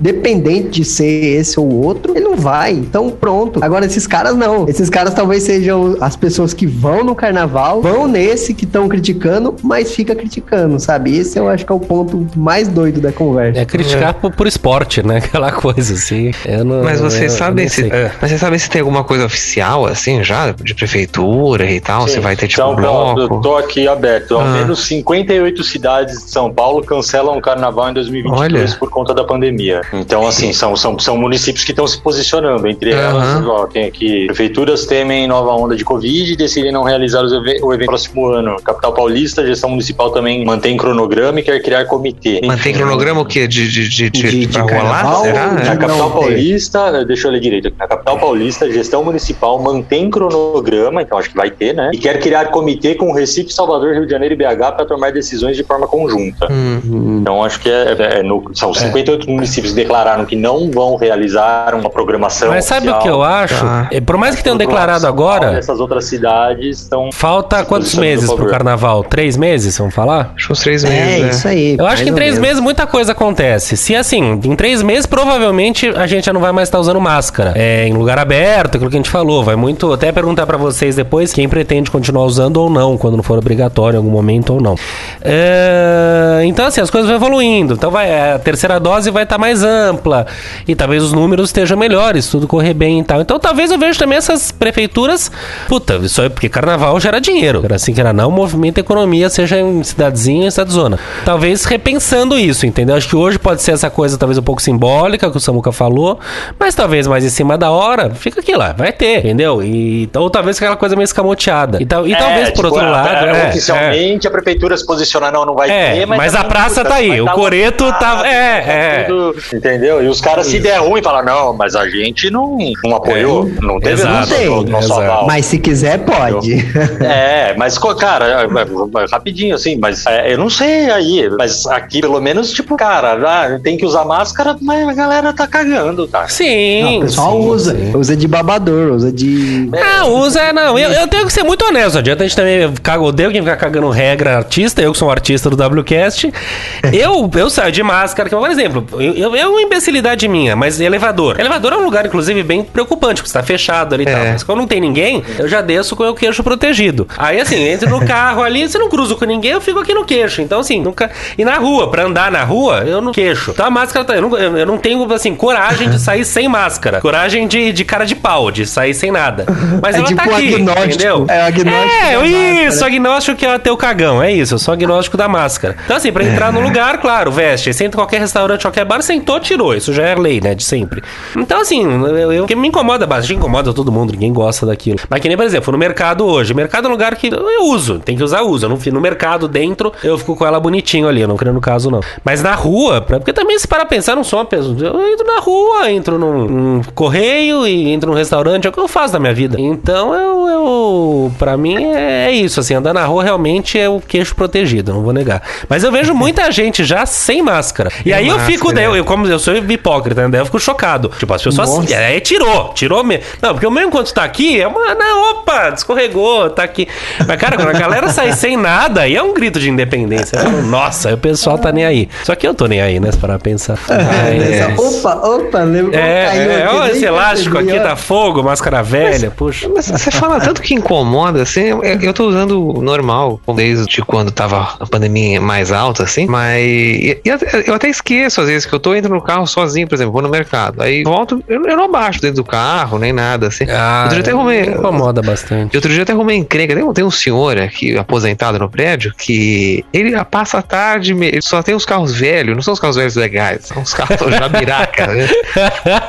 independente 0.00 0.70
de 0.70 0.84
ser 0.84 1.40
esse 1.40 1.58
ou 1.58 1.70
outro, 1.70 2.16
ele 2.16 2.24
não 2.24 2.36
vai. 2.36 2.72
Então, 2.72 3.10
pronto. 3.10 3.62
Agora, 3.62 3.86
esses 3.86 4.06
caras 4.06 4.34
não. 4.36 4.68
Esses 4.68 4.88
caras 4.88 5.14
talvez 5.14 5.42
sejam 5.42 5.96
as 6.00 6.16
pessoas 6.16 6.54
que 6.54 6.66
vão 6.66 7.04
no 7.04 7.14
carnaval, 7.14 7.82
vão 7.82 8.06
nesse 8.06 8.54
que 8.54 8.64
estão 8.64 8.88
criticando, 8.88 9.54
mas 9.62 9.92
fica 9.92 10.14
criticando, 10.14 10.78
sabe? 10.80 11.16
Esse 11.16 11.38
eu 11.38 11.48
acho 11.48 11.64
que 11.64 11.72
é 11.72 11.74
o 11.74 11.80
ponto 11.80 12.26
mais 12.36 12.68
doido 12.68 13.00
da 13.02 13.12
conversa. 13.12 13.60
É 13.60 13.64
criticar 13.64 14.14
por, 14.14 14.32
por 14.32 14.46
esporte, 14.46 15.04
né? 15.06 15.18
Aquela 15.24 15.52
coisa 15.52 15.94
assim. 15.94 16.30
Eu 16.46 16.64
não- 16.64 16.82
Mas 16.82 17.00
vocês 17.00 17.22
eu- 17.22 17.28
eu 17.30 17.38
sabem 17.38 17.64
não 17.64 17.70
se. 17.70 17.80
sei. 17.82 17.90
Mas 18.20 18.30
vocês 18.30 18.40
sabem 18.40 18.58
se 18.58 18.70
tem 18.70 18.80
alguma 18.80 19.04
coisa 19.04 19.26
oficial, 19.26 19.84
assim, 19.86 20.22
já? 20.24 20.52
De 20.52 20.74
prefeitura 20.74 21.70
e 21.70 21.80
tal? 21.80 22.06
Se 22.08 22.20
vai 22.20 22.36
ter 22.36 22.48
tipo 22.48 22.60
então, 22.62 22.70
eu 23.18 23.28
bloco? 23.28 23.40
tô 23.42 23.56
aqui 23.56 23.86
aberto. 23.88 24.34
Ao 24.36 24.40
Ah. 24.42 24.44
menos 24.52 24.80
58 24.86 25.62
cidades 25.64 26.24
de 26.24 26.30
São 26.30 26.52
Paulo 26.52 26.82
cancelam 26.84 27.36
o 27.36 27.40
carnaval 27.40 27.90
em 27.90 27.94
2022 27.94 28.70
Olha. 28.70 28.78
por 28.78 28.90
conta 28.90 29.12
da 29.14 29.24
pandemia. 29.24 29.80
Então, 29.92 30.26
assim, 30.26 30.52
são, 30.52 30.76
são, 30.76 30.98
são 30.98 31.16
municípios 31.16 31.64
que 31.64 31.72
estão 31.72 31.86
se 31.86 32.00
posicionando. 32.00 32.66
Entre 32.68 32.90
elas, 32.92 33.44
ó, 33.46 33.66
tem 33.66 33.84
aqui: 33.86 34.26
prefeituras 34.26 34.86
temem 34.86 35.26
nova 35.26 35.50
onda 35.52 35.74
de 35.76 35.84
Covid 35.84 36.32
e 36.32 36.36
decidem 36.36 36.70
não 36.72 36.82
realizar 36.84 37.22
o 37.22 37.34
evento 37.72 37.80
no 37.80 37.86
próximo 37.86 38.26
ano. 38.26 38.56
Capital 38.62 38.92
Paulista, 38.92 39.42
a 39.42 39.46
gestão 39.46 39.70
municipal 39.70 40.10
também 40.10 40.44
mantém 40.44 40.76
cronograma 40.76 41.40
e 41.40 41.42
quer 41.42 41.60
criar 41.62 41.84
comitê. 41.86 42.40
Mantém 42.44 42.72
Enfim, 42.72 42.72
cronograma 42.92 43.20
o 43.20 43.24
quê? 43.24 43.46
De, 43.48 43.68
de, 43.70 43.88
de, 43.88 44.10
de, 44.10 44.46
De- 44.46 44.58
rolar? 44.58 45.14
Será? 45.22 45.46
Na 45.52 45.60
capital 45.76 45.96
Não 45.98 46.10
tem. 46.10 46.20
paulista, 46.20 47.04
deixa 47.04 47.28
eu 47.28 47.32
ler 47.32 47.40
direito 47.40 47.68
aqui. 47.68 47.76
Na 47.78 47.86
capital 47.88 48.18
paulista, 48.18 48.64
a 48.66 48.70
gestão 48.70 49.02
municipal 49.04 49.60
mantém 49.60 50.10
cronograma, 50.10 51.02
então 51.02 51.18
acho 51.18 51.30
que 51.30 51.36
vai 51.36 51.50
ter, 51.50 51.74
né? 51.74 51.90
E 51.92 51.98
quer 51.98 52.18
criar 52.20 52.46
comitê 52.46 52.94
com 52.94 53.12
Recife, 53.12 53.52
Salvador, 53.52 53.92
Rio 53.94 54.06
de 54.06 54.12
Janeiro 54.12 54.34
e 54.34 54.36
BH 54.36 54.72
para 54.76 54.84
tomar 54.84 55.12
decisões 55.12 55.56
de 55.56 55.64
forma 55.64 55.86
conjunta. 55.86 56.48
Hum. 56.50 57.18
Então 57.20 57.42
acho 57.44 57.60
que 57.60 57.70
é, 57.70 57.96
é- 57.98 58.18
é 58.20 58.22
no- 58.22 58.50
são 58.54 58.72
58 58.74 59.28
municípios 59.30 59.72
que 59.72 59.80
declararam 59.80 60.24
que 60.24 60.36
não 60.36 60.70
vão 60.70 60.96
realizar 60.96 61.74
uma 61.74 61.88
programação. 61.90 62.48
Mas 62.48 62.64
sabe 62.64 62.88
o 62.88 62.90
oficial. 62.90 63.02
que 63.02 63.08
eu 63.08 63.22
acho? 63.22 63.64
Tá. 63.64 63.88
É, 63.90 64.00
Por 64.00 64.16
mais 64.16 64.34
que 64.36 64.42
tenham 64.42 64.56
declarado 64.56 65.06
agora, 65.06 65.52
Essas 65.56 65.80
outras 65.80 66.04
cidades 66.06 66.80
estão. 66.80 67.10
falta 67.12 67.64
quantos 67.64 67.94
meses 67.94 68.32
pro 68.32 68.46
carnaval? 68.48 69.04
Três 69.04 69.36
meses, 69.36 69.76
vamos 69.78 69.94
falar? 69.94 70.32
Acho 70.36 70.46
que 70.48 70.52
uns 70.52 70.60
três 70.60 70.84
É, 70.84 70.88
meses, 70.88 71.22
né? 71.22 71.30
isso 71.30 71.48
aí. 71.48 71.76
Eu 71.78 71.86
acho 71.86 72.04
que 72.04 72.12
três 72.12 72.38
meses 72.38 72.60
muita 72.72 72.86
coisa 72.86 73.12
acontece. 73.12 73.76
Se 73.76 73.94
assim, 73.94 74.40
em 74.42 74.56
três 74.56 74.82
meses, 74.82 75.04
provavelmente 75.04 75.88
a 75.88 76.06
gente 76.06 76.24
já 76.24 76.32
não 76.32 76.40
vai 76.40 76.52
mais 76.52 76.68
estar 76.68 76.80
usando 76.80 76.98
máscara. 76.98 77.52
É 77.54 77.86
em 77.86 77.92
lugar 77.92 78.18
aberto, 78.18 78.76
aquilo 78.76 78.88
que 78.88 78.96
a 78.96 78.98
gente 78.98 79.10
falou. 79.10 79.44
Vai 79.44 79.56
muito. 79.56 79.92
Até 79.92 80.10
perguntar 80.10 80.46
pra 80.46 80.56
vocês 80.56 80.96
depois 80.96 81.34
quem 81.34 81.46
pretende 81.50 81.90
continuar 81.90 82.24
usando 82.24 82.56
ou 82.56 82.70
não, 82.70 82.96
quando 82.96 83.16
não 83.16 83.22
for 83.22 83.36
obrigatório 83.36 83.96
em 83.96 83.98
algum 83.98 84.10
momento 84.10 84.54
ou 84.54 84.60
não. 84.60 84.74
É, 85.20 86.42
Então, 86.46 86.64
assim, 86.64 86.80
as 86.80 86.88
coisas 86.88 87.08
vão 87.08 87.16
evoluindo. 87.16 87.74
Então, 87.74 87.90
vai, 87.90 88.32
a 88.32 88.38
terceira 88.38 88.80
dose 88.80 89.10
vai 89.10 89.24
estar 89.24 89.36
mais 89.36 89.62
ampla. 89.62 90.26
E 90.66 90.74
talvez 90.74 91.02
os 91.02 91.12
números 91.12 91.50
estejam 91.50 91.76
melhores, 91.76 92.26
tudo 92.28 92.48
correr 92.48 92.72
bem 92.72 93.00
e 93.00 93.04
tal. 93.04 93.20
Então, 93.20 93.38
talvez 93.38 93.70
eu 93.70 93.78
veja 93.78 93.98
também 93.98 94.16
essas 94.16 94.50
prefeituras. 94.50 95.30
Puta, 95.68 95.96
isso 95.96 96.22
aí, 96.22 96.30
porque 96.30 96.48
carnaval 96.48 96.98
gera 96.98 97.20
dinheiro. 97.20 97.60
Era 97.62 97.76
assim 97.76 97.92
que 97.92 98.00
era 98.00 98.14
não, 98.14 98.30
movimenta 98.30 98.80
a 98.80 98.82
economia, 98.82 99.28
seja 99.28 99.60
em 99.60 99.82
cidadezinha, 99.82 100.46
em 100.46 100.50
cidade-zona. 100.50 100.98
Talvez 101.22 101.66
repensando 101.66 102.38
isso, 102.38 102.61
entendeu? 102.66 102.96
Acho 102.96 103.08
que 103.08 103.16
hoje 103.16 103.38
pode 103.38 103.62
ser 103.62 103.72
essa 103.72 103.90
coisa 103.90 104.16
talvez 104.18 104.38
um 104.38 104.42
pouco 104.42 104.60
simbólica, 104.62 105.30
que 105.30 105.36
o 105.36 105.40
Samuca 105.40 105.72
falou, 105.72 106.18
mas 106.58 106.74
talvez 106.74 107.06
mais 107.06 107.24
em 107.24 107.28
cima 107.28 107.56
da 107.58 107.70
hora, 107.70 108.10
fica 108.14 108.40
aqui 108.40 108.54
lá, 108.54 108.72
vai 108.72 108.92
ter, 108.92 109.18
entendeu? 109.18 109.62
E, 109.62 110.08
ou 110.14 110.28
talvez 110.30 110.56
aquela 110.56 110.76
coisa 110.76 110.94
meio 110.96 111.04
escamoteada. 111.04 111.78
E, 111.82 111.86
tal, 111.86 112.06
e 112.06 112.12
É, 112.12 112.16
talvez, 112.16 112.50
por 112.50 112.64
tipo, 112.64 112.68
outro 112.68 112.80
a- 112.86 112.90
lado. 112.90 113.08
a- 113.08 113.26
é, 113.38 113.44
é. 113.44 113.48
oficialmente 113.48 114.26
a 114.26 114.30
prefeitura 114.30 114.76
se 114.76 114.84
posiciona, 114.86 115.30
não, 115.30 115.44
não 115.46 115.54
vai 115.54 115.70
É, 115.70 115.92
ter, 115.94 116.06
mas 116.06 116.34
a 116.34 116.38
também, 116.38 116.50
praça 116.50 116.84
tá 116.84 116.94
aí, 116.96 117.20
o 117.20 117.24
dar 117.24 117.34
coreto 117.34 117.84
tá- 117.92 118.22
é, 118.26 118.60
tá 118.60 118.72
é. 118.72 119.04
tudo- 119.04 119.36
entendeu? 119.52 120.02
E 120.02 120.08
os 120.08 120.20
caras, 120.20 120.46
se 120.46 120.58
der 120.58 120.78
ruim, 120.78 121.02
falam, 121.02 121.24
não, 121.24 121.52
mas 121.56 121.74
a 121.74 121.88
gente 121.88 122.30
não, 122.30 122.56
não 122.84 122.96
apoiou, 122.96 123.48
não 123.60 123.78
teve 123.80 124.02
exato, 124.02 124.32
exato. 124.34 125.00
aval. 125.00 125.26
Mas 125.26 125.46
se 125.46 125.58
quiser, 125.58 125.98
pode. 125.98 126.52
É, 127.02 127.54
mas, 127.56 127.78
cara, 127.78 128.24
é, 128.26 128.44
é, 128.44 129.02
é, 129.02 129.06
rapidinho, 129.10 129.54
assim, 129.54 129.76
mas 129.80 130.06
é, 130.06 130.32
eu 130.32 130.38
não 130.38 130.48
sei 130.48 130.90
aí, 130.90 131.28
mas 131.36 131.66
aqui, 131.66 132.00
pelo 132.00 132.20
menos, 132.20 132.51
tipo, 132.54 132.76
cara, 132.76 133.12
ah, 133.26 133.58
tem 133.62 133.76
que 133.76 133.84
usar 133.84 134.04
máscara, 134.04 134.56
mas 134.60 134.88
a 134.88 134.92
galera 134.94 135.32
tá 135.32 135.46
cagando, 135.46 136.06
cara. 136.08 136.28
Sim. 136.28 136.82
Não, 136.82 136.96
o 136.98 137.00
pessoal 137.02 137.32
sim, 137.32 137.48
usa. 137.48 137.76
sim. 137.76 137.96
Usa 137.96 138.16
de 138.16 138.28
babador, 138.28 138.92
usa 138.92 139.12
de. 139.12 139.70
Ah, 139.74 140.06
usa, 140.06 140.52
não. 140.52 140.78
Eu, 140.78 140.90
eu 140.90 141.06
tenho 141.08 141.26
que 141.26 141.32
ser 141.32 141.42
muito 141.42 141.64
honesto. 141.64 141.94
Não 141.94 142.00
adianta 142.00 142.22
a 142.24 142.26
gente 142.26 142.36
também 142.36 142.72
caga, 142.82 143.02
odeio 143.02 143.30
quem 143.30 143.40
ficar 143.42 143.56
cagando 143.56 143.88
regra 143.90 144.36
artista. 144.36 144.80
Eu 144.82 144.92
que 144.92 144.98
sou 144.98 145.08
um 145.08 145.10
artista 145.10 145.48
do 145.50 145.56
WCast. 145.80 146.32
eu, 146.92 147.30
eu 147.34 147.50
saio 147.50 147.72
de 147.72 147.82
máscara, 147.82 148.28
que 148.28 148.34
é 148.34 148.38
um 148.38 148.46
exemplo. 148.46 148.86
Eu, 149.00 149.14
eu- 149.14 149.34
é 149.36 149.46
uma 149.46 149.60
imbecilidade 149.62 150.26
minha, 150.28 150.54
mas 150.56 150.80
elevador. 150.80 151.38
Elevador 151.40 151.72
é 151.72 151.76
um 151.76 151.84
lugar, 151.84 152.04
inclusive, 152.06 152.42
bem 152.42 152.62
preocupante, 152.62 153.20
porque 153.22 153.28
você 153.28 153.38
tá 153.38 153.42
fechado 153.42 153.94
ali 153.94 154.04
e 154.04 154.06
tal. 154.06 154.22
É. 154.22 154.32
Mas 154.32 154.42
quando 154.42 154.58
não 154.58 154.66
tem 154.66 154.80
ninguém, 154.80 155.22
eu 155.38 155.48
já 155.48 155.60
desço 155.60 155.96
com 155.96 156.04
o 156.04 156.14
queixo 156.14 156.42
protegido. 156.42 157.06
Aí, 157.16 157.40
assim, 157.40 157.62
entro 157.68 157.88
no 157.90 158.00
carro 158.06 158.42
ali, 158.42 158.68
se 158.68 158.78
não 158.78 158.88
cruzo 158.88 159.16
com 159.16 159.24
ninguém, 159.24 159.52
eu 159.52 159.60
fico 159.60 159.78
aqui 159.78 159.94
no 159.94 160.04
queixo. 160.04 160.42
Então, 160.42 160.60
assim, 160.60 160.80
nunca. 160.80 161.10
E 161.36 161.44
na 161.44 161.56
rua, 161.58 161.90
pra 161.90 162.04
andar 162.04 162.30
na 162.30 162.41
rua, 162.44 162.84
eu 162.86 163.00
não 163.00 163.12
queixo. 163.12 163.50
Então 163.52 163.66
a 163.66 163.70
máscara 163.70 164.04
tá. 164.04 164.14
Eu 164.14 164.22
não, 164.22 164.36
eu 164.38 164.66
não 164.66 164.78
tenho, 164.78 165.10
assim, 165.12 165.34
coragem 165.34 165.88
de 165.90 165.98
sair 165.98 166.24
sem 166.24 166.48
máscara. 166.48 167.00
Coragem 167.00 167.46
de, 167.46 167.72
de 167.72 167.84
cara 167.84 168.04
de 168.04 168.14
pau, 168.14 168.50
de 168.50 168.66
sair 168.66 168.94
sem 168.94 169.10
nada. 169.10 169.46
Mas 169.82 169.94
É 169.94 169.98
ela 169.98 170.06
tipo 170.06 170.22
tá 170.22 170.36
aqui, 170.36 170.54
agnóstico. 170.54 170.84
entendeu? 170.86 171.26
É 171.28 171.42
o 171.42 171.46
agnóstico 171.46 171.94
É, 171.94 172.16
máscara. 172.16 172.26
isso, 172.66 172.84
agnóstico 172.84 173.36
que 173.38 173.46
é 173.46 173.58
teu 173.58 173.76
cagão. 173.76 174.22
É 174.22 174.32
isso, 174.32 174.54
eu 174.54 174.58
sou 174.58 174.72
agnóstico 174.72 175.16
da 175.16 175.28
máscara. 175.28 175.76
Então, 175.84 175.96
assim, 175.96 176.12
pra 176.12 176.24
entrar 176.24 176.52
no 176.52 176.60
lugar, 176.60 176.98
claro, 176.98 177.30
veste. 177.30 177.72
Você 177.72 177.84
entra 177.84 177.98
em 177.98 178.02
qualquer 178.02 178.20
restaurante, 178.20 178.62
qualquer 178.62 178.84
bar, 178.84 179.02
sentou, 179.02 179.38
tirou. 179.40 179.74
Isso 179.74 179.92
já 179.92 180.04
é 180.04 180.14
lei, 180.14 180.40
né? 180.40 180.54
De 180.54 180.64
sempre. 180.64 181.02
Então, 181.36 181.60
assim, 181.60 181.82
eu, 181.84 182.32
eu, 182.32 182.46
que 182.46 182.54
me 182.54 182.68
incomoda 182.68 183.06
bastante, 183.06 183.34
incomoda 183.34 183.72
todo 183.72 183.90
mundo, 183.92 184.12
ninguém 184.12 184.32
gosta 184.32 184.64
daquilo. 184.66 184.98
Mas 185.08 185.20
que 185.20 185.28
nem, 185.28 185.36
por 185.36 185.44
exemplo, 185.46 185.72
no 185.72 185.78
mercado 185.78 186.24
hoje. 186.24 186.54
Mercado 186.54 186.86
é 186.86 186.88
um 186.88 186.92
lugar 186.92 187.16
que 187.16 187.28
eu 187.28 187.64
uso, 187.66 187.98
tem 187.98 188.16
que 188.16 188.22
usar, 188.22 188.42
uso. 188.42 188.66
Eu 188.66 188.70
não, 188.70 188.78
no 188.92 189.00
mercado 189.00 189.48
dentro, 189.48 189.92
eu 190.02 190.16
fico 190.18 190.36
com 190.36 190.46
ela 190.46 190.58
bonitinho 190.60 191.08
ali, 191.08 191.20
eu 191.20 191.28
não 191.28 191.36
creio 191.36 191.52
no 191.54 191.60
caso, 191.60 191.90
não. 191.90 192.00
Mas 192.24 192.31
na 192.40 192.54
rua, 192.54 193.00
porque 193.00 193.32
também 193.32 193.58
se 193.58 193.66
para 193.66 193.84
pensar, 193.84 194.14
não 194.14 194.24
sou 194.24 194.38
uma 194.38 194.44
pessoa. 194.44 194.76
Eu 194.78 195.12
entro 195.12 195.26
na 195.26 195.40
rua, 195.40 195.90
entro 195.90 196.18
num, 196.18 196.46
num 196.46 196.82
correio 196.94 197.66
e 197.66 197.90
entro 197.90 198.10
num 198.10 198.16
restaurante, 198.16 198.66
é 198.66 198.70
o 198.70 198.72
que 198.72 198.78
eu 198.78 198.88
faço 198.88 199.12
na 199.12 199.18
minha 199.18 199.34
vida. 199.34 199.60
Então 199.60 200.14
eu, 200.14 200.48
eu 200.48 201.32
pra 201.38 201.56
mim 201.56 201.84
é, 201.84 202.28
é 202.28 202.32
isso, 202.32 202.60
assim, 202.60 202.74
andar 202.74 202.94
na 202.94 203.04
rua 203.04 203.24
realmente 203.24 203.78
é 203.78 203.88
o 203.88 204.00
queixo 204.00 204.34
protegido, 204.34 204.92
não 204.92 205.02
vou 205.02 205.12
negar. 205.12 205.42
Mas 205.68 205.84
eu 205.84 205.92
vejo 205.92 206.14
muita 206.14 206.50
gente 206.52 206.84
já 206.84 207.04
sem 207.04 207.42
máscara. 207.42 207.90
E 208.04 208.12
aí 208.12 208.28
eu 208.28 208.38
fico, 208.40 208.66
máscara. 208.66 208.74
daí 208.74 208.84
eu, 208.84 208.96
eu, 208.96 209.04
como 209.04 209.26
eu 209.26 209.38
sou 209.38 209.54
hipócrita, 209.56 210.22
né? 210.22 210.28
Daí 210.28 210.40
eu 210.40 210.46
fico 210.46 210.58
chocado. 210.58 211.10
Tipo, 211.18 211.34
as 211.34 211.42
pessoas. 211.42 211.68
Nossa. 211.68 211.96
Aí 211.96 212.20
tirou, 212.20 212.72
tirou 212.74 213.02
mesmo. 213.02 213.24
Não, 213.40 213.52
porque 213.52 213.66
o 213.66 213.70
meu 213.70 213.88
enquanto 213.88 214.12
tá 214.12 214.24
aqui 214.24 214.60
é 214.60 214.66
uma. 214.66 214.94
Não, 214.94 215.30
opa, 215.30 215.70
descorregou, 215.70 216.50
tá 216.50 216.62
aqui. 216.62 216.86
Mas, 217.26 217.36
cara, 217.36 217.56
quando 217.56 217.68
a 217.68 217.78
galera 217.78 218.08
sai 218.08 218.32
sem 218.32 218.56
nada, 218.56 219.02
aí 219.02 219.16
é 219.16 219.22
um 219.22 219.34
grito 219.34 219.58
de 219.58 219.68
independência. 219.68 220.38
Falo, 220.38 220.62
Nossa, 220.62 221.14
o 221.14 221.18
pessoal 221.18 221.58
tá 221.58 221.72
nem 221.72 221.84
aí. 221.84 222.08
Só 222.22 222.34
que 222.34 222.46
eu 222.46 222.54
tô 222.54 222.66
nem 222.66 222.80
aí, 222.80 223.00
né? 223.00 223.10
Para 223.20 223.38
pensar. 223.38 223.78
Beleza. 223.86 224.74
Opa, 224.76 225.14
opa, 225.26 225.58
lembra 225.60 225.98
É, 225.98 226.26
caiu 226.26 226.50
é, 226.52 226.68
olha 226.68 226.92
esse 226.92 227.04
elástico 227.04 227.58
aqui 227.58 227.78
tá 227.80 227.96
fogo, 227.96 228.42
máscara 228.42 228.82
velha, 228.82 229.30
puxa. 229.30 229.68
Mas 229.74 229.86
você 229.86 230.10
fala 230.10 230.40
tanto 230.40 230.62
que 230.62 230.74
incomoda, 230.74 231.42
assim, 231.42 231.62
eu, 231.66 231.82
eu 231.82 232.12
tô 232.14 232.28
usando 232.28 232.74
normal, 232.82 233.40
desde 233.54 234.02
quando 234.02 234.30
tava 234.30 234.76
a 234.80 234.86
pandemia 234.86 235.40
mais 235.40 235.72
alta, 235.72 236.04
assim, 236.04 236.26
mas 236.26 236.58
e- 236.62 237.20
e 237.24 237.30
até- 237.30 237.64
eu 237.66 237.74
até 237.74 237.88
esqueço, 237.88 238.40
às 238.40 238.46
vezes, 238.48 238.66
que 238.66 238.74
eu 238.74 238.80
tô 238.80 238.94
entrando 238.94 239.14
no 239.14 239.22
carro 239.22 239.46
sozinho, 239.46 239.86
por 239.88 239.94
exemplo, 239.94 240.12
vou 240.12 240.22
no 240.22 240.28
mercado, 240.28 240.82
aí 240.82 241.02
volto, 241.02 241.42
eu, 241.48 241.64
eu 241.66 241.76
não 241.76 241.84
abaixo 241.84 242.20
dentro 242.20 242.36
do 242.36 242.44
carro, 242.44 242.98
nem 242.98 243.12
nada, 243.12 243.48
assim. 243.48 243.64
Ah, 243.68 244.02
Outro 244.04 244.14
dia 244.16 244.20
até 244.22 244.30
arrumei- 244.32 244.62
incomoda 244.62 245.22
bastante. 245.22 245.74
E 245.74 245.76
outro 245.76 245.92
dia 245.92 246.02
até 246.02 246.12
arrumei 246.12 246.36
encrenca. 246.36 246.74
Tem 246.74 246.84
um, 246.84 246.92
tem 246.92 247.04
um 247.04 247.10
senhor 247.10 247.58
aqui, 247.58 247.96
aposentado 247.96 248.58
no 248.58 248.68
prédio, 248.70 249.12
que 249.16 249.84
ele 249.92 250.12
passa 250.24 250.58
a 250.58 250.62
tarde, 250.62 251.14
só 251.42 251.62
tem 251.62 251.74
os 251.74 251.84
carros 251.84 252.11
velhos, 252.16 252.54
não 252.54 252.62
são 252.62 252.72
os 252.74 252.80
carros 252.80 252.96
velhos 252.96 253.16
legais, 253.16 253.66
são 253.66 253.82
os 253.82 253.92
carros 253.94 254.18
jabiraca, 254.34 255.06
né? 255.08 255.28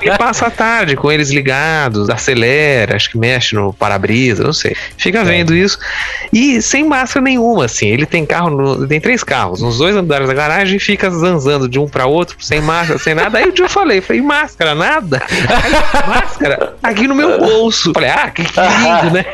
Ele 0.01 0.17
passa 0.17 0.47
a 0.47 0.51
tarde 0.51 0.95
com 0.95 1.11
eles 1.11 1.29
ligados, 1.29 2.09
acelera, 2.09 2.95
acho 2.95 3.09
que 3.09 3.17
mexe 3.17 3.55
no 3.55 3.73
para-brisa, 3.73 4.43
não 4.43 4.53
sei. 4.53 4.75
Fica 4.97 5.23
vendo 5.23 5.55
isso. 5.55 5.77
E 6.31 6.61
sem 6.61 6.83
máscara 6.83 7.23
nenhuma, 7.23 7.65
assim. 7.65 7.87
Ele 7.87 8.05
tem 8.05 8.25
carro, 8.25 8.49
no- 8.49 8.87
tem 8.87 8.99
três 8.99 9.23
carros, 9.23 9.61
nos 9.61 9.77
dois 9.77 9.95
andares 9.95 10.27
da 10.27 10.33
garagem 10.33 10.77
e 10.77 10.79
fica 10.79 11.09
zanzando 11.09 11.67
de 11.67 11.79
um 11.79 11.87
para 11.87 12.05
outro, 12.05 12.35
sem 12.39 12.61
máscara, 12.61 12.99
sem 12.99 13.13
nada. 13.13 13.37
Aí 13.37 13.45
um 13.47 13.51
dia 13.51 13.65
eu 13.65 13.69
falei, 13.69 14.01
falei, 14.01 14.21
máscara, 14.21 14.73
nada? 14.75 15.21
Aí, 15.29 16.07
máscara, 16.07 16.73
aqui 16.81 17.07
no 17.07 17.15
meu 17.15 17.37
bolso. 17.39 17.91
Falei, 17.93 18.09
ah, 18.09 18.29
que, 18.29 18.43
que 18.43 18.59
lindo, 18.59 19.13
né? 19.13 19.25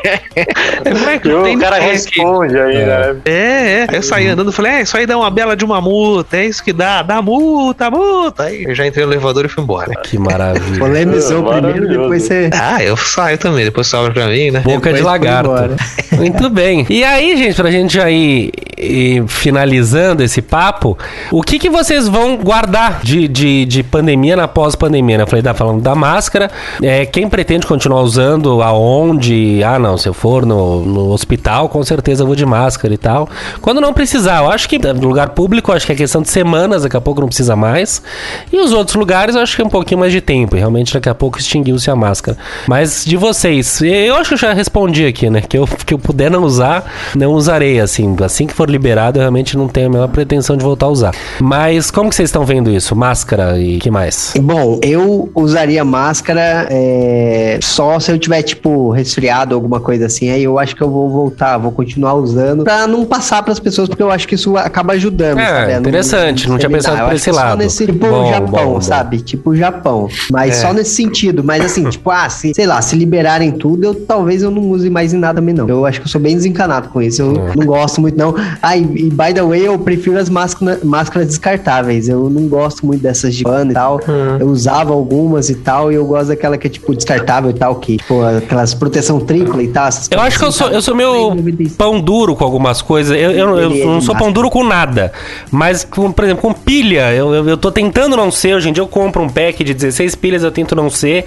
E 0.90 1.42
tem 1.44 1.56
o 1.56 1.60
cara 1.60 1.78
responde 1.78 2.58
aí, 2.58 2.84
né? 2.84 3.16
É, 3.24 3.32
é. 3.32 3.86
Eu 3.92 4.02
saí 4.02 4.26
andando 4.28 4.50
e 4.50 4.54
falei, 4.54 4.72
é, 4.72 4.82
isso 4.82 4.96
aí 4.96 5.06
dá 5.06 5.16
uma 5.16 5.30
bela 5.30 5.56
de 5.56 5.64
uma 5.64 5.80
multa, 5.80 6.36
é 6.36 6.46
isso 6.46 6.59
isso 6.60 6.64
que 6.64 6.72
dá, 6.72 7.02
dá 7.02 7.22
multa, 7.22 7.90
multa. 7.90 8.44
Aí 8.44 8.64
eu 8.64 8.74
já 8.74 8.86
entrei 8.86 9.04
no 9.04 9.12
elevador 9.12 9.46
e 9.46 9.48
fui 9.48 9.64
embora. 9.64 9.94
Que 10.02 10.18
maravilha. 10.18 10.78
Polemizou 10.78 11.50
Ah, 11.50 11.54
primeiro, 11.54 11.88
depois 11.88 12.22
você. 12.22 12.50
Ah, 12.52 12.82
eu 12.82 12.96
saio 12.96 13.38
também, 13.38 13.64
depois 13.64 13.86
sobra 13.86 14.12
pra 14.12 14.26
mim, 14.28 14.50
né? 14.50 14.60
Boca 14.60 14.92
Depois 14.92 14.96
de 14.96 15.02
lagarto. 15.02 15.50
Muito 16.16 16.50
bem. 16.50 16.86
E 16.88 17.02
aí, 17.02 17.36
gente, 17.36 17.56
pra 17.56 17.70
gente 17.70 17.94
já 17.94 18.10
ir, 18.10 18.52
ir 18.76 19.26
finalizando 19.26 20.22
esse 20.22 20.42
papo, 20.42 20.98
o 21.30 21.42
que, 21.42 21.58
que 21.58 21.70
vocês 21.70 22.06
vão 22.06 22.36
guardar 22.36 23.00
de, 23.02 23.26
de, 23.26 23.64
de 23.64 23.82
pandemia 23.82 24.36
na 24.36 24.46
pós-pandemia? 24.46 25.18
Né? 25.18 25.22
Eu 25.22 25.26
falei, 25.26 25.42
tá 25.42 25.54
falando 25.54 25.80
da 25.80 25.94
máscara. 25.94 26.50
É, 26.82 27.06
quem 27.06 27.28
pretende 27.28 27.66
continuar 27.66 28.02
usando, 28.02 28.62
aonde? 28.62 29.62
Ah, 29.64 29.78
não, 29.78 29.96
se 29.96 30.08
eu 30.08 30.14
for 30.14 30.44
no, 30.44 30.84
no 30.84 31.10
hospital, 31.10 31.68
com 31.68 31.82
certeza 31.82 32.22
eu 32.22 32.26
vou 32.26 32.36
de 32.36 32.44
máscara 32.44 32.92
e 32.92 32.98
tal. 32.98 33.28
Quando 33.62 33.80
não 33.80 33.94
precisar, 33.94 34.38
eu 34.42 34.50
acho 34.50 34.68
que 34.68 34.78
no 34.78 35.08
lugar 35.08 35.30
público, 35.30 35.72
acho 35.72 35.86
que 35.86 35.92
é 35.92 35.94
questão 35.94 36.20
de 36.20 36.28
semanas, 36.40 36.82
daqui 36.82 36.96
a 36.96 37.00
pouco 37.00 37.20
não 37.20 37.28
precisa 37.28 37.54
mais. 37.54 38.02
E 38.50 38.56
os 38.58 38.72
outros 38.72 38.96
lugares, 38.96 39.34
eu 39.34 39.42
acho 39.42 39.54
que 39.54 39.62
é 39.62 39.64
um 39.64 39.68
pouquinho 39.68 40.00
mais 40.00 40.12
de 40.12 40.20
tempo. 40.20 40.56
E 40.56 40.58
realmente, 40.58 40.94
daqui 40.94 41.08
a 41.08 41.14
pouco 41.14 41.38
extinguiu-se 41.38 41.90
a 41.90 41.96
máscara. 41.96 42.36
Mas 42.66 43.04
de 43.04 43.16
vocês, 43.16 43.80
eu 43.82 44.16
acho 44.16 44.30
que 44.30 44.34
eu 44.34 44.38
já 44.38 44.52
respondi 44.52 45.04
aqui, 45.06 45.28
né? 45.28 45.42
Que 45.42 45.58
eu, 45.58 45.66
que 45.66 45.92
eu 45.92 45.98
puder 45.98 46.30
não 46.30 46.42
usar, 46.42 46.90
não 47.14 47.32
usarei, 47.32 47.78
assim. 47.78 48.16
Assim 48.22 48.46
que 48.46 48.54
for 48.54 48.70
liberado, 48.70 49.18
eu 49.18 49.20
realmente 49.20 49.56
não 49.56 49.68
tenho 49.68 49.88
a 49.88 49.90
menor 49.90 50.08
pretensão 50.08 50.56
de 50.56 50.64
voltar 50.64 50.86
a 50.86 50.88
usar. 50.88 51.14
Mas 51.40 51.90
como 51.90 52.08
que 52.08 52.16
vocês 52.16 52.28
estão 52.28 52.44
vendo 52.44 52.70
isso? 52.70 52.96
Máscara 52.96 53.58
e 53.58 53.78
que 53.78 53.90
mais? 53.90 54.32
Bom, 54.40 54.80
eu 54.82 55.30
usaria 55.34 55.84
máscara 55.84 56.66
é, 56.70 57.58
só 57.62 58.00
se 58.00 58.10
eu 58.10 58.18
tiver, 58.18 58.42
tipo, 58.42 58.90
resfriado, 58.90 59.54
alguma 59.54 59.80
coisa 59.80 60.06
assim. 60.06 60.30
Aí 60.30 60.42
eu 60.44 60.58
acho 60.58 60.74
que 60.74 60.82
eu 60.82 60.90
vou 60.90 61.10
voltar, 61.10 61.58
vou 61.58 61.72
continuar 61.72 62.14
usando 62.14 62.64
pra 62.64 62.86
não 62.86 63.04
passar 63.04 63.42
pras 63.42 63.58
pessoas, 63.58 63.88
porque 63.88 64.02
eu 64.02 64.10
acho 64.10 64.26
que 64.26 64.34
isso 64.34 64.56
acaba 64.56 64.94
ajudando. 64.94 65.38
É, 65.38 65.80
sabe? 66.02 66.28
A 66.28 66.29
interessante, 66.30 66.48
não 66.50 66.58
tinha 66.58 66.70
pensado 66.70 66.98
Eu 66.98 67.04
por 67.06 67.14
esse 67.14 67.24
que 67.24 67.32
Só 67.32 67.40
lado. 67.40 67.58
nesse, 67.58 67.86
tipo 67.86 67.98
Bom, 68.06 68.30
Japão, 68.30 68.46
bom, 68.50 68.72
bom. 68.74 68.80
sabe? 68.80 69.20
Tipo 69.20 69.54
Japão. 69.56 70.08
Mas 70.30 70.56
É. 70.56 70.66
só 70.66 70.72
nesse 70.72 70.94
sentido. 70.94 71.42
Mas 71.44 71.64
assim, 71.64 71.88
tipo, 71.88 72.10
ah, 72.10 72.28
se, 72.28 72.52
sei 72.54 72.66
lá, 72.66 72.80
se 72.82 72.96
liberarem 72.96 73.50
tudo, 73.52 73.84
eu 73.84 73.94
talvez 73.94 74.42
eu 74.42 74.50
não 74.50 74.62
use 74.70 74.88
mais 74.90 75.12
em 75.12 75.18
nada 75.18 75.40
também, 75.40 75.54
não. 75.54 75.68
Eu 75.68 75.84
acho 75.86 76.00
que 76.00 76.06
eu 76.06 76.10
sou 76.10 76.20
bem 76.20 76.34
desencanado 76.36 76.88
com 76.88 77.00
isso. 77.02 77.22
Eu 77.22 77.48
É. 77.48 77.56
não 77.56 77.66
gosto 77.66 78.00
muito, 78.00 78.16
não. 78.18 78.34
Ah, 78.62 78.76
e, 78.76 78.80
e 78.82 79.10
by 79.10 79.32
the 79.34 79.42
way, 79.42 79.66
eu 79.66 79.78
prefiro 79.78 80.18
as 80.18 80.28
máscara- 80.28 80.78
máscaras 80.84 81.28
descartáveis. 81.28 82.08
Eu 82.08 82.28
não 82.30 82.46
gosto 82.48 82.84
muito 82.86 83.00
dessas 83.02 83.34
de 83.34 83.44
pano 83.44 83.70
e 83.70 83.74
tal. 83.74 84.00
Eu 84.38 84.48
usava 84.48 84.92
algumas 84.92 85.48
e 85.50 85.54
tal, 85.54 85.90
e 85.92 85.94
eu 85.94 86.04
gosto 86.04 86.28
daquela 86.28 86.56
que 86.58 86.66
é 86.66 86.70
tipo 86.70 86.94
descartável 86.94 87.50
e 87.50 87.54
tal, 87.54 87.74
que, 87.76 87.96
tipo, 87.96 88.22
aquelas 88.22 88.74
proteção 88.74 89.20
tripla 89.20 89.62
e 89.62 89.68
tal. 89.68 89.86
essas 89.88 90.08
Eu 90.10 90.20
acho 90.20 90.38
que 90.38 90.44
eu 90.44 90.48
assim, 90.48 90.58
sou, 90.58 90.68
eu 90.68 90.82
sou 90.82 90.94
meio 90.94 91.10
3,95. 91.32 91.76
pão 91.76 92.00
duro 92.00 92.34
com 92.36 92.44
algumas 92.44 92.82
coisas. 92.82 93.16
Eu, 93.16 93.30
eu, 93.30 93.58
eu 93.58 93.70
Ele 93.70 93.82
é 93.82 93.86
não 93.86 94.00
sou 94.00 94.14
pão 94.16 94.30
duro 94.32 94.50
com 94.50 94.64
nada. 94.64 95.12
Mas, 95.50 95.84
com, 95.84 96.10
por 96.20 96.24
exemplo, 96.26 96.42
com 96.42 96.52
pilha, 96.52 97.14
eu, 97.14 97.34
eu, 97.34 97.48
eu 97.48 97.56
tô 97.56 97.72
tentando 97.72 98.14
não 98.14 98.30
ser. 98.30 98.54
Hoje 98.54 98.68
em 98.68 98.72
dia 98.74 98.82
eu 98.82 98.86
compro 98.86 99.22
um 99.22 99.28
pack 99.28 99.64
de 99.64 99.72
16 99.72 100.14
pilhas, 100.16 100.42
eu 100.42 100.50
tento 100.50 100.76
não 100.76 100.90
ser. 100.90 101.24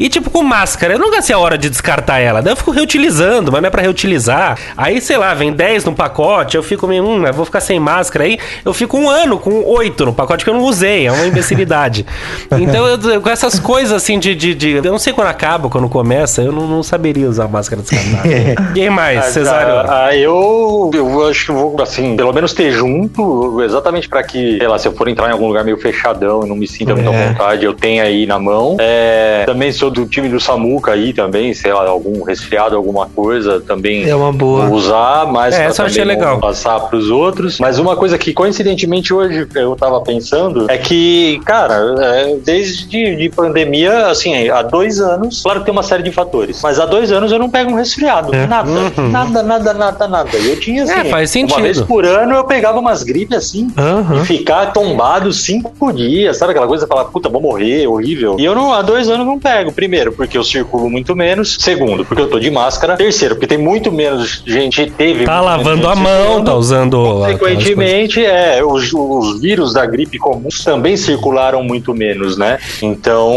E, 0.00 0.08
tipo, 0.08 0.30
com 0.30 0.42
máscara, 0.42 0.94
eu 0.94 0.98
nunca 0.98 1.22
sei 1.22 1.32
a 1.32 1.38
hora 1.38 1.56
de 1.56 1.70
descartar 1.70 2.18
ela. 2.18 2.42
Daí 2.42 2.52
eu 2.52 2.56
fico 2.56 2.72
reutilizando, 2.72 3.52
mas 3.52 3.62
não 3.62 3.68
é 3.68 3.70
pra 3.70 3.82
reutilizar. 3.82 4.58
Aí, 4.76 5.00
sei 5.00 5.16
lá, 5.16 5.32
vem 5.32 5.52
10 5.52 5.84
no 5.84 5.94
pacote, 5.94 6.56
eu 6.56 6.62
fico 6.64 6.88
meio, 6.88 7.04
hum, 7.04 7.24
eu 7.24 7.32
vou 7.32 7.44
ficar 7.44 7.60
sem 7.60 7.78
máscara. 7.78 8.24
Aí 8.24 8.36
eu 8.64 8.74
fico 8.74 8.98
um 8.98 9.08
ano 9.08 9.38
com 9.38 9.62
8 9.64 10.06
no 10.06 10.12
pacote 10.12 10.42
que 10.42 10.50
eu 10.50 10.54
não 10.54 10.62
usei. 10.64 11.06
É 11.06 11.12
uma 11.12 11.24
imbecilidade. 11.24 12.04
então, 12.60 12.84
eu, 12.88 13.20
com 13.20 13.30
essas 13.30 13.60
coisas 13.60 13.92
assim 13.92 14.18
de, 14.18 14.34
de, 14.34 14.56
de- 14.56 14.72
Eu 14.78 14.82
não 14.90 14.98
sei 14.98 15.12
quando 15.12 15.28
acaba, 15.28 15.68
quando 15.68 15.88
começa, 15.88 16.42
eu 16.42 16.50
não, 16.50 16.66
não 16.66 16.82
saberia 16.82 17.28
usar 17.28 17.46
máscara 17.46 17.80
descartável. 17.80 18.56
Quem 18.74 18.90
mais, 18.90 19.20
Ah, 19.20 19.30
Cesário? 19.30 19.88
ah, 19.88 20.16
eu, 20.16 20.90
eu 20.92 21.28
acho 21.28 21.46
que 21.46 21.52
vou, 21.52 21.80
assim, 21.80 22.16
pelo 22.16 22.32
menos 22.32 22.52
ter 22.52 22.72
junto, 22.72 23.62
exatamente 23.62 24.08
pra 24.08 24.24
que, 24.32 24.58
sei 24.58 24.66
lá, 24.68 24.78
se 24.78 24.88
eu 24.88 24.92
for 24.92 25.06
entrar 25.08 25.28
em 25.28 25.32
algum 25.32 25.46
lugar 25.46 25.64
meio 25.64 25.76
fechadão 25.76 26.44
e 26.44 26.48
não 26.48 26.56
me 26.56 26.66
sinta 26.66 26.94
muito 26.94 27.08
à 27.10 27.12
É. 27.14 27.28
vontade, 27.28 27.64
eu 27.64 27.74
tenha 27.74 28.02
aí 28.04 28.26
na 28.26 28.38
mão. 28.38 28.76
É, 28.80 29.44
também 29.46 29.70
sou 29.72 29.90
do 29.90 30.06
time 30.06 30.28
do 30.28 30.40
Samuca 30.40 30.92
aí 30.92 31.12
também, 31.12 31.52
sei 31.54 31.72
lá, 31.72 31.86
algum 31.88 32.22
resfriado, 32.22 32.76
alguma 32.76 33.06
coisa, 33.06 33.60
também 33.60 34.08
É 34.08 34.14
uma 34.14 34.32
boa. 34.32 34.66
vou 34.66 34.76
usar, 34.76 35.26
mas 35.26 35.54
É, 35.54 35.64
essa 35.66 35.84
achei 35.84 36.04
legal. 36.04 36.38
passar 36.40 36.80
pros 36.80 37.10
outros. 37.10 37.58
Mas 37.60 37.78
uma 37.78 37.94
coisa 37.96 38.16
que 38.18 38.32
coincidentemente 38.32 39.12
hoje 39.12 39.46
eu 39.54 39.76
tava 39.76 40.00
pensando 40.00 40.70
é 40.70 40.78
que, 40.78 41.40
cara, 41.44 41.74
é, 42.00 42.36
desde 42.44 43.16
de 43.16 43.28
pandemia, 43.28 44.06
assim, 44.08 44.48
há 44.48 44.62
dois 44.62 45.00
anos, 45.00 45.42
claro 45.42 45.60
que 45.60 45.66
tem 45.66 45.72
uma 45.72 45.82
série 45.82 46.02
de 46.02 46.10
fatores, 46.10 46.60
mas 46.62 46.78
há 46.80 46.86
dois 46.86 47.12
anos 47.12 47.30
eu 47.32 47.38
não 47.38 47.50
pego 47.50 47.70
um 47.70 47.74
resfriado. 47.74 48.32
Nada, 48.32 48.70
nada, 49.10 49.42
nada, 49.42 49.74
nada, 49.74 50.08
nada. 50.08 50.36
E 50.38 50.48
Eu 50.50 50.58
tinha 50.60 50.84
assim, 50.84 50.92
Uhum. 50.92 51.00
É, 51.00 51.04
faz 51.04 51.30
sentido. 51.30 51.56
uma 51.56 51.62
vez 51.62 51.80
por 51.80 52.04
ano 52.04 52.34
eu 52.34 52.44
pegava 52.44 52.78
umas 52.78 53.02
gripes 53.02 53.36
assim. 53.36 53.68
Aham. 53.76 54.21
E 54.22 54.26
ficar 54.26 54.72
tombado 54.72 55.32
cinco 55.32 55.92
dias, 55.92 56.36
sabe 56.36 56.52
aquela 56.52 56.66
coisa? 56.66 56.86
Falar, 56.86 57.04
puta, 57.06 57.28
vou 57.28 57.40
morrer, 57.40 57.86
horrível. 57.86 58.36
E 58.38 58.44
eu 58.44 58.54
não, 58.54 58.72
há 58.72 58.82
dois 58.82 59.08
anos 59.08 59.26
não 59.26 59.38
pego. 59.38 59.72
Primeiro, 59.72 60.12
porque 60.12 60.36
eu 60.36 60.44
circulo 60.44 60.88
muito 60.88 61.14
menos. 61.14 61.56
Segundo, 61.58 62.04
porque 62.04 62.22
eu 62.22 62.28
tô 62.28 62.38
de 62.38 62.50
máscara. 62.50 62.96
Terceiro, 62.96 63.34
porque 63.34 63.46
tem 63.46 63.58
muito 63.58 63.90
menos 63.90 64.42
gente 64.46 64.90
teve. 64.90 65.24
Tá 65.24 65.40
lavando 65.40 65.88
a 65.88 65.96
mão, 65.96 66.04
circulando. 66.04 66.44
tá 66.44 66.54
usando. 66.54 67.02
Consequentemente, 67.20 68.24
é, 68.24 68.64
os, 68.64 68.92
os 68.92 69.40
vírus 69.40 69.72
da 69.72 69.84
gripe 69.86 70.18
comuns 70.18 70.62
também 70.64 70.96
circularam 70.96 71.62
muito 71.62 71.94
menos, 71.94 72.36
né? 72.36 72.58
Então, 72.82 73.32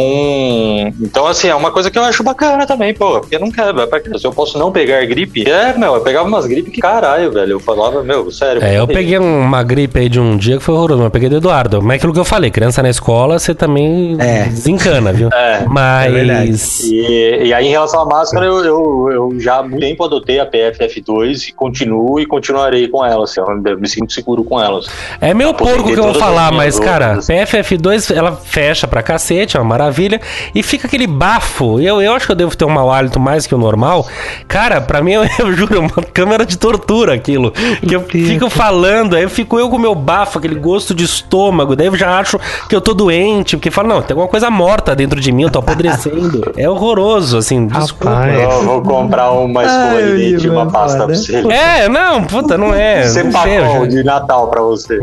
então 1.02 1.28
assim, 1.28 1.48
é 1.48 1.56
uma 1.56 1.72
coisa 1.72 1.90
que 1.90 1.98
eu 1.98 2.04
acho 2.04 2.24
bacana 2.24 2.66
também, 2.66 2.94
pô, 2.94 3.20
porque 3.20 3.40
não 3.40 3.52
quer, 3.52 3.74
vai 3.74 3.88
pra 3.88 4.00
quê? 4.00 4.18
se 4.18 4.26
eu 4.26 4.32
posso 4.32 4.58
não 4.58 4.72
pegar 4.72 5.06
gripe, 5.06 5.50
é, 5.50 5.78
meu, 5.78 5.96
eu 5.96 6.02
pegava 6.02 6.28
umas 6.28 6.46
gripes 6.46 6.74
que 6.74 6.82
caralho, 6.82 7.32
velho, 7.32 7.54
eu 7.54 7.60
falava, 7.60 8.04
meu, 8.04 8.30
sério. 8.32 8.64
É, 8.64 8.80
eu 8.80 8.88
peguei 8.88 9.18
uma 9.18 9.64
gripe 9.64 10.00
aí 10.00 10.10
de 10.10 10.20
um 10.20 10.38
dia 10.38 10.58
que 10.58 10.64
foi 10.64 10.75
horroroso, 10.76 11.00
mas 11.00 11.06
eu 11.06 11.12
peguei 11.12 11.30
do 11.30 11.38
Eduardo. 11.38 11.82
Mas 11.82 11.94
é 11.94 11.98
aquilo 11.98 12.14
que 12.14 12.20
eu 12.20 12.26
falei, 12.26 12.52
criança 12.52 12.82
na 12.84 12.90
escola, 12.90 13.40
você 13.40 13.54
também 13.56 14.16
É. 14.20 14.44
desencana, 14.46 15.12
viu? 15.14 15.30
É, 15.36 15.66
Mas. 15.68 16.84
E, 16.84 17.46
e 17.46 17.54
aí, 17.54 17.68
em 17.68 17.72
relação 17.72 18.02
à 18.02 18.06
máscara, 18.06 18.46
eu, 18.46 18.64
eu, 18.64 19.10
eu 19.12 19.40
já 19.40 19.58
há 19.58 19.64
muito 19.64 19.80
tempo 19.80 20.04
adotei 20.04 20.40
a 20.40 20.46
PFF2 20.50 21.50
e 21.50 21.52
continuo 21.54 22.20
e 22.20 22.26
continuarei 22.26 22.88
com 22.88 23.06
ela. 23.06 23.24
Assim, 23.24 23.40
eu 23.40 23.80
me 23.80 23.88
sinto 23.88 24.12
seguro 24.14 24.44
com 24.44 24.60
elas. 24.62 24.88
É 25.22 25.34
meio 25.34 25.50
Aposentei 25.52 25.76
porco 25.84 25.94
que 25.94 26.00
eu 26.00 26.04
vou 26.12 26.14
falar, 26.16 26.52
mas, 26.52 26.80
cara, 26.80 27.16
outras. 27.16 27.28
PFF2, 27.28 28.16
ela 28.16 28.34
fecha 28.34 28.88
pra 28.88 29.04
cacete, 29.04 29.58
é 29.58 29.60
uma 29.60 29.66
maravilha. 29.70 30.20
E 30.54 30.64
fica 30.64 30.88
aquele 30.88 31.08
bafo. 31.08 31.80
Eu, 31.80 32.02
eu 32.02 32.14
acho 32.14 32.26
que 32.26 32.32
eu 32.32 32.36
devo 32.36 32.56
ter 32.56 32.66
um 32.66 32.70
mau 32.70 32.92
hálito 32.92 33.20
mais 33.20 33.46
que 33.48 33.54
o 33.56 33.58
normal. 33.58 34.08
Cara, 34.48 34.82
pra 34.82 35.02
mim, 35.02 35.14
eu, 35.14 35.24
eu 35.40 35.54
juro, 35.54 35.76
é 35.76 35.80
uma 35.80 36.04
câmera 36.14 36.46
de 36.46 36.58
tortura 36.58 37.14
aquilo. 37.14 37.52
Que 37.52 37.96
eu 37.96 38.02
fico 38.02 38.50
falando, 38.50 39.16
aí 39.16 39.24
eu 39.24 39.30
fico 39.30 39.60
eu 39.60 39.70
com 39.70 39.76
o 39.76 39.80
meu 39.80 39.96
bafo, 39.96 40.40
aquele 40.40 40.56
gosto 40.66 40.94
de 40.94 41.04
estômago. 41.06 41.76
Daí 41.76 41.88
eu 41.88 41.96
já 41.96 42.20
acho 42.20 42.40
que 42.68 42.76
eu 42.76 42.82
tô 42.82 42.94
doente, 42.94 43.56
porque 43.56 43.70
fala, 43.72 43.88
não, 43.88 44.02
tem 44.02 44.14
alguma 44.14 44.28
coisa 44.28 44.50
morta 44.50 44.96
dentro 44.96 45.20
de 45.22 45.32
mim, 45.32 45.44
eu 45.44 45.50
tô 45.50 45.60
apodrecendo. 45.60 46.54
É 46.58 46.70
horroroso, 46.70 47.38
assim, 47.38 47.68
desculpa. 47.68 48.10
Rapaz. 48.10 48.40
Eu 48.40 48.64
vou 48.64 48.82
comprar 48.82 49.32
uma 49.32 49.64
escova 49.64 49.96
Ai, 49.96 50.04
de 50.04 50.32
dente 50.32 50.46
e 50.48 50.50
uma 50.50 50.66
pasta 50.72 50.98
pra 50.98 51.08
foda. 51.08 51.16
você. 51.18 51.36
É, 51.52 51.88
não, 51.90 52.24
puta, 52.24 52.58
não 52.58 52.74
é. 52.74 53.04
Não 53.06 53.12
sei, 53.14 53.22
eu 53.24 53.32
Sepacol 53.32 53.82
já- 53.82 53.88
de 53.88 54.04
Natal 54.04 54.48
pra 54.48 54.62
você. 54.62 54.98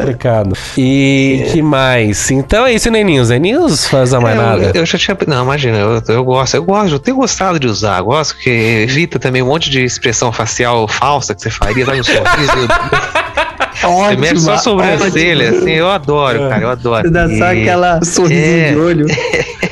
complicado. 0.00 0.52
E 0.76 1.46
que 1.52 1.62
mais? 1.62 2.30
Então 2.30 2.66
é 2.66 2.72
isso, 2.72 2.90
Neninhos. 2.90 3.30
Neninhos 3.30 3.86
faz 3.88 4.12
a 4.12 4.20
mais 4.20 4.38
É, 4.38 4.42
nada. 4.42 4.62
eu, 4.74 4.80
eu 4.80 4.86
já 4.86 4.98
tinha. 4.98 5.16
Não, 5.26 5.44
imagina, 5.44 5.76
eu, 5.78 6.02
eu 6.08 6.24
gosto, 6.24 6.54
eu 6.54 6.64
gosto, 6.64 6.92
eu 6.92 6.98
tenho 6.98 7.16
gostado 7.16 7.58
de 7.58 7.66
usar, 7.66 8.00
gosto, 8.02 8.34
porque 8.34 8.50
evita 8.50 9.18
também 9.18 9.42
um 9.42 9.46
monte 9.46 9.70
de 9.70 9.82
expressão 9.84 10.32
facial 10.32 10.86
falsa 10.88 11.34
que 11.34 11.42
você 11.42 11.50
faria, 11.50 11.84
sabe? 11.86 12.00
Um 12.00 12.04
sorriso. 12.04 12.68
Você 13.80 14.16
mexe 14.16 14.40
só 14.40 14.54
a 14.54 14.58
sobrancelha, 14.58 15.50
assim, 15.50 15.70
eu 15.72 15.90
adoro, 15.90 16.48
cara, 16.48 16.62
eu 16.62 16.70
adoro. 16.70 17.02
Você 17.08 17.10
dá 17.12 17.28
só 17.28 17.44
aquela 17.52 18.02
sorrisinho 18.04 18.64
É. 18.66 18.72
de 18.72 18.78
olho. 18.78 19.06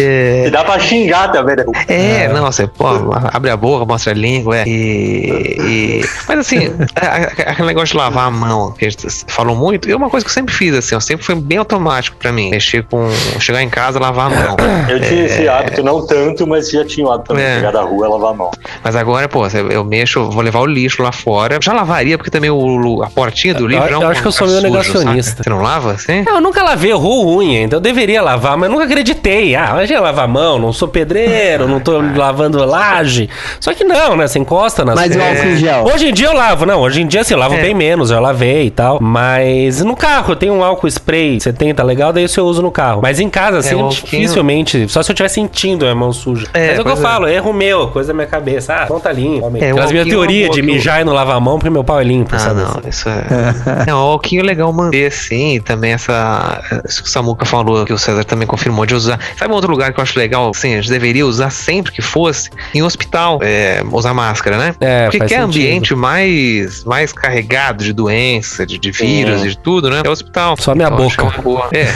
é, 0.00 0.46
E 0.46 0.50
dá 0.50 0.64
pra 0.64 0.78
xingar 0.78 1.30
também, 1.32 1.56
né? 1.56 1.64
É, 1.88 2.28
não, 2.28 2.44
você 2.50 2.66
pô, 2.66 2.86
abre 3.32 3.50
a 3.50 3.56
boca, 3.56 3.84
mostra 3.84 4.12
a 4.12 4.14
língua, 4.14 4.58
é. 4.58 4.64
E, 4.66 6.00
e- 6.00 6.04
mas 6.28 6.38
assim, 6.40 6.70
aquele 7.46 7.68
negócio 7.68 7.88
de 7.92 7.96
lavar 7.96 8.26
a 8.26 8.30
mão, 8.30 8.72
que 8.72 8.84
a 8.86 8.90
gente 8.90 9.06
falou 9.28 9.56
muito, 9.56 9.90
é 9.90 9.96
uma 9.96 10.10
coisa 10.10 10.24
que 10.24 10.30
eu 10.30 10.34
sempre 10.34 10.54
fiz, 10.54 10.74
assim, 10.74 10.94
ó, 10.94 11.00
sempre 11.00 11.24
foi 11.24 11.34
bem 11.34 11.58
automático 11.58 12.16
pra 12.16 12.32
mim. 12.32 12.50
Mexer 12.50 12.84
com. 12.84 13.08
Chegar 13.40 13.62
em 13.62 13.68
casa, 13.68 13.98
lavar 13.98 14.26
a 14.26 14.30
mão. 14.34 14.56
Eu 14.88 15.00
tinha 15.00 15.24
esse 15.26 15.48
hábito, 15.48 15.82
não 15.82 16.06
tanto, 16.06 16.46
mas 16.46 16.70
já 16.70 16.84
tinha 16.84 17.06
o 17.06 17.10
hábito 17.12 17.28
também 17.28 17.44
de 17.44 17.50
É. 17.50 17.54
chegar 17.56 17.72
da 17.72 17.82
rua 17.82 18.06
e 18.06 18.10
lavar 18.10 18.30
a 18.30 18.34
mão. 18.34 18.50
Mas 18.82 18.96
agora, 18.96 19.28
pô, 19.28 19.46
eu 19.46 19.70
eu 19.70 19.84
mexo, 19.84 20.30
vou 20.30 20.42
levar 20.42 20.60
o 20.60 20.66
lixo 20.66 21.02
lá 21.02 21.12
fora. 21.12 21.58
Já 21.60 21.72
lavaria, 21.72 22.16
porque 22.16 22.30
também 22.30 22.50
o, 22.50 23.02
a 23.02 23.10
portinha 23.10 23.54
do 23.54 23.66
lixo 23.66 23.86
eu 23.88 23.94
é 24.02 24.06
um 24.06 24.08
acho 24.08 24.22
que 24.22 24.28
eu 24.28 24.32
sou 24.32 24.46
meio 24.46 24.60
negacionista. 24.62 25.30
saca? 25.32 25.42
Você 25.44 25.50
não 25.50 25.60
lava, 25.60 25.92
assim? 25.92 26.24
Eu 26.26 26.40
nunca 26.40 26.62
lavei, 26.62 26.90
errou 26.90 27.38
unha, 27.38 27.62
então 27.62 27.76
eu 27.78 27.80
deveria 27.80 28.22
lavar, 28.22 28.56
mas 28.56 28.68
eu 28.68 28.72
nunca 28.74 28.86
acreditei. 29.00 29.54
Ah, 29.54 29.68
imagina 29.72 30.00
lavar 30.00 30.24
a 30.24 30.28
mão, 30.28 30.58
não 30.58 30.72
sou 30.72 30.88
pedreiro, 30.88 31.68
não 31.68 31.80
tô 31.80 32.00
lavando 32.16 32.64
laje. 32.64 33.28
Só 33.60 33.74
que 33.74 33.84
não, 33.84 34.16
né? 34.16 34.26
Você 34.26 34.38
encosta 34.38 34.84
nas 34.84 34.94
Mas 34.94 35.14
o 35.14 35.20
álcool 35.20 35.48
em 35.48 35.56
gel. 35.56 35.84
Hoje 35.84 36.08
em 36.08 36.12
dia 36.12 36.26
eu 36.28 36.32
lavo, 36.34 36.64
não. 36.66 36.80
Hoje 36.80 37.02
em 37.02 37.06
dia, 37.06 37.20
assim, 37.20 37.34
eu 37.34 37.40
lavo 37.40 37.54
É. 37.54 37.60
bem 37.62 37.74
menos, 37.74 38.10
eu 38.10 38.20
lavei 38.20 38.66
e 38.66 38.70
tal. 38.70 38.98
Mas 39.00 39.82
no 39.82 39.94
carro 39.96 40.32
eu 40.32 40.36
tenho 40.36 40.54
um 40.54 40.64
álcool 40.64 40.88
spray 40.88 41.40
70 41.40 41.82
legal, 41.82 42.12
daí 42.12 42.24
isso 42.24 42.40
eu 42.40 42.46
uso 42.46 42.62
no 42.62 42.70
carro. 42.70 43.00
Mas 43.02 43.20
em 43.20 43.28
casa, 43.28 43.58
assim, 43.58 43.74
É, 43.74 43.76
o 43.76 43.80
álcool- 43.80 43.94
dificilmente. 43.94 44.88
Só 44.88 45.02
se 45.02 45.10
eu 45.10 45.14
estiver 45.14 45.28
sentindo 45.28 45.86
a 45.86 45.94
mão 45.94 46.12
suja. 46.12 46.46
É, 46.54 46.68
Mas 46.68 46.78
é 46.78 46.80
o 46.80 46.84
que 46.84 46.90
eu 46.90 46.94
é. 46.94 46.96
falo, 46.96 47.28
erro 47.28 47.52
meu, 47.52 47.88
coisa 47.88 48.08
da 48.08 48.14
minha 48.14 48.26
cabeça. 48.26 48.74
Ah, 48.74 48.86
não 48.88 49.00
tá 49.00 49.12
limpo. 49.12 49.46
É, 49.58 49.68
o 49.68 49.72
Aquelas 49.72 49.92
minhas 49.92 50.08
teorias 50.08 50.50
de 50.50 50.62
mijar 50.62 51.00
e 51.00 51.04
não 51.04 51.12
lavar 51.12 51.36
a 51.36 51.40
mão 51.40 51.58
porque 51.58 51.70
meu 51.70 51.84
pau 51.84 52.00
é 52.00 52.04
limpo, 52.04 52.34
Ah, 52.34 52.38
sabe? 52.38 52.60
não, 52.62 52.80
isso 52.88 53.08
é. 53.08 53.24
não, 53.86 53.98
o 53.98 54.10
alquinho 54.12 54.40
é 54.40 54.44
legal 54.44 54.72
manter 54.72 55.06
assim, 55.06 55.60
também 55.60 55.92
essa. 55.92 56.60
Isso 56.88 57.02
que 57.02 57.08
o 57.08 57.12
Samuca 57.12 57.44
falou, 57.44 57.84
que 57.84 57.92
o 57.92 57.98
César 57.98 58.24
também 58.24 58.46
confirmou 58.46 58.75
de 58.84 58.94
usar. 58.94 59.18
Sabe 59.38 59.52
um 59.52 59.54
outro 59.54 59.70
lugar 59.70 59.92
que 59.92 60.00
eu 60.00 60.02
acho 60.02 60.18
legal, 60.18 60.50
assim, 60.54 60.74
a 60.74 60.80
gente 60.80 60.90
deveria 60.90 61.24
usar 61.26 61.50
sempre 61.50 61.92
que 61.92 62.02
fosse? 62.02 62.50
Em 62.74 62.82
hospital, 62.82 63.38
é, 63.42 63.82
usar 63.92 64.12
máscara, 64.12 64.58
né? 64.58 64.74
É, 64.80 65.04
Porque 65.04 65.18
faz 65.18 65.28
que 65.30 65.34
é 65.34 65.40
sentido. 65.40 65.62
ambiente 65.62 65.94
mais, 65.94 66.84
mais 66.84 67.12
carregado 67.12 67.84
de 67.84 67.92
doença, 67.92 68.66
de, 68.66 68.78
de 68.78 68.90
vírus 68.90 69.44
e 69.44 69.48
de 69.50 69.58
tudo, 69.58 69.88
né? 69.88 70.02
É 70.04 70.08
o 70.08 70.12
hospital. 70.12 70.56
Só 70.58 70.74
minha 70.74 70.88
acho 70.88 70.96
boca. 70.96 71.38
é 71.38 71.42
boa. 71.42 71.68
É. 71.72 71.86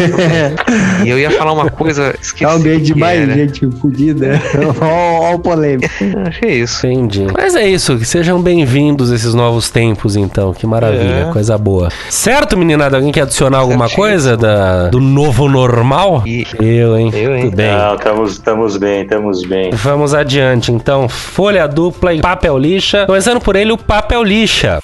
e 1.04 1.08
eu 1.08 1.18
ia 1.18 1.30
falar 1.30 1.52
uma 1.52 1.68
coisa, 1.70 2.14
esqueci. 2.20 2.44
É 2.44 2.48
um 2.48 2.52
ambiente 2.52 2.92
que 2.92 2.98
mais 2.98 3.20
era. 3.20 3.34
gente 3.34 3.70
fodida. 3.80 4.40
Olha 4.80 5.34
o 5.36 5.38
polêmico. 5.38 5.88
Achei 6.26 6.60
isso. 6.60 6.86
Entendi. 6.86 7.26
Mas 7.36 7.54
é 7.54 7.66
isso, 7.68 7.96
que 7.98 8.04
sejam 8.04 8.40
bem-vindos 8.40 9.10
esses 9.10 9.34
novos 9.34 9.70
tempos, 9.70 10.16
então. 10.16 10.52
Que 10.52 10.66
maravilha, 10.66 11.26
É. 11.28 11.32
coisa 11.32 11.56
boa. 11.58 11.88
Certo, 12.08 12.56
meninada? 12.56 12.96
Alguém 12.96 13.12
quer 13.12 13.22
adicionar 13.22 13.58
alguma 13.58 13.88
Certíssimo. 13.88 14.02
coisa 14.02 14.36
da, 14.36 14.88
do 14.88 15.00
novo 15.00 15.48
normal? 15.48 16.22
E- 16.26 16.46
Eu, 16.70 16.96
hein? 16.96 17.10
Eu, 17.12 17.34
hein? 17.34 17.44
Tudo 17.46 17.56
bem. 17.56 17.72
Não, 17.72 17.94
estamos, 17.96 18.32
estamos 18.32 18.76
bem, 18.76 19.02
estamos 19.02 19.42
bem. 19.44 19.70
Vamos 19.72 20.14
adiante, 20.14 20.70
então. 20.70 21.08
Folha 21.08 21.66
dupla 21.66 22.14
e 22.14 22.20
papel 22.20 22.56
lixa. 22.56 23.06
Começando 23.06 23.40
por 23.40 23.56
ele, 23.56 23.72
o 23.72 23.78
papel 23.78 24.22
lixa. 24.22 24.80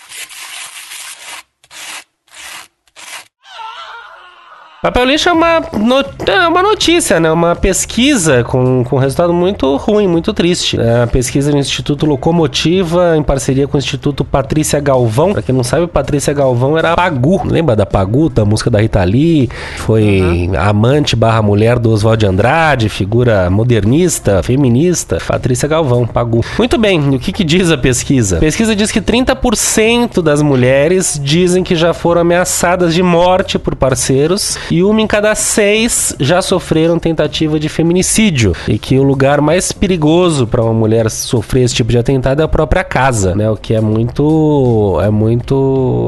Papel 4.87 5.05
lixo 5.05 5.29
é 5.29 5.33
uma, 5.33 5.61
no- 5.73 6.05
é 6.33 6.47
uma 6.47 6.63
notícia, 6.63 7.19
né? 7.19 7.29
Uma 7.33 7.57
pesquisa 7.57 8.45
com, 8.45 8.85
com 8.85 8.99
resultado 8.99 9.35
muito 9.35 9.75
ruim, 9.79 10.07
muito 10.07 10.33
triste. 10.33 10.81
É 10.81 11.03
a 11.03 11.07
pesquisa 11.09 11.51
do 11.51 11.59
Instituto 11.59 12.07
Locomotiva, 12.07 13.17
em 13.17 13.23
parceria 13.25 13.67
com 13.67 13.77
o 13.77 13.81
Instituto 13.81 14.25
Patrícia 14.25 14.79
Galvão. 14.79 15.33
Pra 15.33 15.43
quem 15.43 15.53
não 15.53 15.65
sabe, 15.65 15.89
Patrícia 15.89 16.33
Galvão 16.33 16.79
era 16.79 16.93
a 16.93 16.95
Pagu. 16.97 17.43
Lembra 17.45 17.75
da 17.75 17.85
Pagu, 17.85 18.29
da 18.29 18.45
música 18.45 18.71
da 18.71 18.81
Rita 18.81 19.03
Lee? 19.03 19.49
Foi 19.79 20.49
amante 20.57 21.17
barra 21.17 21.43
mulher 21.43 21.81
do 21.81 21.91
Oswald 21.91 22.21
de 22.21 22.27
Andrade, 22.27 22.89
figura 22.89 23.51
modernista, 23.51 24.41
feminista. 24.41 25.19
Patrícia 25.27 25.69
Galvão, 25.69 26.07
Pagu. 26.07 26.45
Muito 26.59 26.79
bem, 26.79 27.01
o 27.17 27.19
que, 27.19 27.33
que 27.33 27.43
diz 27.43 27.73
a 27.73 27.77
pesquisa? 27.77 28.37
A 28.37 28.41
pesquisa 28.41 28.77
diz 28.77 28.93
que 28.93 29.01
30% 29.01 30.23
das 30.23 30.41
mulheres 30.43 31.21
dizem 31.21 31.65
que 31.65 31.75
já 31.75 31.93
foram 31.93 32.21
ameaçadas 32.21 32.95
de 32.95 33.03
morte 33.03 33.59
por 33.59 33.75
parceiros 33.75 34.57
e 34.77 34.85
uma 34.85 35.01
em 35.01 35.07
cada 35.07 35.35
seis 35.35 36.15
já 36.21 36.43
sofreram 36.43 36.99
tentativa 36.99 37.59
de 37.59 37.67
feminicídio. 37.67 38.53
E 38.69 38.79
que 38.79 38.99
o 38.99 39.03
lugar 39.03 39.41
mais 39.41 39.73
perigoso 39.73 40.47
para 40.47 40.63
uma 40.63 40.75
mulher 40.75 41.11
sofrer 41.11 41.65
esse 41.65 41.75
tipo 41.75 41.91
de 41.91 41.97
atentado 41.97 42.43
é 42.43 42.45
a 42.45 42.49
própria 42.49 42.85
casa, 42.85 43.35
né? 43.35 43.51
O 43.51 43.57
que 43.57 43.73
é 43.73 43.81
muito 43.81 45.01
é 45.03 45.09
muito 45.09 45.55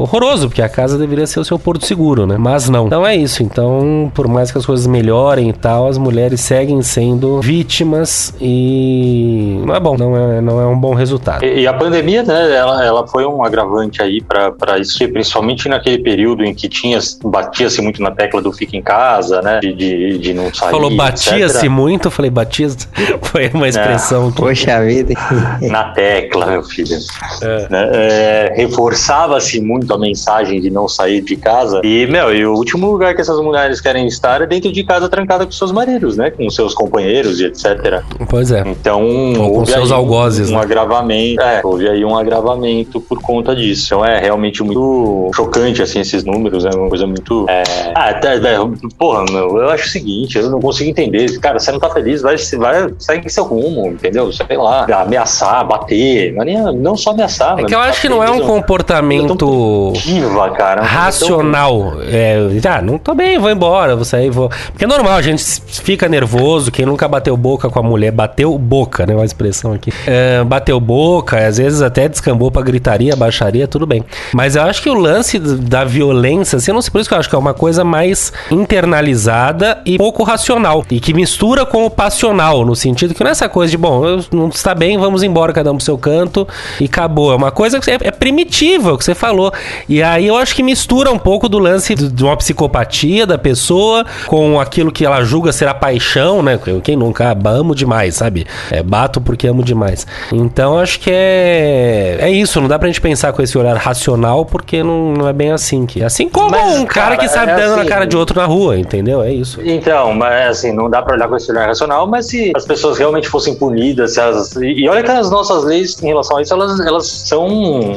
horroroso, 0.02 0.48
porque 0.48 0.60
a 0.60 0.68
casa 0.68 0.98
deveria 0.98 1.26
ser 1.26 1.40
o 1.40 1.44
seu 1.44 1.58
porto 1.58 1.86
seguro, 1.86 2.26
né? 2.26 2.36
Mas 2.36 2.68
não. 2.68 2.88
Então 2.88 3.06
é 3.06 3.16
isso. 3.16 3.42
Então, 3.42 4.12
por 4.14 4.28
mais 4.28 4.52
que 4.52 4.58
as 4.58 4.66
coisas 4.66 4.86
melhorem 4.86 5.48
e 5.48 5.52
tal, 5.54 5.88
as 5.88 5.96
mulheres 5.96 6.42
seguem 6.42 6.82
sendo 6.82 7.40
vítimas 7.40 8.34
e 8.38 9.62
não 9.64 9.74
é 9.74 9.80
bom, 9.80 9.96
não 9.96 10.14
é, 10.14 10.40
não 10.42 10.60
é 10.60 10.66
um 10.66 10.78
bom 10.78 10.92
resultado. 10.92 11.42
E, 11.42 11.60
e 11.60 11.66
a 11.66 11.72
pandemia, 11.72 12.22
né, 12.22 12.54
ela, 12.54 12.84
ela 12.84 13.06
foi 13.06 13.24
um 13.24 13.42
agravante 13.42 14.02
aí 14.02 14.20
para 14.20 14.78
isso, 14.78 14.98
principalmente 15.08 15.70
naquele 15.70 16.02
período 16.02 16.44
em 16.44 16.54
que 16.54 16.68
tinha 16.68 16.98
batia-se 17.24 17.80
muito 17.80 18.02
na 18.02 18.10
tecla 18.10 18.42
do 18.42 18.47
fica 18.52 18.76
em 18.76 18.82
casa, 18.82 19.40
né, 19.42 19.60
de, 19.60 19.72
de, 19.72 20.18
de 20.18 20.34
não 20.34 20.52
sair, 20.52 20.70
Falou 20.70 20.94
batia-se 20.94 21.68
muito, 21.68 22.08
eu 22.08 22.10
falei 22.10 22.30
batia 22.30 22.68
foi 23.22 23.50
uma 23.54 23.68
expressão 23.68 24.30
que 24.30 24.38
Poxa 24.38 24.82
vida. 24.84 25.14
na 25.62 25.84
tecla, 25.92 26.46
meu 26.46 26.62
filho. 26.62 26.96
É. 27.42 27.66
Né, 27.68 27.90
é, 27.92 28.52
Reforçava-se 28.56 29.60
muito 29.60 29.92
a 29.92 29.98
mensagem 29.98 30.60
de 30.60 30.70
não 30.70 30.88
sair 30.88 31.20
de 31.20 31.36
casa. 31.36 31.80
E, 31.84 32.06
meu, 32.06 32.34
e 32.34 32.44
o 32.46 32.54
último 32.54 32.90
lugar 32.90 33.14
que 33.14 33.20
essas 33.20 33.40
mulheres 33.40 33.80
querem 33.80 34.06
estar 34.06 34.42
é 34.42 34.46
dentro 34.46 34.72
de 34.72 34.84
casa 34.84 35.08
trancada 35.08 35.44
com 35.44 35.52
seus 35.52 35.72
maridos, 35.72 36.16
né? 36.16 36.30
Com 36.30 36.48
seus 36.50 36.74
companheiros 36.74 37.40
e 37.40 37.46
etc. 37.46 38.02
Pois 38.28 38.50
é. 38.50 38.62
Então, 38.66 39.02
Ou 39.38 39.54
com 39.54 39.66
seus 39.66 39.90
aí 39.90 39.96
um- 39.96 40.00
algozes, 40.00 40.50
um, 40.50 40.54
né? 40.54 40.60
agravamento. 40.62 41.42
É, 41.42 41.60
houve 41.62 41.88
aí 41.88 42.04
um 42.04 42.16
agravamento 42.16 43.00
por 43.00 43.20
conta 43.20 43.54
disso. 43.54 43.86
Então 43.86 44.04
é 44.04 44.18
realmente 44.18 44.62
muito 44.62 45.30
chocante, 45.34 45.82
assim, 45.82 46.00
esses 46.00 46.24
números. 46.24 46.64
É 46.64 46.70
uma 46.70 46.88
coisa 46.88 47.06
muito. 47.06 47.46
É... 47.48 47.62
Ah, 47.94 48.10
até, 48.10 48.37
é, 48.44 48.56
porra, 48.98 49.24
meu, 49.30 49.58
eu 49.58 49.70
acho 49.70 49.86
o 49.86 49.88
seguinte, 49.88 50.38
eu 50.38 50.50
não 50.50 50.60
consigo 50.60 50.90
entender. 50.90 51.38
Cara, 51.40 51.58
você 51.58 51.70
não 51.72 51.78
tá 51.80 51.90
feliz, 51.90 52.22
vai, 52.22 52.36
vai 52.58 52.94
segue 52.98 53.28
seu 53.30 53.44
rumo, 53.44 53.88
entendeu? 53.88 54.32
Sei 54.32 54.56
lá, 54.56 54.86
ameaçar, 55.02 55.66
bater. 55.66 56.32
Não, 56.34 56.42
é 56.42 56.44
nem- 56.44 56.76
não 56.76 56.96
só 56.96 57.10
ameaçar, 57.10 57.52
É 57.58 57.62
mas 57.62 57.66
que 57.66 57.74
eu 57.74 57.80
acho 57.80 58.00
que 58.00 58.08
não 58.08 58.22
é 58.22 58.30
um 58.30 58.40
comportamento 58.40 59.92
Viva, 60.04 60.50
cara. 60.50 60.82
racional. 60.82 61.94
É, 62.10 62.38
ah, 62.68 62.82
não 62.82 62.98
tô 62.98 63.14
bem, 63.14 63.38
vou 63.38 63.50
embora, 63.50 63.94
vou 63.96 64.04
sair, 64.04 64.30
vou. 64.30 64.48
Porque 64.72 64.84
é 64.84 64.88
normal, 64.88 65.14
a 65.14 65.22
gente 65.22 65.42
fica 65.66 66.08
nervoso. 66.08 66.70
Quem 66.70 66.86
nunca 66.86 67.06
bateu 67.08 67.36
boca 67.36 67.68
com 67.68 67.78
a 67.78 67.82
mulher, 67.82 68.10
bateu 68.10 68.56
boca, 68.58 69.06
né? 69.06 69.14
Uma 69.14 69.24
expressão 69.24 69.72
aqui. 69.72 69.92
É, 70.06 70.42
bateu 70.44 70.78
boca, 70.80 71.46
às 71.46 71.58
vezes 71.58 71.82
até 71.82 72.08
descambou 72.08 72.50
pra 72.50 72.62
gritaria, 72.62 73.14
baixaria, 73.16 73.66
tudo 73.66 73.86
bem. 73.86 74.04
Mas 74.32 74.56
eu 74.56 74.62
acho 74.62 74.82
que 74.82 74.90
o 74.90 74.94
lance 74.94 75.38
da 75.38 75.84
violência, 75.84 76.56
assim, 76.56 76.70
eu 76.70 76.74
não 76.74 76.82
sei 76.82 76.90
por 76.90 77.00
isso 77.00 77.08
que 77.08 77.14
eu 77.14 77.18
acho 77.18 77.28
que 77.28 77.34
é 77.34 77.38
uma 77.38 77.54
coisa 77.54 77.84
mais 77.84 78.27
internalizada 78.50 79.80
e 79.84 79.98
pouco 79.98 80.22
racional. 80.22 80.84
E 80.90 81.00
que 81.00 81.12
mistura 81.12 81.64
com 81.64 81.86
o 81.86 81.90
passional, 81.90 82.64
no 82.64 82.74
sentido 82.74 83.14
que 83.14 83.22
não 83.22 83.28
é 83.28 83.32
essa 83.32 83.48
coisa 83.48 83.70
de, 83.70 83.76
bom, 83.76 84.02
não 84.32 84.48
está 84.48 84.74
bem, 84.74 84.98
vamos 84.98 85.22
embora 85.22 85.52
cada 85.52 85.70
um 85.70 85.76
pro 85.76 85.84
seu 85.84 85.98
canto 85.98 86.46
e 86.80 86.84
acabou. 86.84 87.32
É 87.32 87.36
uma 87.36 87.50
coisa 87.50 87.80
que 87.80 87.90
é, 87.90 87.98
é 88.00 88.10
primitiva, 88.10 88.92
o 88.92 88.98
que 88.98 89.04
você 89.04 89.14
falou. 89.14 89.52
E 89.88 90.02
aí 90.02 90.26
eu 90.26 90.36
acho 90.36 90.54
que 90.54 90.62
mistura 90.62 91.10
um 91.10 91.18
pouco 91.18 91.48
do 91.48 91.58
lance 91.58 91.94
de 91.94 92.24
uma 92.24 92.36
psicopatia 92.36 93.26
da 93.26 93.38
pessoa 93.38 94.04
com 94.26 94.60
aquilo 94.60 94.92
que 94.92 95.04
ela 95.04 95.22
julga 95.22 95.52
ser 95.52 95.68
a 95.68 95.74
paixão, 95.74 96.42
né? 96.42 96.58
Quem 96.82 96.96
nunca 96.96 97.30
ah, 97.30 97.48
amo 97.50 97.74
demais, 97.74 98.16
sabe? 98.16 98.46
É, 98.70 98.82
bato 98.82 99.20
porque 99.20 99.46
amo 99.46 99.62
demais. 99.62 100.06
Então 100.32 100.78
acho 100.78 101.00
que 101.00 101.10
é 101.12 102.18
é 102.18 102.30
isso, 102.30 102.60
não 102.60 102.68
dá 102.68 102.78
pra 102.78 102.88
gente 102.88 103.00
pensar 103.00 103.32
com 103.32 103.42
esse 103.42 103.56
olhar 103.56 103.76
racional 103.76 104.44
porque 104.44 104.82
não, 104.82 105.12
não 105.12 105.28
é 105.28 105.32
bem 105.32 105.50
assim 105.50 105.86
que 105.86 106.02
assim 106.02 106.28
como 106.28 106.50
Mas, 106.50 106.78
um 106.78 106.86
cara, 106.86 107.16
cara, 107.16 107.18
que 107.18 107.28
sabe 107.28 107.52
é 107.52 107.56
dando 107.56 107.76
na 107.76 107.82
assim, 107.82 107.88
cara 107.88 108.06
de 108.06 108.16
outro 108.18 108.38
na 108.40 108.46
rua, 108.46 108.78
entendeu? 108.78 109.22
É 109.22 109.32
isso. 109.32 109.60
Então, 109.64 110.12
mas 110.14 110.50
assim, 110.58 110.72
não 110.72 110.88
dá 110.90 111.02
pra 111.02 111.14
olhar 111.14 111.28
com 111.28 111.36
esse 111.36 111.50
olhar 111.50 111.66
racional, 111.66 112.06
mas 112.06 112.26
se 112.26 112.52
as 112.54 112.64
pessoas 112.66 112.98
realmente 112.98 113.28
fossem 113.28 113.54
punidas, 113.54 114.14
se 114.14 114.20
as- 114.20 114.54
e 114.56 114.88
olha 114.88 115.02
que 115.02 115.10
as 115.10 115.30
nossas 115.30 115.64
leis 115.64 116.00
em 116.02 116.06
relação 116.08 116.36
a 116.36 116.42
isso, 116.42 116.52
elas, 116.54 116.80
elas 116.80 117.06
são 117.08 117.48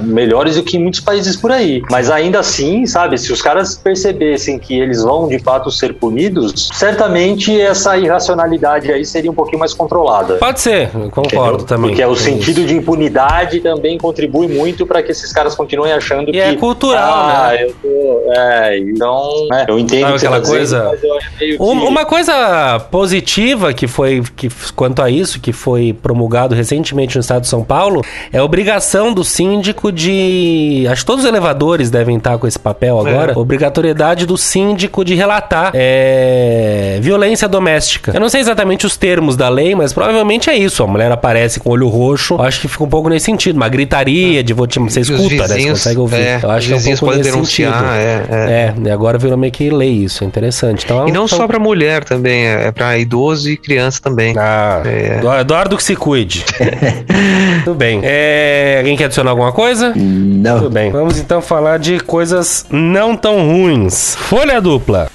melhores 0.04 0.56
do 0.56 0.64
que 0.64 0.78
em 0.78 0.82
muitos 0.82 1.00
países 1.00 1.36
por 1.36 1.52
aí. 1.52 1.82
Mas 1.90 2.10
ainda 2.10 2.40
assim, 2.40 2.86
sabe, 2.86 3.18
se 3.18 3.32
os 3.32 3.42
caras 3.42 3.76
percebessem 3.76 4.58
que 4.60 4.80
eles 4.80 5.04
vão 5.04 5.28
de 5.28 5.40
fato 5.40 5.70
ser 5.72 5.94
punidos, 5.96 6.70
certamente 6.74 7.60
essa 7.60 7.98
irracionalidade 7.98 8.92
aí 8.92 9.06
seria 9.06 9.32
um 9.32 9.34
pouquinho 9.34 9.60
mais 9.60 9.74
controlada. 9.74 10.36
Pode 10.36 10.60
ser, 10.62 10.90
eu 10.94 11.10
concordo 11.10 11.50
Entendeu? 11.54 11.66
também. 11.66 11.90
Porque 11.92 12.02
é 12.02 12.08
o 12.08 12.16
sentido 12.16 12.64
de 12.66 12.76
impunidade 12.76 13.60
também 13.62 13.98
contribui 13.98 14.48
muito 14.48 14.86
para 14.86 15.02
que 15.02 15.12
esses 15.12 15.32
caras 15.32 15.56
continuem 15.56 15.92
achando 15.94 16.30
E 16.30 16.34
que. 16.34 16.40
é 16.40 16.56
cultural, 16.56 17.02
ah, 17.04 17.50
né? 17.52 17.64
eu 17.64 17.74
tô. 17.82 18.32
É, 18.34 18.78
então. 18.80 19.48
né, 19.50 19.66
eu 19.68 19.80
entendo 19.80 20.11
Sabe 20.20 20.36
aquela 20.36 20.42
coisa- 20.42 20.92
que- 21.38 21.58
Um- 21.60 21.88
Uma 21.92 22.06
coisa 22.06 22.80
positiva 22.92 23.74
que 23.74 23.88
foi 23.88 24.24
que, 24.36 24.50
quanto 24.76 25.02
a 25.02 25.10
isso 25.10 25.40
que 25.40 25.52
foi 25.52 25.94
promulgado 25.94 26.56
recentemente 26.56 27.16
no 27.16 27.22
estado 27.22 27.42
de 27.42 27.48
São 27.48 27.64
Paulo 27.64 28.02
é 28.32 28.38
a 28.38 28.44
obrigação 28.44 29.14
do 29.14 29.24
síndico 29.24 29.92
de 29.92 30.86
acho 30.90 31.02
que 31.02 31.06
todos 31.06 31.24
os 31.24 31.30
elevadores 31.30 31.90
devem 31.90 32.18
estar 32.18 32.38
com 32.38 32.48
esse 32.48 32.60
papel 32.60 33.00
agora 33.00 33.38
obrigatoriedade 33.38 34.26
do 34.26 34.38
síndico 34.38 35.04
de 35.04 35.16
relatar 35.16 35.72
é, 35.74 37.00
violência 37.02 37.48
doméstica. 37.48 38.12
Eu 38.14 38.20
não 38.20 38.30
sei 38.30 38.42
exatamente 38.42 38.86
os 38.86 38.96
termos 38.98 39.36
da 39.36 39.50
lei 39.50 39.76
mas 39.76 39.94
provavelmente 39.94 40.50
é 40.50 40.56
isso. 40.58 40.84
A 40.84 40.88
mulher 40.88 41.12
aparece 41.12 41.60
com 41.60 41.70
o 41.70 41.74
olho 41.74 41.88
roxo. 41.88 42.36
Eu 42.36 42.42
acho 42.42 42.62
que 42.62 42.68
fica 42.68 42.84
um 42.84 42.90
pouco 42.90 43.10
nesse 43.10 43.26
sentido 43.26 43.56
uma 43.56 43.70
gritaria 43.70 44.44
de 44.44 44.54
vou 44.54 44.68
te 44.68 44.80
você 44.80 45.02
escuta 45.02 45.22
né? 45.24 45.38
Você 45.48 45.54
vizinhos, 45.54 45.80
consegue 45.80 46.00
ouvir. 46.00 46.16
é, 46.18 46.40
eu 46.42 46.50
acho 46.52 46.60
os 46.60 46.66
que 46.68 46.72
é 46.72 46.76
um 46.76 46.78
vizinhos 46.78 47.00
pouco 47.00 47.12
podem 47.14 47.20
nesse 47.24 47.32
denunciar, 47.32 47.74
sentido. 47.74 47.94
é, 47.94 48.26
é. 48.30 48.52
é, 48.52 48.74
e 48.88 48.92
agora 48.92 49.18
virou 49.18 49.38
meio 49.38 49.52
que 49.52 49.70
lei 49.70 50.01
isso, 50.04 50.24
é 50.24 50.28
interessante. 50.28 50.86
Então, 50.86 51.08
E 51.08 51.12
não 51.12 51.26
então- 51.26 51.28
só 51.40 51.48
pra 51.48 51.60
mulher 51.60 52.04
também, 52.04 52.46
é 52.48 52.68
é 52.68 52.72
pra 52.72 52.98
idoso 52.98 53.50
e 53.50 53.58
criança 53.58 54.00
também. 54.02 54.34
Ah, 54.38 54.82
É. 54.86 55.18
Edu- 55.18 55.34
Eduardo 55.34 55.78
que 55.78 55.84
se 55.84 55.96
cuide. 55.96 56.44
Tudo 57.64 57.76
bem. 57.76 58.00
É, 58.04 58.76
alguém 58.80 58.96
quer 58.96 59.06
adicionar 59.06 59.32
alguma 59.32 59.52
coisa? 59.52 59.92
Tudo 59.94 60.04
Não. 60.06 60.70
bem. 60.70 60.92
Vamos 60.92 61.20
então 61.20 61.42
falar 61.42 61.80
de 61.80 62.00
coisas 62.00 62.66
não 62.70 63.16
tão 63.16 63.46
ruins. 63.52 64.16
Folha 64.16 64.60
dupla. 64.62 65.10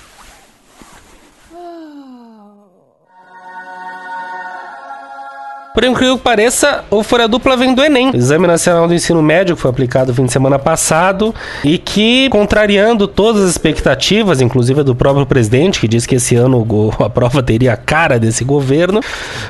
Por 5.77 5.85
incrível 5.85 6.17
que 6.17 6.25
pareça, 6.25 6.85
o 6.91 7.03
Folha 7.03 7.29
Dupla 7.29 7.55
vem 7.55 7.75
do 7.75 7.85
Enem, 7.85 8.11
Exame 8.15 8.47
Nacional 8.47 8.89
do 8.89 8.95
Ensino 8.95 9.23
Médio, 9.23 9.55
que 9.55 9.61
foi 9.61 9.71
aplicado 9.71 10.09
no 10.09 10.15
fim 10.15 10.25
de 10.25 10.33
semana 10.33 10.59
passado, 10.59 11.35
e 11.63 11.77
que, 11.77 12.31
contrariando 12.31 13.07
todas 13.07 13.43
as 13.43 13.51
expectativas, 13.51 14.41
inclusive 14.41 14.83
do 14.83 14.95
próprio 14.95 15.27
presidente, 15.27 15.79
que 15.79 15.87
disse 15.87 16.09
que 16.09 16.15
esse 16.15 16.35
ano 16.35 16.67
o- 16.67 16.91
a 17.05 17.11
prova 17.11 17.43
teria 17.43 17.75
a 17.75 17.77
cara 17.77 18.19
desse 18.19 18.43
governo, 18.43 19.01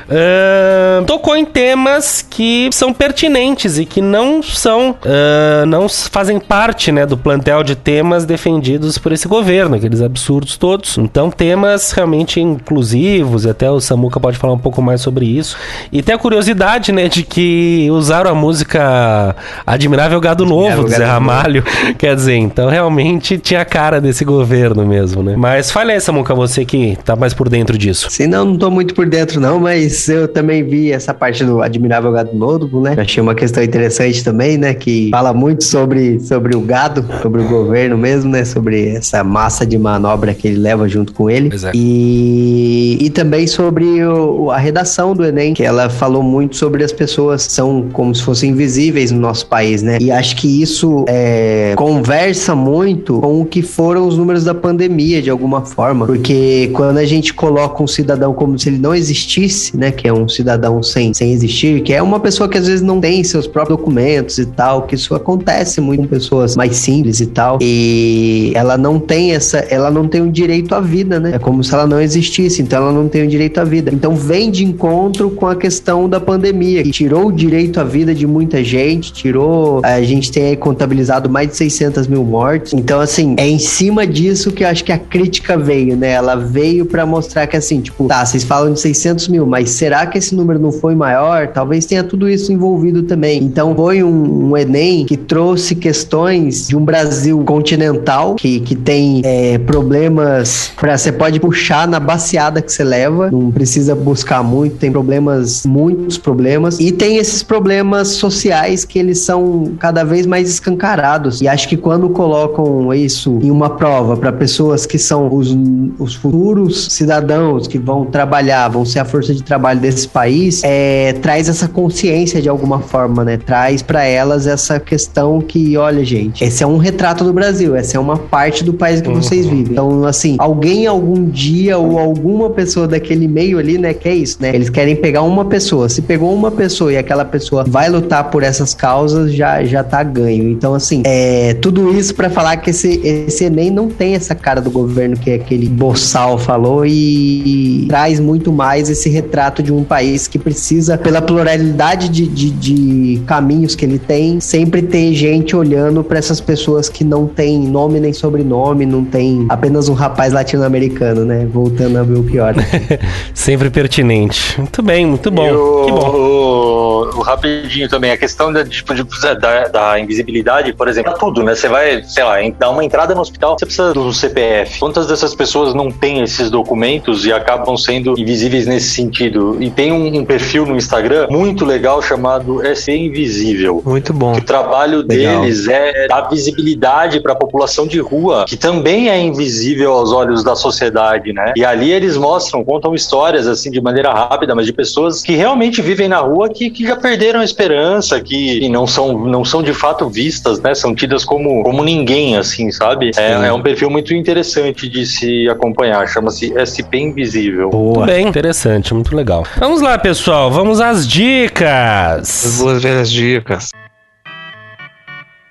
ahn, 0.09 1.05
tocou 1.05 1.33
em 1.37 1.45
temas 1.45 2.21
que 2.29 2.67
são 2.73 2.91
pertinentes 2.91 3.79
e 3.79 3.85
que 3.85 4.01
não 4.01 4.43
são, 4.43 4.95
ah, 5.05 5.65
não 5.65 5.87
fazem 5.87 6.41
parte 6.41 6.91
né, 6.91 7.05
do 7.05 7.15
plantel 7.17 7.63
de 7.63 7.73
temas 7.73 8.25
defendidos 8.25 8.97
por 8.97 9.13
esse 9.13 9.29
governo, 9.29 9.77
aqueles 9.77 10.01
absurdos 10.01 10.57
todos. 10.57 10.97
Então, 10.97 11.31
temas 11.31 11.93
realmente 11.93 12.41
inclusivos, 12.41 13.45
e 13.45 13.49
até 13.49 13.71
o 13.71 13.79
Samuca 13.79 14.19
pode 14.19 14.37
falar 14.37 14.51
um 14.51 14.59
pouco 14.59 14.81
mais 14.81 14.99
sobre 14.99 15.25
isso. 15.25 15.55
E 15.89 16.01
tem 16.01 16.16
a 16.17 16.19
curiosidade, 16.19 16.91
né, 16.91 17.07
de 17.07 17.23
que 17.23 17.87
usaram 17.91 18.29
a 18.31 18.35
música 18.35 19.35
Admirável 19.65 20.19
Gado 20.19 20.45
Novo 20.45 20.83
do 20.83 20.89
Zé. 20.89 21.05
Ramalho. 21.05 21.63
Quer 21.97 22.15
dizer, 22.15 22.35
então 22.35 22.69
realmente 22.69 23.37
tinha 23.37 23.61
a 23.61 23.65
cara 23.65 24.01
desse 24.01 24.25
governo 24.25 24.85
mesmo, 24.85 25.23
né? 25.23 25.35
Mas 25.37 25.71
fale 25.71 25.91
aí, 25.91 25.99
Samuca, 26.01 26.33
você 26.35 26.65
que 26.65 26.97
tá 27.05 27.15
mais 27.15 27.33
por 27.33 27.47
dentro 27.49 27.77
disso. 27.77 28.07
Sim, 28.09 28.27
não, 28.27 28.45
não 28.45 28.57
tô 28.57 28.69
muito 28.69 28.93
por 28.93 29.07
dentro 29.07 29.39
não, 29.39 29.59
mas 29.59 30.07
eu 30.09 30.27
também 30.27 30.63
vi 30.63 30.91
essa 30.91 31.13
parte 31.13 31.43
do 31.45 31.61
Admirável 31.61 32.11
Gado 32.11 32.35
Novo, 32.35 32.81
né? 32.81 32.95
Achei 32.97 33.21
uma 33.21 33.35
questão 33.35 33.63
interessante 33.63 34.23
também, 34.23 34.57
né? 34.57 34.73
Que 34.73 35.09
fala 35.11 35.33
muito 35.33 35.63
sobre, 35.63 36.19
sobre 36.19 36.55
o 36.55 36.61
gado, 36.61 37.05
sobre 37.21 37.41
o 37.41 37.47
governo 37.47 37.97
mesmo, 37.97 38.31
né? 38.31 38.43
Sobre 38.43 38.89
essa 38.95 39.23
massa 39.23 39.65
de 39.65 39.77
manobra 39.77 40.33
que 40.33 40.47
ele 40.47 40.57
leva 40.57 40.87
junto 40.87 41.13
com 41.13 41.29
ele. 41.29 41.49
É. 41.63 41.71
E, 41.73 42.97
e 43.01 43.09
também 43.09 43.45
sobre 43.47 44.03
o- 44.05 44.51
a 44.51 44.57
redação 44.57 45.13
do 45.15 45.23
Enem, 45.25 45.53
que 45.53 45.63
ela 45.63 45.89
falou 46.07 46.23
muito 46.23 46.55
sobre 46.55 46.85
as 46.85 46.93
pessoas 46.93 47.43
são 47.43 47.89
como 47.91 48.15
se 48.15 48.23
fossem 48.23 48.51
invisíveis 48.51 49.11
no 49.11 49.19
nosso 49.19 49.45
país, 49.47 49.83
né? 49.83 49.97
E 49.99 50.09
acho 50.09 50.37
que 50.37 50.61
isso 50.61 51.03
é, 51.05 51.73
conversa 51.75 52.55
muito 52.55 53.19
com 53.19 53.41
o 53.41 53.45
que 53.45 53.61
foram 53.61 54.07
os 54.07 54.17
números 54.17 54.45
da 54.45 54.55
pandemia, 54.55 55.21
de 55.21 55.29
alguma 55.29 55.65
forma. 55.65 56.05
Porque 56.05 56.69
quando 56.71 56.99
a 56.99 57.05
gente 57.05 57.33
coloca 57.33 57.83
um 57.83 57.87
cidadão 57.87 58.33
como 58.33 58.57
se 58.57 58.69
ele 58.69 58.77
não 58.77 58.95
existisse, 58.95 59.75
né? 59.75 59.91
Que 59.91 60.07
é 60.07 60.13
um 60.13 60.29
cidadão 60.29 60.81
sem, 60.81 61.13
sem 61.13 61.33
existir, 61.33 61.81
que 61.81 61.91
é 61.91 62.01
uma 62.01 62.21
pessoa 62.21 62.47
que 62.47 62.57
às 62.57 62.67
vezes 62.67 62.81
não 62.81 63.01
tem 63.01 63.21
seus 63.25 63.45
próprios 63.45 63.77
documentos 63.77 64.37
e 64.37 64.45
tal, 64.45 64.83
que 64.83 64.95
isso 64.95 65.13
acontece 65.13 65.81
muito 65.81 66.03
com 66.03 66.07
pessoas 66.07 66.55
mais 66.55 66.77
simples 66.77 67.19
e 67.19 67.25
tal. 67.25 67.59
E 67.61 68.53
ela 68.55 68.77
não 68.77 68.97
tem 68.97 69.33
essa, 69.33 69.57
ela 69.57 69.91
não 69.91 70.07
tem 70.07 70.21
o 70.21 70.31
direito 70.31 70.73
à 70.73 70.79
vida, 70.79 71.19
né? 71.19 71.31
É 71.33 71.39
como 71.39 71.61
se 71.61 71.73
ela 71.73 71.85
não 71.85 71.99
existisse, 71.99 72.61
então 72.61 72.83
ela 72.83 72.93
não 72.93 73.09
tem 73.09 73.23
o 73.23 73.27
direito 73.27 73.59
à 73.59 73.65
vida. 73.65 73.91
Então 73.93 74.15
vem 74.15 74.49
de 74.49 74.63
encontro 74.63 75.29
com 75.31 75.47
a 75.47 75.55
questão 75.55 75.96
da 76.05 76.19
pandemia, 76.19 76.83
que 76.83 76.91
tirou 76.91 77.27
o 77.27 77.31
direito 77.31 77.79
à 77.79 77.85
vida 77.85 78.13
de 78.13 78.27
muita 78.27 78.61
gente, 78.61 79.13
tirou. 79.13 79.79
A 79.85 80.01
gente 80.01 80.29
tem 80.29 80.53
contabilizado 80.57 81.29
mais 81.29 81.47
de 81.47 81.55
600 81.55 82.07
mil 82.07 82.25
mortes. 82.25 82.73
Então, 82.73 82.99
assim, 82.99 83.35
é 83.37 83.47
em 83.47 83.57
cima 83.57 84.05
disso 84.05 84.51
que 84.51 84.65
eu 84.65 84.67
acho 84.67 84.83
que 84.83 84.91
a 84.91 84.97
crítica 84.97 85.57
veio, 85.57 85.95
né? 85.95 86.11
Ela 86.11 86.35
veio 86.35 86.85
pra 86.85 87.05
mostrar 87.05 87.47
que, 87.47 87.55
assim, 87.55 87.79
tipo, 87.79 88.07
tá, 88.07 88.25
vocês 88.25 88.43
falam 88.43 88.73
de 88.73 88.81
600 88.81 89.29
mil, 89.29 89.45
mas 89.45 89.69
será 89.69 90.05
que 90.05 90.17
esse 90.17 90.35
número 90.35 90.59
não 90.59 90.73
foi 90.73 90.93
maior? 90.93 91.47
Talvez 91.47 91.85
tenha 91.85 92.03
tudo 92.03 92.27
isso 92.27 92.51
envolvido 92.51 93.03
também. 93.03 93.41
Então, 93.41 93.73
foi 93.73 94.03
um, 94.03 94.49
um 94.49 94.57
Enem 94.57 95.05
que 95.05 95.15
trouxe 95.15 95.75
questões 95.75 96.67
de 96.67 96.75
um 96.75 96.83
Brasil 96.83 97.41
continental, 97.45 98.35
que, 98.35 98.59
que 98.59 98.75
tem 98.75 99.21
é, 99.23 99.57
problemas 99.59 100.71
pra. 100.75 100.97
Você 100.97 101.11
pode 101.11 101.39
puxar 101.39 101.87
na 101.87 101.99
baseada 101.99 102.61
que 102.61 102.71
você 102.71 102.83
leva, 102.83 103.29
não 103.31 103.51
precisa 103.51 103.95
buscar 103.95 104.43
muito, 104.43 104.77
tem 104.77 104.91
problemas, 104.91 105.63
muitos 105.87 106.17
problemas. 106.17 106.79
E 106.79 106.91
tem 106.91 107.17
esses 107.17 107.41
problemas 107.41 108.09
sociais 108.09 108.83
que 108.83 108.99
eles 108.99 109.19
são 109.19 109.73
cada 109.79 110.03
vez 110.03 110.25
mais 110.25 110.49
escancarados. 110.49 111.41
E 111.41 111.47
acho 111.47 111.67
que 111.67 111.77
quando 111.77 112.09
colocam 112.09 112.93
isso 112.93 113.39
em 113.41 113.51
uma 113.51 113.69
prova 113.69 114.17
para 114.17 114.31
pessoas 114.31 114.85
que 114.85 114.97
são 114.97 115.33
os, 115.33 115.55
os 115.97 116.15
futuros 116.15 116.87
cidadãos 116.91 117.67
que 117.67 117.77
vão 117.77 118.05
trabalhar, 118.05 118.67
vão 118.67 118.85
ser 118.85 118.99
a 118.99 119.05
força 119.05 119.33
de 119.33 119.43
trabalho 119.43 119.79
desse 119.79 120.07
país, 120.07 120.61
é, 120.63 121.13
traz 121.21 121.47
essa 121.47 121.67
consciência 121.67 122.41
de 122.41 122.49
alguma 122.49 122.79
forma, 122.79 123.23
né? 123.23 123.37
Traz 123.37 123.81
para 123.81 124.03
elas 124.03 124.47
essa 124.47 124.79
questão 124.79 125.39
que, 125.39 125.77
olha, 125.77 126.03
gente, 126.03 126.43
esse 126.43 126.63
é 126.63 126.67
um 126.67 126.77
retrato 126.77 127.23
do 127.23 127.31
Brasil, 127.31 127.75
essa 127.75 127.97
é 127.97 127.99
uma 127.99 128.17
parte 128.17 128.63
do 128.63 128.73
país 128.73 129.01
que 129.01 129.09
vocês 129.09 129.45
vivem. 129.45 129.71
Então, 129.71 130.03
assim, 130.05 130.35
alguém 130.39 130.87
algum 130.87 131.25
dia 131.25 131.77
ou 131.77 131.97
alguma 131.97 132.49
pessoa 132.49 132.87
daquele 132.87 133.27
meio 133.27 133.59
ali, 133.59 133.77
né, 133.77 133.93
que 133.93 134.09
é 134.09 134.15
isso, 134.15 134.37
né? 134.39 134.53
Eles 134.53 134.69
querem 134.69 134.95
pegar 134.95 135.21
uma 135.21 135.45
pessoa. 135.45 135.66
Se 135.89 136.01
pegou 136.01 136.33
uma 136.33 136.51
pessoa 136.51 136.93
e 136.93 136.97
aquela 136.97 137.25
pessoa 137.25 137.65
vai 137.67 137.89
lutar 137.89 138.29
por 138.29 138.43
essas 138.43 138.73
causas, 138.73 139.33
já, 139.33 139.63
já 139.63 139.83
tá 139.83 140.01
ganho. 140.03 140.49
Então, 140.49 140.73
assim, 140.73 141.01
é 141.05 141.53
tudo 141.55 141.93
isso 141.93 142.15
para 142.15 142.29
falar 142.29 142.57
que 142.57 142.69
esse, 142.69 143.01
esse 143.03 143.45
Enem 143.45 143.69
não 143.69 143.89
tem 143.89 144.15
essa 144.15 144.33
cara 144.33 144.61
do 144.61 144.71
governo 144.71 145.17
que 145.17 145.31
aquele 145.31 145.67
boçal 145.67 146.37
falou 146.37 146.85
e 146.85 147.85
traz 147.89 148.19
muito 148.19 148.51
mais 148.51 148.89
esse 148.89 149.09
retrato 149.09 149.61
de 149.61 149.73
um 149.73 149.83
país 149.83 150.27
que 150.27 150.39
precisa, 150.39 150.97
pela 150.97 151.21
pluralidade 151.21 152.09
de, 152.09 152.27
de, 152.27 152.49
de 152.51 153.21
caminhos 153.25 153.75
que 153.75 153.85
ele 153.85 153.99
tem, 153.99 154.39
sempre 154.39 154.81
ter 154.81 155.13
gente 155.13 155.55
olhando 155.55 156.03
para 156.03 156.17
essas 156.17 156.39
pessoas 156.39 156.89
que 156.89 157.03
não 157.03 157.27
tem 157.27 157.59
nome 157.59 157.99
nem 157.99 158.13
sobrenome, 158.13 158.85
não 158.85 159.03
tem 159.03 159.45
apenas 159.49 159.89
um 159.89 159.93
rapaz 159.93 160.33
latino-americano, 160.33 161.25
né? 161.25 161.45
Voltando 161.45 161.97
a 161.97 162.03
ver 162.03 162.17
o 162.17 162.23
pior. 162.23 162.55
Sempre 163.33 163.69
pertinente. 163.69 164.55
Muito 164.57 164.81
bem, 164.81 165.05
muito 165.05 165.31
bom. 165.31 165.47
o, 165.57 166.96
rapidinho 167.21 167.89
também, 167.89 168.11
a 168.11 168.17
questão 168.17 168.51
da, 168.51 168.63
tipo, 168.65 168.93
de- 168.93 169.03
da, 169.39 169.67
da 169.67 169.99
invisibilidade, 169.99 170.73
por 170.73 170.87
exemplo, 170.87 171.13
tudo, 171.19 171.43
né? 171.43 171.55
Você 171.55 171.67
vai, 171.67 172.03
sei 172.03 172.23
lá, 172.23 172.35
dar 172.57 172.69
uma 172.69 172.83
entrada 172.83 173.13
no 173.15 173.21
hospital, 173.21 173.57
você 173.57 173.65
precisa 173.65 173.93
do 173.93 174.13
CPF. 174.13 174.79
Quantas 174.79 175.07
dessas 175.07 175.33
pessoas 175.35 175.73
não 175.73 175.91
têm 175.91 176.21
esses 176.21 176.49
documentos 176.49 177.25
e 177.25 177.31
acabam 177.33 177.77
sendo 177.77 178.17
invisíveis 178.19 178.65
nesse 178.67 178.89
sentido? 178.89 179.57
E 179.59 179.69
tem 179.69 179.91
um, 179.91 180.17
um 180.19 180.25
perfil 180.25 180.65
no 180.65 180.75
Instagram 180.75 181.27
muito 181.29 181.65
legal 181.65 182.01
chamado 182.01 182.61
SC 182.75 182.91
Invisível. 182.91 183.81
Muito 183.85 184.13
bom. 184.13 184.33
O 184.33 184.41
trabalho 184.41 185.05
Legal. 185.07 185.41
deles 185.41 185.67
é 185.67 186.07
dar 186.07 186.21
visibilidade 186.29 187.19
para 187.21 187.33
a 187.33 187.35
população 187.35 187.87
de 187.87 187.99
rua, 187.99 188.45
que 188.47 188.57
também 188.57 189.09
é 189.09 189.19
invisível 189.19 189.93
aos 189.93 190.11
olhos 190.11 190.43
da 190.43 190.55
sociedade, 190.55 191.31
né? 191.33 191.53
E 191.55 191.63
ali 191.63 191.91
eles 191.91 192.17
mostram, 192.17 192.63
contam 192.63 192.93
histórias 192.93 193.47
assim 193.47 193.69
de 193.71 193.79
maneira 193.81 194.11
rápida, 194.11 194.53
mas 194.55 194.65
de 194.65 194.73
pessoas 194.73 195.21
que 195.21 195.33
realmente 195.35 195.81
vivem 195.81 196.07
na 196.07 196.19
rua 196.19 196.49
que, 196.49 196.69
que 196.69 196.85
já 196.85 196.95
perderam 196.97 197.39
a 197.39 197.43
esperança, 197.45 198.19
que, 198.19 198.67
não 198.69 198.85
são 198.85 199.17
não 199.25 199.45
são 199.45 199.63
de 199.63 199.73
fato 199.73 200.09
vistas, 200.09 200.59
né? 200.59 200.75
São 200.75 200.93
tidas 200.93 201.23
como 201.23 201.63
como 201.63 201.83
ninguém, 201.83 202.35
assim, 202.35 202.71
sabe? 202.71 203.11
É, 203.15 203.47
é 203.47 203.53
um 203.53 203.61
perfil 203.61 203.89
muito 203.89 204.13
interessante 204.13 204.89
de 204.89 205.05
se 205.05 205.47
acompanhar. 205.49 206.07
Chama-se 206.07 206.53
SP 206.57 206.97
Invisível. 206.97 207.69
Muito 207.71 208.05
bem, 208.05 208.27
interessante, 208.27 208.93
muito 208.93 209.15
legal. 209.15 209.45
Vamos 209.57 209.81
lá, 209.81 209.97
pessoal, 209.97 210.51
vamos 210.51 210.81
às 210.81 210.97
As 210.97 211.07
dicas. 211.07 212.57
duas 212.59 212.81
velhas 212.81 213.11
dicas. 213.11 213.69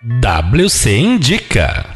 WC 0.03 0.99
Indica. 0.99 1.96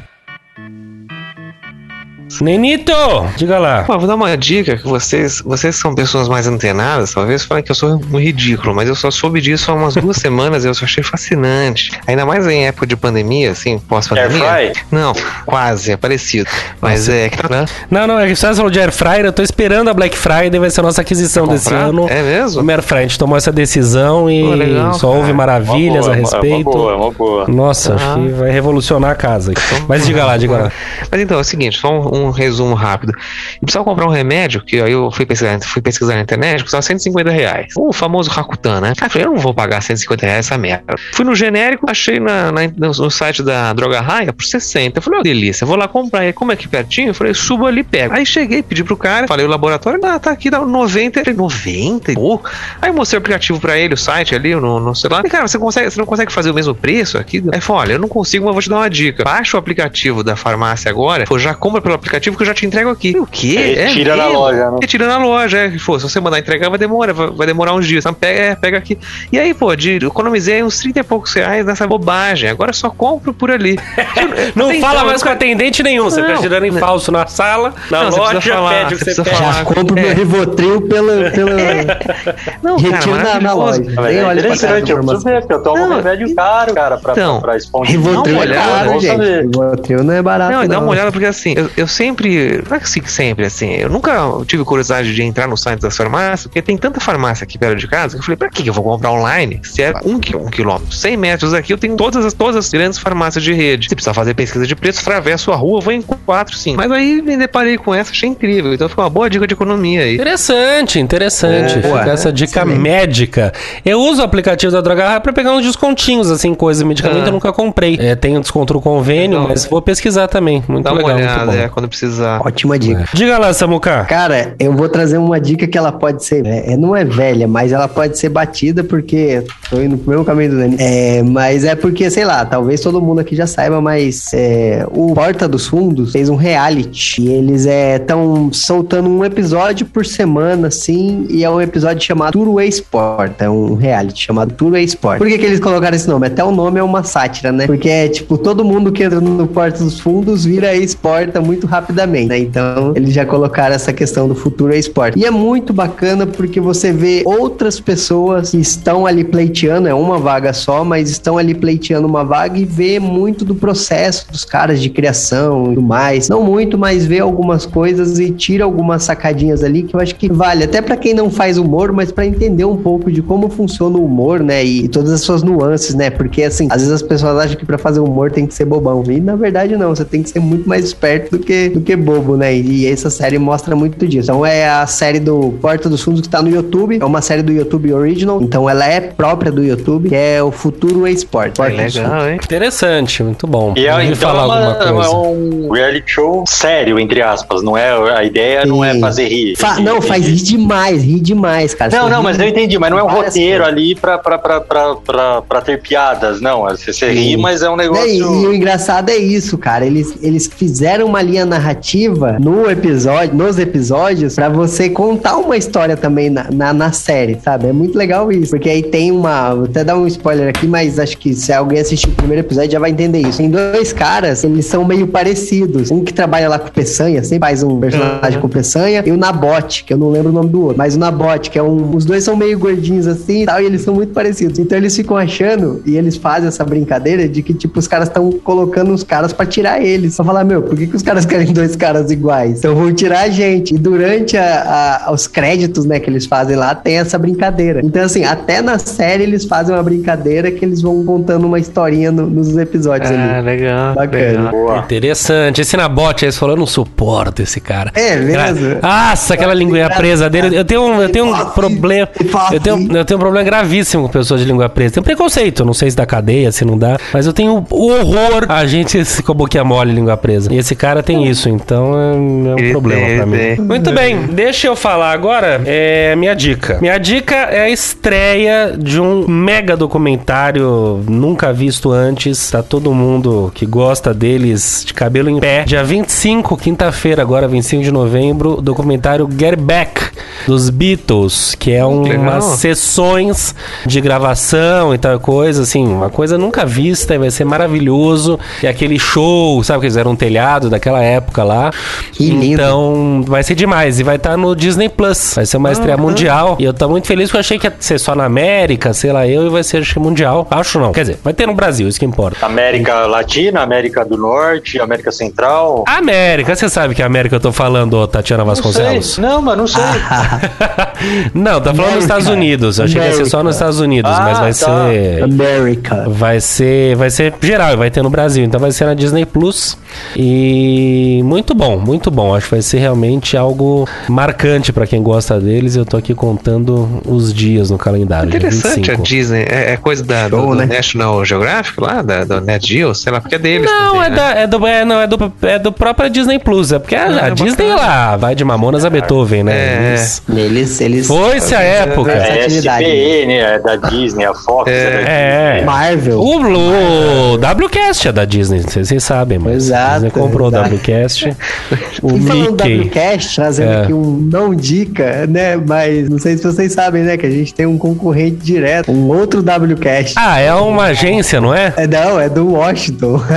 Nenito, 2.40 2.92
diga 3.36 3.58
lá. 3.58 3.84
Ó, 3.88 3.98
vou 3.98 4.06
dar 4.06 4.14
uma 4.14 4.36
dica 4.36 4.76
que 4.76 4.84
vocês, 4.86 5.42
vocês 5.44 5.76
são 5.76 5.94
pessoas 5.94 6.28
mais 6.28 6.46
antenadas, 6.46 7.12
talvez 7.12 7.44
falem 7.44 7.62
que 7.62 7.70
eu 7.70 7.74
sou 7.74 8.00
um 8.12 8.18
ridículo, 8.18 8.74
mas 8.74 8.88
eu 8.88 8.94
só 8.94 9.10
soube 9.10 9.40
disso 9.40 9.70
há 9.70 9.74
umas 9.74 9.94
duas 9.94 10.16
semanas 10.20 10.64
e 10.64 10.68
eu 10.68 10.74
só 10.74 10.84
achei 10.84 11.02
fascinante. 11.02 11.90
Ainda 12.06 12.24
mais 12.24 12.46
em 12.46 12.66
época 12.66 12.86
de 12.86 12.96
pandemia, 12.96 13.50
assim, 13.50 13.78
pós-pandemia. 13.78 14.50
Airfry? 14.50 14.82
Não, 14.90 15.12
quase, 15.44 15.92
é 15.92 15.96
parecido. 15.96 16.48
Mas 16.80 17.08
é 17.08 17.28
que 17.28 17.50
né? 17.50 17.64
Não, 17.90 18.06
não, 18.06 18.18
é 18.18 18.26
que 18.28 18.36
você 18.36 18.54
falou 18.54 18.70
de 18.70 18.78
Air 18.80 18.92
Fryer, 18.92 19.24
eu 19.26 19.32
tô 19.32 19.42
esperando 19.42 19.88
a 19.88 19.94
Black 19.94 20.16
Friday, 20.16 20.58
vai 20.60 20.70
ser 20.70 20.80
a 20.80 20.82
nossa 20.84 21.00
aquisição 21.00 21.46
desse 21.48 21.72
ano. 21.74 22.06
É 22.08 22.22
mesmo? 22.22 22.62
O 22.62 22.70
Air 22.70 22.82
Fryer, 22.82 23.00
a 23.04 23.08
gente 23.08 23.18
tomou 23.18 23.36
essa 23.36 23.50
decisão 23.50 24.30
e 24.30 24.42
Pô, 24.42 24.50
legal, 24.54 24.94
só 24.94 25.12
houve 25.12 25.32
maravilhas 25.32 26.06
a 26.06 26.12
boa, 26.12 26.16
uma- 26.16 26.16
respeito. 26.16 26.70
Uma 26.70 26.76
boa, 26.76 26.96
uma 26.96 27.10
boa. 27.10 27.48
Nossa, 27.48 27.94
acho 27.94 28.04
Ah. 28.04 28.14
que 28.14 28.28
vai 28.28 28.50
revolucionar 28.50 29.10
a 29.10 29.14
casa. 29.14 29.52
Mas 29.88 30.06
diga 30.06 30.24
lá, 30.24 30.36
diga 30.36 30.56
lá. 30.56 30.72
Mas 31.10 31.20
então, 31.20 31.36
é 31.38 31.40
o 31.40 31.44
seguinte, 31.44 31.78
só 31.78 31.90
um, 32.00 32.19
um 32.26 32.30
resumo 32.30 32.74
rápido. 32.74 33.12
Eu 33.12 33.60
precisava 33.62 33.84
comprar 33.84 34.06
um 34.06 34.10
remédio, 34.10 34.62
que 34.62 34.80
aí 34.80 34.92
eu 34.92 35.10
fui 35.10 35.26
pesquisar, 35.26 35.58
fui 35.60 35.82
pesquisar 35.82 36.14
na 36.14 36.20
internet, 36.20 36.62
custava 36.62 36.82
150 36.82 37.30
reais. 37.30 37.72
O 37.76 37.92
famoso 37.92 38.30
Rakutan, 38.30 38.80
né? 38.80 38.92
Eu 39.14 39.26
não 39.32 39.36
vou 39.36 39.52
pagar 39.54 39.82
150 39.82 40.26
reais 40.26 40.46
essa 40.46 40.56
merda. 40.58 40.94
Fui 41.12 41.24
no 41.24 41.34
genérico, 41.34 41.90
achei 41.90 42.18
na, 42.20 42.50
na- 42.52 42.68
no, 42.76 43.10
site 43.10 43.42
da 43.42 43.72
Droga 43.72 44.00
Raia 44.00 44.32
por 44.32 44.44
60. 44.44 44.98
Eu 44.98 45.02
falei, 45.02 45.20
ó, 45.20 45.22
delícia, 45.22 45.66
vou 45.66 45.76
lá 45.76 45.88
comprar. 45.88 46.26
E 46.26 46.32
como 46.32 46.52
é 46.52 46.54
aqui 46.54 46.68
pertinho? 46.68 47.08
Eu 47.08 47.14
falei, 47.14 47.34
subo 47.34 47.66
ali 47.66 47.80
e 47.80 47.84
pego. 47.84 48.14
Aí 48.14 48.24
cheguei, 48.26 48.62
pedi 48.62 48.84
pro 48.84 48.96
cara, 48.96 49.26
falei 49.26 49.44
o 49.46 49.48
laboratório, 49.48 50.00
ah, 50.04 50.18
tá 50.18 50.30
aqui, 50.30 50.50
dá 50.50 50.60
90. 50.60 51.20
Eu 51.20 51.24
falei, 51.24 51.36
90? 51.38 52.12
Pô. 52.14 52.40
Aí 52.80 52.92
mostrei 52.92 53.18
o 53.18 53.20
aplicativo 53.20 53.60
pra 53.60 53.78
ele, 53.78 53.94
o 53.94 53.96
site 53.96 54.34
ali, 54.34 54.54
no, 54.54 54.80
no 54.80 54.94
celular. 54.94 55.22
E, 55.24 55.28
cara, 55.28 55.46
você, 55.46 55.58
consegue, 55.58 55.90
você 55.90 55.98
não 55.98 56.06
consegue 56.06 56.32
fazer 56.32 56.50
o 56.50 56.54
mesmo 56.54 56.74
preço 56.74 57.18
aqui? 57.18 57.42
Aí 57.52 57.60
falou, 57.60 57.82
olha, 57.82 57.92
eu 57.94 57.98
não 57.98 58.08
consigo, 58.08 58.44
mas 58.44 58.54
vou 58.54 58.62
te 58.62 58.68
dar 58.68 58.76
uma 58.76 58.90
dica. 58.90 59.24
Baixa 59.24 59.56
o 59.56 59.60
aplicativo 59.60 60.22
da 60.22 60.36
farmácia 60.36 60.90
agora, 60.90 61.24
pô, 61.24 61.38
já 61.38 61.54
compra 61.54 61.80
pelo 61.80 61.94
aplicativo 61.94 62.09
aplicativo 62.10 62.36
que 62.36 62.42
eu 62.42 62.46
já 62.46 62.54
te 62.54 62.66
entrego 62.66 62.90
aqui. 62.90 63.16
O 63.18 63.26
quê? 63.26 63.74
Retira 63.78 64.16
na 64.16 64.24
mesmo? 64.24 64.38
loja, 64.40 64.70
né? 64.72 64.78
Retira 64.80 65.06
na 65.06 65.18
loja, 65.18 65.58
é. 65.58 65.72
Pô, 65.84 65.98
se 65.98 66.02
você 66.08 66.20
mandar 66.20 66.38
entregar, 66.40 66.68
vai 66.68 66.78
demorar, 66.78 67.12
vai, 67.12 67.30
vai 67.30 67.46
demorar 67.46 67.72
uns 67.74 67.86
dias. 67.86 68.02
Então 68.04 68.12
pega, 68.12 68.40
é, 68.40 68.54
pega 68.56 68.78
aqui. 68.78 68.98
E 69.32 69.38
aí, 69.38 69.54
pô, 69.54 69.74
de, 69.76 69.96
economizei 70.04 70.62
uns 70.62 70.78
30 70.80 71.00
e 71.00 71.02
poucos 71.04 71.32
reais 71.32 71.64
nessa 71.64 71.86
bobagem. 71.86 72.50
Agora 72.50 72.70
eu 72.70 72.74
só 72.74 72.90
compro 72.90 73.32
por 73.32 73.50
ali. 73.50 73.78
Não 74.56 74.70
Até 74.70 74.80
fala 74.80 74.94
então, 74.94 75.06
mais 75.06 75.22
com 75.22 75.28
eu- 75.28 75.32
atendente 75.32 75.82
nenhum. 75.82 76.04
Você 76.04 76.20
Não, 76.20 76.28
tá 76.34 76.36
tirando 76.38 76.64
em 76.64 76.70
não. 76.70 76.78
falso 76.80 77.12
na 77.12 77.26
sala, 77.26 77.72
na 77.90 78.04
Não, 78.04 78.10
você 78.12 78.18
loja, 78.18 78.32
precisa 78.32 78.54
falar, 78.56 78.70
pede 78.70 78.94
o 78.94 78.98
que 78.98 79.04
você 79.04 79.14
você 79.14 79.22
pede. 79.22 79.36
falar. 79.36 79.52
Já 79.52 79.64
compro 79.64 79.98
É. 79.98 80.02
meu 80.02 80.14
Rivotril 80.14 80.80
pela, 80.82 81.30
pela 81.30 81.50
Não, 82.62 82.76
cara, 82.76 82.94
retiro 82.94 83.16
na, 83.16 83.22
na 83.40 83.54
maravilhoso. 83.54 83.56
loja. 83.56 83.80
Nem 83.80 84.16
é 84.18 84.24
olha 84.24 84.42
pra 84.42 84.54
interessante, 84.54 84.90
eu 84.90 84.98
preciso 84.98 85.24
ver, 85.24 85.40
porque 85.40 85.52
eu 85.54 85.62
tomo 85.62 85.76
Não, 85.78 85.90
um 85.92 85.96
remédio 85.96 86.34
caro, 86.34 86.74
cara, 86.74 86.96
pra, 86.98 87.12
então, 87.12 87.40
pra 87.40 87.56
espondir. 87.56 87.92
Rivotril 87.92 88.22
Dá 88.24 88.30
é 88.30 88.32
uma 88.34 88.40
olhada, 88.42 88.70
caro, 88.88 89.00
gente. 89.00 89.10
saber. 89.12 89.42
Rivotril 89.42 90.04
não 90.04 90.14
é 90.14 90.22
barato, 90.22 90.50
Não, 90.52 90.58
não. 90.58 90.64
e 90.64 90.68
dá 90.68 90.78
uma 90.80 90.90
olhada 90.90 91.12
porque 91.12 91.26
assim, 91.26 91.54
eu, 91.56 91.70
eu 91.76 91.86
sempre, 92.00 92.62
não 92.66 92.76
é 92.76 92.78
que 92.78 92.84
assim, 92.86 93.02
sempre 93.04 93.44
assim, 93.44 93.74
eu 93.74 93.90
nunca 93.90 94.12
tive 94.46 94.64
curiosidade 94.64 95.14
de 95.14 95.22
entrar 95.22 95.46
no 95.46 95.56
site 95.56 95.80
das 95.80 95.94
farmácias, 95.94 96.46
porque 96.46 96.62
tem 96.62 96.78
tanta 96.78 96.98
farmácia 96.98 97.44
aqui 97.44 97.58
perto 97.58 97.76
de 97.76 97.86
casa 97.86 98.14
que 98.16 98.20
eu 98.20 98.24
falei, 98.24 98.36
pra 98.38 98.48
que 98.48 98.62
que 98.62 98.70
eu 98.70 98.72
vou 98.72 98.82
comprar 98.82 99.10
online? 99.10 99.60
Se 99.62 99.82
é 99.82 99.92
um, 100.02 100.14
um 100.14 100.50
quilômetro, 100.50 100.90
100 100.94 101.16
metros 101.18 101.52
daqui, 101.52 101.74
eu 101.74 101.76
tenho 101.78 101.96
todas 101.96 102.24
as, 102.24 102.32
todas 102.32 102.56
as 102.56 102.70
grandes 102.70 102.98
farmácias 102.98 103.44
de 103.44 103.52
rede. 103.52 103.86
Se 103.86 103.94
precisar 103.94 104.14
fazer 104.14 104.32
pesquisa 104.32 104.66
de 104.66 104.74
preço, 104.74 105.00
atravesso 105.00 105.52
a 105.52 105.56
rua, 105.56 105.80
vou 105.80 105.92
em 105.92 106.00
4, 106.00 106.56
5. 106.56 106.76
Mas 106.78 106.90
aí 106.90 107.20
me 107.20 107.36
deparei 107.36 107.76
com 107.76 107.94
essa, 107.94 108.12
achei 108.12 108.30
incrível. 108.30 108.72
Então 108.72 108.88
foi 108.88 109.04
uma 109.04 109.10
boa 109.10 109.28
dica 109.28 109.46
de 109.46 109.52
economia 109.52 110.00
aí. 110.02 110.14
Interessante, 110.14 110.98
interessante. 110.98 111.74
É, 111.86 112.08
essa 112.08 112.32
dica 112.32 112.60
excelente. 112.60 112.80
médica. 112.80 113.52
Eu 113.84 114.00
uso 114.00 114.22
o 114.22 114.24
aplicativo 114.24 114.72
da 114.72 114.80
Droga 114.80 115.06
Raia 115.06 115.20
pra 115.20 115.32
pegar 115.34 115.52
uns 115.52 115.66
descontinhos, 115.66 116.30
assim, 116.30 116.54
coisa, 116.54 116.82
medicamento 116.82 117.24
Ah. 117.24 117.28
eu 117.28 117.32
nunca 117.32 117.52
comprei. 117.52 117.98
É, 118.00 118.14
tem 118.14 118.38
um 118.38 118.40
desconto 118.40 118.72
no 118.72 118.80
convênio, 118.80 119.46
mas 119.46 119.66
vou 119.66 119.82
pesquisar 119.82 120.28
também. 120.28 120.64
Muito 120.66 120.86
legal, 120.88 121.12
muito 121.12 121.16
olhada, 121.16 121.46
bom. 121.46 121.52
é, 121.52 121.68
quando 121.68 121.89
precisar. 121.90 122.40
Ótima 122.44 122.78
dica. 122.78 123.04
Diga 123.12 123.36
lá, 123.36 123.52
Samuca. 123.52 124.04
Cara, 124.04 124.54
eu 124.58 124.72
vou 124.72 124.88
trazer 124.88 125.18
uma 125.18 125.38
dica 125.40 125.66
que 125.66 125.76
ela 125.76 125.92
pode 125.92 126.24
ser. 126.24 126.46
é, 126.46 126.76
não 126.76 126.96
é 126.96 127.04
velha, 127.04 127.46
mas 127.46 127.72
ela 127.72 127.88
pode 127.88 128.18
ser 128.18 128.28
batida 128.30 128.82
porque. 128.82 129.44
Tô 129.68 129.80
indo 129.80 129.98
pro 129.98 130.10
mesmo 130.10 130.24
caminho 130.24 130.50
do 130.50 130.56
Dani. 130.56 130.76
É, 130.78 131.22
mas 131.22 131.64
é 131.64 131.74
porque, 131.74 132.10
sei 132.10 132.24
lá, 132.24 132.44
talvez 132.44 132.80
todo 132.80 133.00
mundo 133.00 133.20
aqui 133.20 133.36
já 133.36 133.46
saiba, 133.46 133.80
mas 133.80 134.30
é, 134.32 134.86
o 134.90 135.14
Porta 135.14 135.46
dos 135.46 135.66
Fundos 135.66 136.12
fez 136.12 136.28
um 136.28 136.36
reality. 136.36 137.22
E 137.22 137.28
eles 137.28 137.66
estão 137.66 138.52
soltando 138.52 139.08
um 139.08 139.24
episódio 139.24 139.86
por 139.86 140.06
semana, 140.06 140.68
assim, 140.68 141.26
e 141.28 141.44
é 141.44 141.50
um 141.50 141.60
episódio 141.60 142.02
chamado 142.02 142.32
Tour 142.32 142.54
Way 142.54 142.68
Sport. 142.68 143.32
É 143.40 143.50
um 143.50 143.74
reality 143.74 144.26
chamado 144.26 144.52
Tour 144.54 144.72
Way 144.72 144.84
Sport. 144.84 145.18
Por 145.18 145.28
que, 145.28 145.38
que 145.38 145.46
eles 145.46 145.60
colocaram 145.60 145.96
esse 145.96 146.08
nome? 146.08 146.26
Até 146.26 146.44
o 146.44 146.50
nome 146.50 146.78
é 146.78 146.82
uma 146.82 147.02
sátira, 147.02 147.52
né? 147.52 147.66
Porque 147.66 147.88
é 147.88 148.08
tipo, 148.08 148.38
todo 148.38 148.64
mundo 148.64 148.92
que 148.92 149.02
entra 149.02 149.20
no 149.20 149.46
Porta 149.46 149.82
dos 149.82 150.00
Fundos 150.00 150.44
vira 150.44 150.74
exporta 150.74 151.40
muito 151.40 151.66
rapidamente, 151.80 152.28
né? 152.28 152.38
Então, 152.38 152.92
eles 152.94 153.12
já 153.12 153.24
colocaram 153.24 153.74
essa 153.74 153.92
questão 153.92 154.28
do 154.28 154.34
futuro 154.34 154.74
esporte. 154.74 155.18
E 155.18 155.24
é 155.24 155.30
muito 155.30 155.72
bacana 155.72 156.26
porque 156.26 156.60
você 156.60 156.92
vê 156.92 157.22
outras 157.24 157.80
pessoas 157.80 158.50
que 158.50 158.58
estão 158.58 159.06
ali 159.06 159.24
pleiteando, 159.24 159.88
é 159.88 159.94
uma 159.94 160.18
vaga 160.18 160.52
só, 160.52 160.84
mas 160.84 161.10
estão 161.10 161.38
ali 161.38 161.54
pleiteando 161.54 162.06
uma 162.06 162.24
vaga 162.24 162.58
e 162.58 162.64
vê 162.64 162.98
muito 162.98 163.44
do 163.44 163.54
processo 163.54 164.30
dos 164.30 164.44
caras 164.44 164.80
de 164.80 164.90
criação 164.90 165.64
e 165.64 165.68
tudo 165.74 165.82
mais. 165.82 166.28
Não 166.28 166.42
muito, 166.42 166.76
mas 166.76 167.04
vê 167.06 167.20
algumas 167.20 167.66
coisas 167.66 168.18
e 168.18 168.30
tira 168.30 168.64
algumas 168.64 169.04
sacadinhas 169.04 169.64
ali 169.64 169.82
que 169.82 169.94
eu 169.94 170.00
acho 170.00 170.14
que 170.14 170.30
vale 170.30 170.64
até 170.64 170.80
pra 170.80 170.96
quem 170.96 171.14
não 171.14 171.30
faz 171.30 171.58
humor, 171.58 171.92
mas 171.92 172.12
pra 172.12 172.26
entender 172.26 172.64
um 172.64 172.76
pouco 172.76 173.10
de 173.10 173.22
como 173.22 173.48
funciona 173.48 173.98
o 173.98 174.04
humor, 174.04 174.40
né? 174.40 174.64
E, 174.64 174.88
todas 174.88 175.12
as 175.12 175.20
suas 175.20 175.42
nuances, 175.42 175.94
né? 175.94 176.10
Porque 176.10 176.42
assim, 176.42 176.68
às 176.70 176.82
vezes 176.82 176.92
as 176.92 177.02
pessoas 177.02 177.36
acham 177.38 177.56
que 177.56 177.64
pra 177.64 177.78
fazer 177.78 178.00
humor 178.00 178.30
tem 178.30 178.46
que 178.46 178.54
ser 178.54 178.64
bobão. 178.64 179.02
E 179.08 179.20
na 179.20 179.36
verdade 179.36 179.76
não, 179.76 179.94
você 179.94 180.04
tem 180.04 180.22
que 180.22 180.30
ser 180.30 180.40
muito 180.40 180.68
mais 180.68 180.84
esperto 180.84 181.36
do 181.36 181.38
que, 181.38 181.69
do 181.70 181.80
que 181.80 181.96
bobo, 181.96 182.36
né? 182.36 182.54
E 182.54 182.86
essa 182.86 183.10
série 183.10 183.38
mostra 183.38 183.74
muito 183.74 184.06
disso. 184.06 184.30
Então 184.30 184.44
é 184.44 184.68
a 184.68 184.86
série 184.86 185.18
do 185.20 185.54
Porta 185.60 185.88
dos 185.88 186.02
Fundos 186.02 186.20
que 186.20 186.28
tá 186.28 186.42
no 186.42 186.48
YouTube, 186.50 186.98
é 187.00 187.04
uma 187.04 187.22
série 187.22 187.42
do 187.42 187.52
YouTube 187.52 187.92
Original, 187.92 188.40
então 188.42 188.68
ela 188.68 188.84
é 188.86 189.00
própria 189.00 189.50
do 189.50 189.62
YouTube, 189.62 190.08
que 190.08 190.14
é 190.14 190.42
o 190.42 190.50
Futuro 190.50 191.06
Esport. 191.06 191.58
É 191.60 191.68
legal, 191.68 192.28
hein? 192.28 192.38
Interessante, 192.42 193.22
muito 193.22 193.46
bom. 193.46 193.74
E 193.76 193.86
é, 193.86 194.04
então 194.04 194.16
falar 194.16 194.42
é, 194.42 194.46
uma- 194.46 194.84
alguma 194.84 194.92
coisa. 194.94 195.10
é 195.10 195.14
um 195.16 195.72
reality 195.72 196.10
show 196.12 196.44
sério, 196.46 196.98
entre 196.98 197.22
aspas. 197.22 197.62
Não 197.62 197.76
é, 197.76 198.16
a 198.16 198.24
ideia 198.24 198.64
não 198.66 198.84
é 198.84 198.92
Sim. 198.94 199.00
fazer 199.00 199.28
rir. 199.28 199.56
Fa- 199.56 199.80
não, 199.80 200.00
faz 200.02 200.26
rir 200.26 200.36
demais, 200.36 201.02
rir 201.02 201.20
demais, 201.20 201.74
cara. 201.74 201.90
Não, 201.96 202.04
Você 202.04 202.10
não, 202.10 202.22
mas 202.22 202.38
eu 202.38 202.48
entendi, 202.48 202.78
mas 202.78 202.90
não 202.90 202.98
é 202.98 203.02
um 203.02 203.08
roteiro 203.08 203.62
coisas. 203.64 203.66
ali 203.78 203.94
pra, 203.94 204.18
pra, 204.18 204.38
pra, 204.38 204.60
pra, 204.60 204.94
pra, 204.96 205.42
pra 205.42 205.60
ter 205.60 205.80
piadas, 205.80 206.40
não. 206.40 206.62
Você, 206.62 206.92
você 206.92 207.10
ri, 207.12 207.36
mas 207.36 207.62
é 207.62 207.70
um 207.70 207.76
negócio. 207.76 208.06
E, 208.08 208.18
e 208.18 208.22
o 208.46 208.52
engraçado 208.54 209.10
é 209.10 209.16
isso, 209.16 209.56
cara. 209.58 209.84
Eles, 209.86 210.14
eles 210.22 210.46
fizeram 210.54 211.06
uma 211.06 211.22
linha 211.22 211.44
narrativa 211.60 212.38
no 212.40 212.68
episódio, 212.70 213.36
nos 213.36 213.58
episódios, 213.58 214.34
pra 214.34 214.48
você 214.48 214.88
contar 214.88 215.36
uma 215.36 215.56
história 215.56 215.96
também 215.96 216.30
na, 216.30 216.50
na, 216.50 216.72
na 216.72 216.92
série, 216.92 217.38
sabe? 217.44 217.68
É 217.68 217.72
muito 217.72 217.96
legal 217.96 218.32
isso. 218.32 218.50
Porque 218.50 218.68
aí 218.68 218.82
tem 218.82 219.12
uma. 219.12 219.54
Vou 219.54 219.64
até 219.64 219.84
dar 219.84 219.96
um 219.96 220.06
spoiler 220.06 220.48
aqui, 220.48 220.66
mas 220.66 220.98
acho 220.98 221.18
que 221.18 221.34
se 221.34 221.52
alguém 221.52 221.80
assistir 221.80 222.08
o 222.08 222.12
primeiro 222.12 222.40
episódio 222.40 222.70
já 222.70 222.78
vai 222.78 222.90
entender 222.90 223.20
isso. 223.20 223.38
Tem 223.38 223.50
dois 223.50 223.92
caras, 223.92 224.42
eles 224.42 224.66
são 224.66 224.84
meio 224.84 225.06
parecidos. 225.06 225.90
Um 225.90 226.02
que 226.02 226.12
trabalha 226.12 226.48
lá 226.48 226.58
com 226.58 226.68
Peçanha, 226.68 227.22
sempre 227.22 227.48
faz 227.48 227.62
um 227.62 227.78
personagem 227.78 228.40
com 228.40 228.48
Peçanha, 228.48 229.02
e 229.04 229.12
o 229.12 229.16
Nabote, 229.16 229.84
que 229.84 229.92
eu 229.92 229.98
não 229.98 230.10
lembro 230.10 230.30
o 230.30 230.32
nome 230.32 230.48
do 230.48 230.62
outro. 230.62 230.78
Mas 230.78 230.96
o 230.96 230.98
Nabote, 230.98 231.50
que 231.50 231.58
é 231.58 231.62
um. 231.62 231.94
Os 231.94 232.04
dois 232.04 232.24
são 232.24 232.36
meio 232.36 232.58
gordinhos 232.58 233.06
assim 233.06 233.42
e 233.42 233.46
tal, 233.46 233.60
e 233.60 233.66
eles 233.66 233.82
são 233.82 233.94
muito 233.94 234.12
parecidos. 234.12 234.58
Então 234.58 234.78
eles 234.78 234.96
ficam 234.96 235.16
achando, 235.16 235.82
e 235.84 235.96
eles 235.96 236.16
fazem 236.16 236.48
essa 236.48 236.64
brincadeira 236.64 237.28
de 237.28 237.42
que, 237.42 237.52
tipo, 237.52 237.78
os 237.78 237.86
caras 237.86 238.08
estão 238.08 238.30
colocando 238.32 238.92
os 238.92 239.04
caras 239.04 239.32
pra 239.32 239.44
tirar 239.44 239.82
eles. 239.82 240.16
Pra 240.16 240.24
falar, 240.24 240.44
meu, 240.44 240.62
por 240.62 240.76
que, 240.76 240.86
que 240.86 240.96
os 240.96 241.02
caras 241.02 241.26
querem 241.26 241.39
dois 241.46 241.76
caras 241.76 242.10
iguais? 242.10 242.58
Então 242.58 242.74
vão 242.74 242.92
tirar 242.92 243.22
a 243.22 243.28
gente. 243.30 243.74
E 243.74 243.78
durante 243.78 244.36
a- 244.36 245.04
a- 245.06 245.12
os 245.12 245.26
créditos, 245.26 245.84
né, 245.84 245.98
que 246.00 246.08
eles 246.10 246.26
fazem 246.26 246.56
lá, 246.56 246.74
tem 246.74 246.98
essa 246.98 247.18
brincadeira. 247.18 247.80
Então, 247.84 248.02
assim, 248.02 248.24
até 248.24 248.60
na 248.62 248.78
série 248.78 249.22
eles 249.22 249.44
fazem 249.44 249.74
uma 249.74 249.82
brincadeira 249.82 250.50
que 250.50 250.64
eles 250.64 250.82
vão 250.82 251.04
contando 251.04 251.46
uma 251.46 251.58
historinha 251.58 252.10
no- 252.12 252.26
nos 252.26 252.56
episódios 252.56 253.10
Ah, 253.10 253.36
ali. 253.38 253.42
legal. 253.46 253.94
Bacana. 253.94 254.24
legal. 254.26 254.50
Boa. 254.50 254.78
Interessante. 254.78 255.60
Esse 255.60 255.76
Nabote 255.76 256.24
aí, 256.24 256.32
você 256.32 256.38
falou, 256.38 256.54
eu 256.54 256.58
não 256.60 256.66
suporto 256.66 257.42
esse 257.42 257.60
cara. 257.60 257.90
É 257.94 258.16
mesmo? 258.16 258.76
Nossa, 258.82 259.34
aquela 259.34 259.54
linguinha 259.54 259.88
presa 259.90 260.28
dele. 260.28 260.56
Eu 260.56 260.64
tenho, 260.64 260.82
um- 260.82 261.00
eu 261.00 261.08
tenho 261.08 261.26
um 261.26 261.44
problema. 261.50 262.08
Eu 262.52 262.60
tenho, 262.60 262.96
eu 262.96 263.04
tenho 263.04 263.18
um 263.18 263.20
problema 263.20 263.44
gravíssimo 263.44 264.04
com 264.04 264.08
pessoas 264.08 264.40
de 264.40 264.46
língua 264.46 264.68
presa. 264.68 264.94
Tem 264.94 265.02
preconceito, 265.02 265.64
não 265.64 265.74
sei 265.74 265.90
se 265.90 265.96
dá 265.96 266.04
cadeia, 266.06 266.50
se 266.52 266.64
não 266.64 266.76
dá. 266.76 266.98
Mas 267.12 267.26
eu 267.26 267.32
tenho 267.32 267.64
horror 267.70 268.46
a 268.48 268.66
gente 268.66 269.02
se 269.04 269.22
com 269.22 269.32
a 269.32 269.34
boquinha 269.34 269.64
mole 269.64 269.92
língua 269.92 270.16
presa. 270.16 270.52
E 270.52 270.58
esse 270.58 270.74
cara 270.74 271.02
tem 271.02 271.26
isso, 271.30 271.48
então 271.48 271.98
é, 271.98 272.12
é 272.12 272.16
um 272.16 272.58
Ele 272.58 272.70
problema 272.72 273.06
tem, 273.06 273.16
pra 273.16 273.26
mim. 273.26 273.36
ele 273.36 273.56
tem. 273.56 273.64
Muito 273.64 273.92
bem, 273.92 274.26
deixa 274.26 274.66
eu 274.66 274.76
falar 274.76 275.12
agora. 275.12 275.60
É 275.64 276.14
minha 276.16 276.34
dica. 276.34 276.78
Minha 276.80 276.98
dica 276.98 277.34
é 277.34 277.60
a 277.62 277.70
estreia 277.70 278.74
de 278.76 279.00
um 279.00 279.26
mega 279.28 279.76
documentário 279.76 281.02
nunca 281.08 281.52
visto 281.52 281.90
antes. 281.92 282.50
Tá 282.50 282.62
todo 282.62 282.92
mundo 282.92 283.50
que 283.54 283.64
gosta 283.66 284.12
deles 284.12 284.82
de 284.86 284.92
cabelo 284.94 285.28
em 285.30 285.38
pé. 285.40 285.64
Dia 285.64 285.82
25, 285.84 286.56
quinta-feira, 286.56 287.22
agora 287.22 287.46
25 287.48 287.82
de 287.82 287.90
novembro, 287.92 288.60
documentário 288.60 289.28
Get 289.38 289.58
Back 289.58 290.10
dos 290.46 290.70
Beatles, 290.70 291.54
que 291.54 291.70
é 291.72 291.84
Legal. 291.84 292.20
umas 292.20 292.44
sessões 292.58 293.54
de 293.86 294.00
gravação 294.00 294.94
e 294.94 294.98
tal 294.98 295.18
coisa, 295.20 295.62
assim, 295.62 295.86
uma 295.86 296.08
coisa 296.10 296.38
nunca 296.38 296.64
vista 296.64 297.14
e 297.14 297.18
vai 297.18 297.30
ser 297.30 297.44
maravilhoso. 297.44 298.38
E 298.62 298.66
aquele 298.66 298.98
show, 298.98 299.62
sabe 299.62 299.80
que 299.80 299.86
eles 299.86 299.96
eram 299.96 300.12
um 300.12 300.16
telhado 300.16 300.68
daquela 300.70 301.02
época 301.02 301.19
lá. 301.38 301.70
Que 302.12 302.30
lindo. 302.30 302.54
Então, 302.54 303.24
vai 303.26 303.42
ser 303.42 303.54
demais. 303.54 303.98
E 304.00 304.02
vai 304.02 304.16
estar 304.16 304.36
no 304.36 304.54
Disney 304.54 304.88
Plus. 304.88 305.32
Vai 305.34 305.46
ser 305.46 305.56
uma 305.56 305.72
estreia 305.72 305.96
mundial. 305.96 306.56
E 306.58 306.64
eu 306.64 306.72
tô 306.74 306.88
muito 306.88 307.06
feliz 307.06 307.28
porque 307.28 307.36
eu 307.36 307.40
achei 307.40 307.58
que 307.58 307.66
ia 307.66 307.74
ser 307.78 307.98
só 307.98 308.14
na 308.14 308.24
América, 308.24 308.92
sei 308.92 309.12
lá 309.12 309.26
eu, 309.26 309.46
e 309.46 309.48
vai 309.50 309.62
ser 309.62 309.78
acho 309.78 309.94
que 309.94 310.00
mundial. 310.00 310.46
Acho 310.50 310.78
não. 310.78 310.92
Quer 310.92 311.02
dizer, 311.02 311.18
vai 311.22 311.32
ter 311.32 311.46
no 311.46 311.54
Brasil, 311.54 311.88
isso 311.88 311.98
que 311.98 312.04
importa. 312.04 312.44
América 312.44 313.06
Latina, 313.06 313.60
América 313.62 314.04
do 314.04 314.16
Norte, 314.16 314.80
América 314.80 315.10
Central. 315.12 315.84
América, 315.86 316.54
você 316.54 316.68
sabe 316.68 316.94
que 316.94 317.02
América 317.02 317.36
eu 317.36 317.40
tô 317.40 317.52
falando, 317.52 318.06
Tatiana 318.06 318.42
Não. 318.44 318.48
Vasconcelos? 318.50 319.18
Não, 319.18 319.40
mas 319.42 319.56
não 319.58 319.66
sei. 319.66 319.82
não, 321.34 321.60
tá 321.60 321.74
falando 321.74 321.94
nos 321.94 322.04
Estados 322.04 322.28
Unidos. 322.28 322.78
Eu 322.78 322.84
achei 322.84 323.00
que 323.00 323.06
ia 323.06 323.12
ser 323.14 323.26
só 323.26 323.38
América. 323.38 323.42
nos 323.44 323.56
Estados 323.56 323.80
Unidos, 323.80 324.10
Ah, 324.14 324.20
mas 324.22 324.38
vai 324.38 324.52
tá. 324.52 324.88
ser. 324.88 325.22
America. 325.24 326.04
Vai 326.08 326.40
ser, 326.40 326.96
vai 326.96 327.10
ser 327.10 327.34
geral, 327.40 327.76
vai 327.76 327.90
ter 327.90 328.02
no 328.02 328.10
Brasil, 328.10 328.44
então 328.44 328.60
vai 328.60 328.70
ser 328.72 328.84
na 328.86 328.94
Disney 328.94 329.24
Plus. 329.26 329.76
E 330.16 331.09
muito 331.22 331.54
bom, 331.54 331.78
muito 331.78 332.10
bom. 332.10 332.34
Acho 332.34 332.46
que 332.46 332.52
vai 332.52 332.62
ser 332.62 332.78
realmente 332.78 333.36
algo 333.36 333.86
marcante 334.08 334.72
pra 334.72 334.86
quem 334.86 335.02
gosta 335.02 335.38
deles. 335.40 335.76
Eu 335.76 335.84
tô 335.84 335.96
aqui 335.96 336.14
contando 336.14 337.00
os 337.06 337.32
dias 337.32 337.70
no 337.70 337.78
calendário. 337.78 338.28
Interessante 338.28 338.90
a 338.90 338.96
25. 338.96 339.02
Disney. 339.02 339.42
É, 339.48 339.72
é 339.72 339.76
coisa 339.76 340.02
da, 340.04 340.28
do, 340.28 340.36
Show, 340.36 340.48
do 340.50 340.54
né? 340.56 340.66
National 340.66 341.24
Geographic 341.24 341.80
lá, 341.80 342.02
da, 342.02 342.24
do 342.24 342.40
Net 342.40 342.66
Geo, 342.66 342.94
sei 342.94 343.12
lá, 343.12 343.20
porque 343.20 343.34
é 343.34 343.38
deles. 343.38 343.70
Não, 343.70 343.92
também, 343.94 344.06
é, 344.06 344.10
né? 344.10 344.16
da, 344.16 344.34
é, 344.40 344.46
do, 344.46 344.66
é, 344.66 344.84
não, 344.84 345.00
é, 345.00 345.06
do, 345.06 345.32
é 345.42 345.58
do 345.58 345.72
próprio 345.72 346.08
Disney 346.10 346.38
Plus. 346.38 346.72
É 346.72 346.78
porque 346.78 346.94
a, 346.94 347.06
Ah, 347.06 347.26
a 347.26 347.30
Disney 347.30 347.68
bacana. 347.68 347.74
lá 347.76 348.16
vai 348.16 348.34
de 348.34 348.44
Mamonas 348.44 348.84
a 348.84 348.90
Beethoven, 348.90 349.44
né? 349.44 349.52
É, 349.52 349.88
Eles. 349.90 350.22
Eles, 350.34 350.80
eles. 350.80 351.06
Foi-se 351.06 351.54
a 351.54 351.60
época. 351.60 352.12
É. 352.12 352.46
SPN, 352.46 353.32
é 353.32 353.58
da 353.58 353.76
Disney, 353.76 354.24
a 354.24 354.34
Fox. 354.34 354.70
É. 354.70 355.62
Marvel. 355.64 356.20
O, 356.20 356.40
o 356.40 357.34
WCast 357.36 358.08
é 358.08 358.12
da 358.12 358.24
Disney, 358.24 358.60
vocês 358.60 359.02
sabem, 359.02 359.38
mas 359.38 359.64
Exato, 359.66 359.82
a 359.90 359.92
Disney 359.94 360.10
comprou 360.10 360.48
exato. 360.48 360.70
o 360.70 360.74
WCast. 360.76 360.99
o 362.02 362.16
E 362.16 362.20
falando 362.20 362.56
do. 362.56 362.64
WCast, 362.84 363.34
trazendo 363.36 363.70
É. 363.72 363.82
aqui 363.82 363.92
um 363.92 364.28
não 364.30 364.54
dica, 364.54 365.26
né? 365.26 365.56
Mas 365.56 366.08
não 366.08 366.18
sei 366.18 366.36
se 366.36 366.42
vocês 366.44 366.72
sabem, 366.72 367.02
né? 367.02 367.16
Que 367.16 367.26
a 367.26 367.30
gente 367.30 367.52
tem 367.54 367.66
um 367.66 367.78
concorrente 367.78 368.36
direto, 368.36 368.90
um 368.90 369.08
outro 369.08 369.40
WCast. 369.42 370.14
Ah, 370.16 370.38
é 370.40 370.52
uma 370.54 370.84
agência, 370.86 371.40
não 371.40 371.54
é? 371.54 371.72
É, 371.76 371.86
não, 371.86 372.18
é 372.20 372.28
do 372.28 372.52
Washington. 372.52 373.20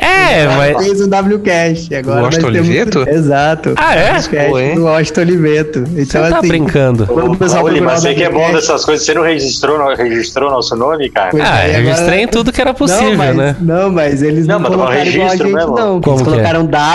É, 0.00 0.44
Ele 0.44 0.54
mas- 0.56 0.84
fez 0.86 1.00
um 1.00 1.08
WCast. 1.08 1.94
Agora 1.94 2.22
Washington 2.22 2.46
nós 2.46 2.52
temos- 2.54 2.68
Oliveto? 2.68 3.08
Exato. 3.08 3.74
Ah, 3.76 3.94
é? 3.94 4.12
WCast 4.18 4.74
do 4.74 4.84
Washington 4.84 5.20
Oliveto. 5.20 5.80
Você 5.86 6.02
Então, 6.02 6.30
tá 6.30 6.38
assim, 6.38 6.48
brincando. 6.48 7.06
quando 7.06 7.32
o 7.32 7.36
pessoal 7.36 7.64
Olha, 7.64 7.82
mas 7.82 8.00
você 8.02 8.14
que 8.14 8.22
é 8.22 8.30
bom 8.30 8.38
WCast, 8.38 8.54
dessas 8.56 8.84
coisas, 8.84 9.04
você 9.06 9.14
não 9.14 9.22
registrou, 9.22 9.78
não 9.78 9.94
registrou 9.94 10.50
nosso 10.50 10.76
nome, 10.76 11.08
cara? 11.10 11.30
Pois 11.30 11.42
Ah, 11.42 11.60
é, 11.64 11.66
eu 11.66 11.70
agora- 11.78 11.82
registrei 11.94 12.20
em 12.22 12.28
tudo 12.28 12.52
que 12.52 12.60
era 12.60 12.72
possível, 12.74 13.10
não, 13.10 13.16
mas, 13.16 13.36
né? 13.36 13.56
Não, 13.60 13.90
mas 13.90 14.22
eles 14.22 14.46
Não, 14.46 14.54
não, 14.54 14.60
mas 14.60 14.70
colocaram 14.76 15.00
igual 15.06 15.26
a 15.26 15.30
registro 15.30 15.46
gente, 15.48 15.56
mesmo? 15.56 15.74
não. 15.76 16.00
Como 16.00 16.16
eles 16.16 16.22
que 16.28 16.28
é? 16.28 16.42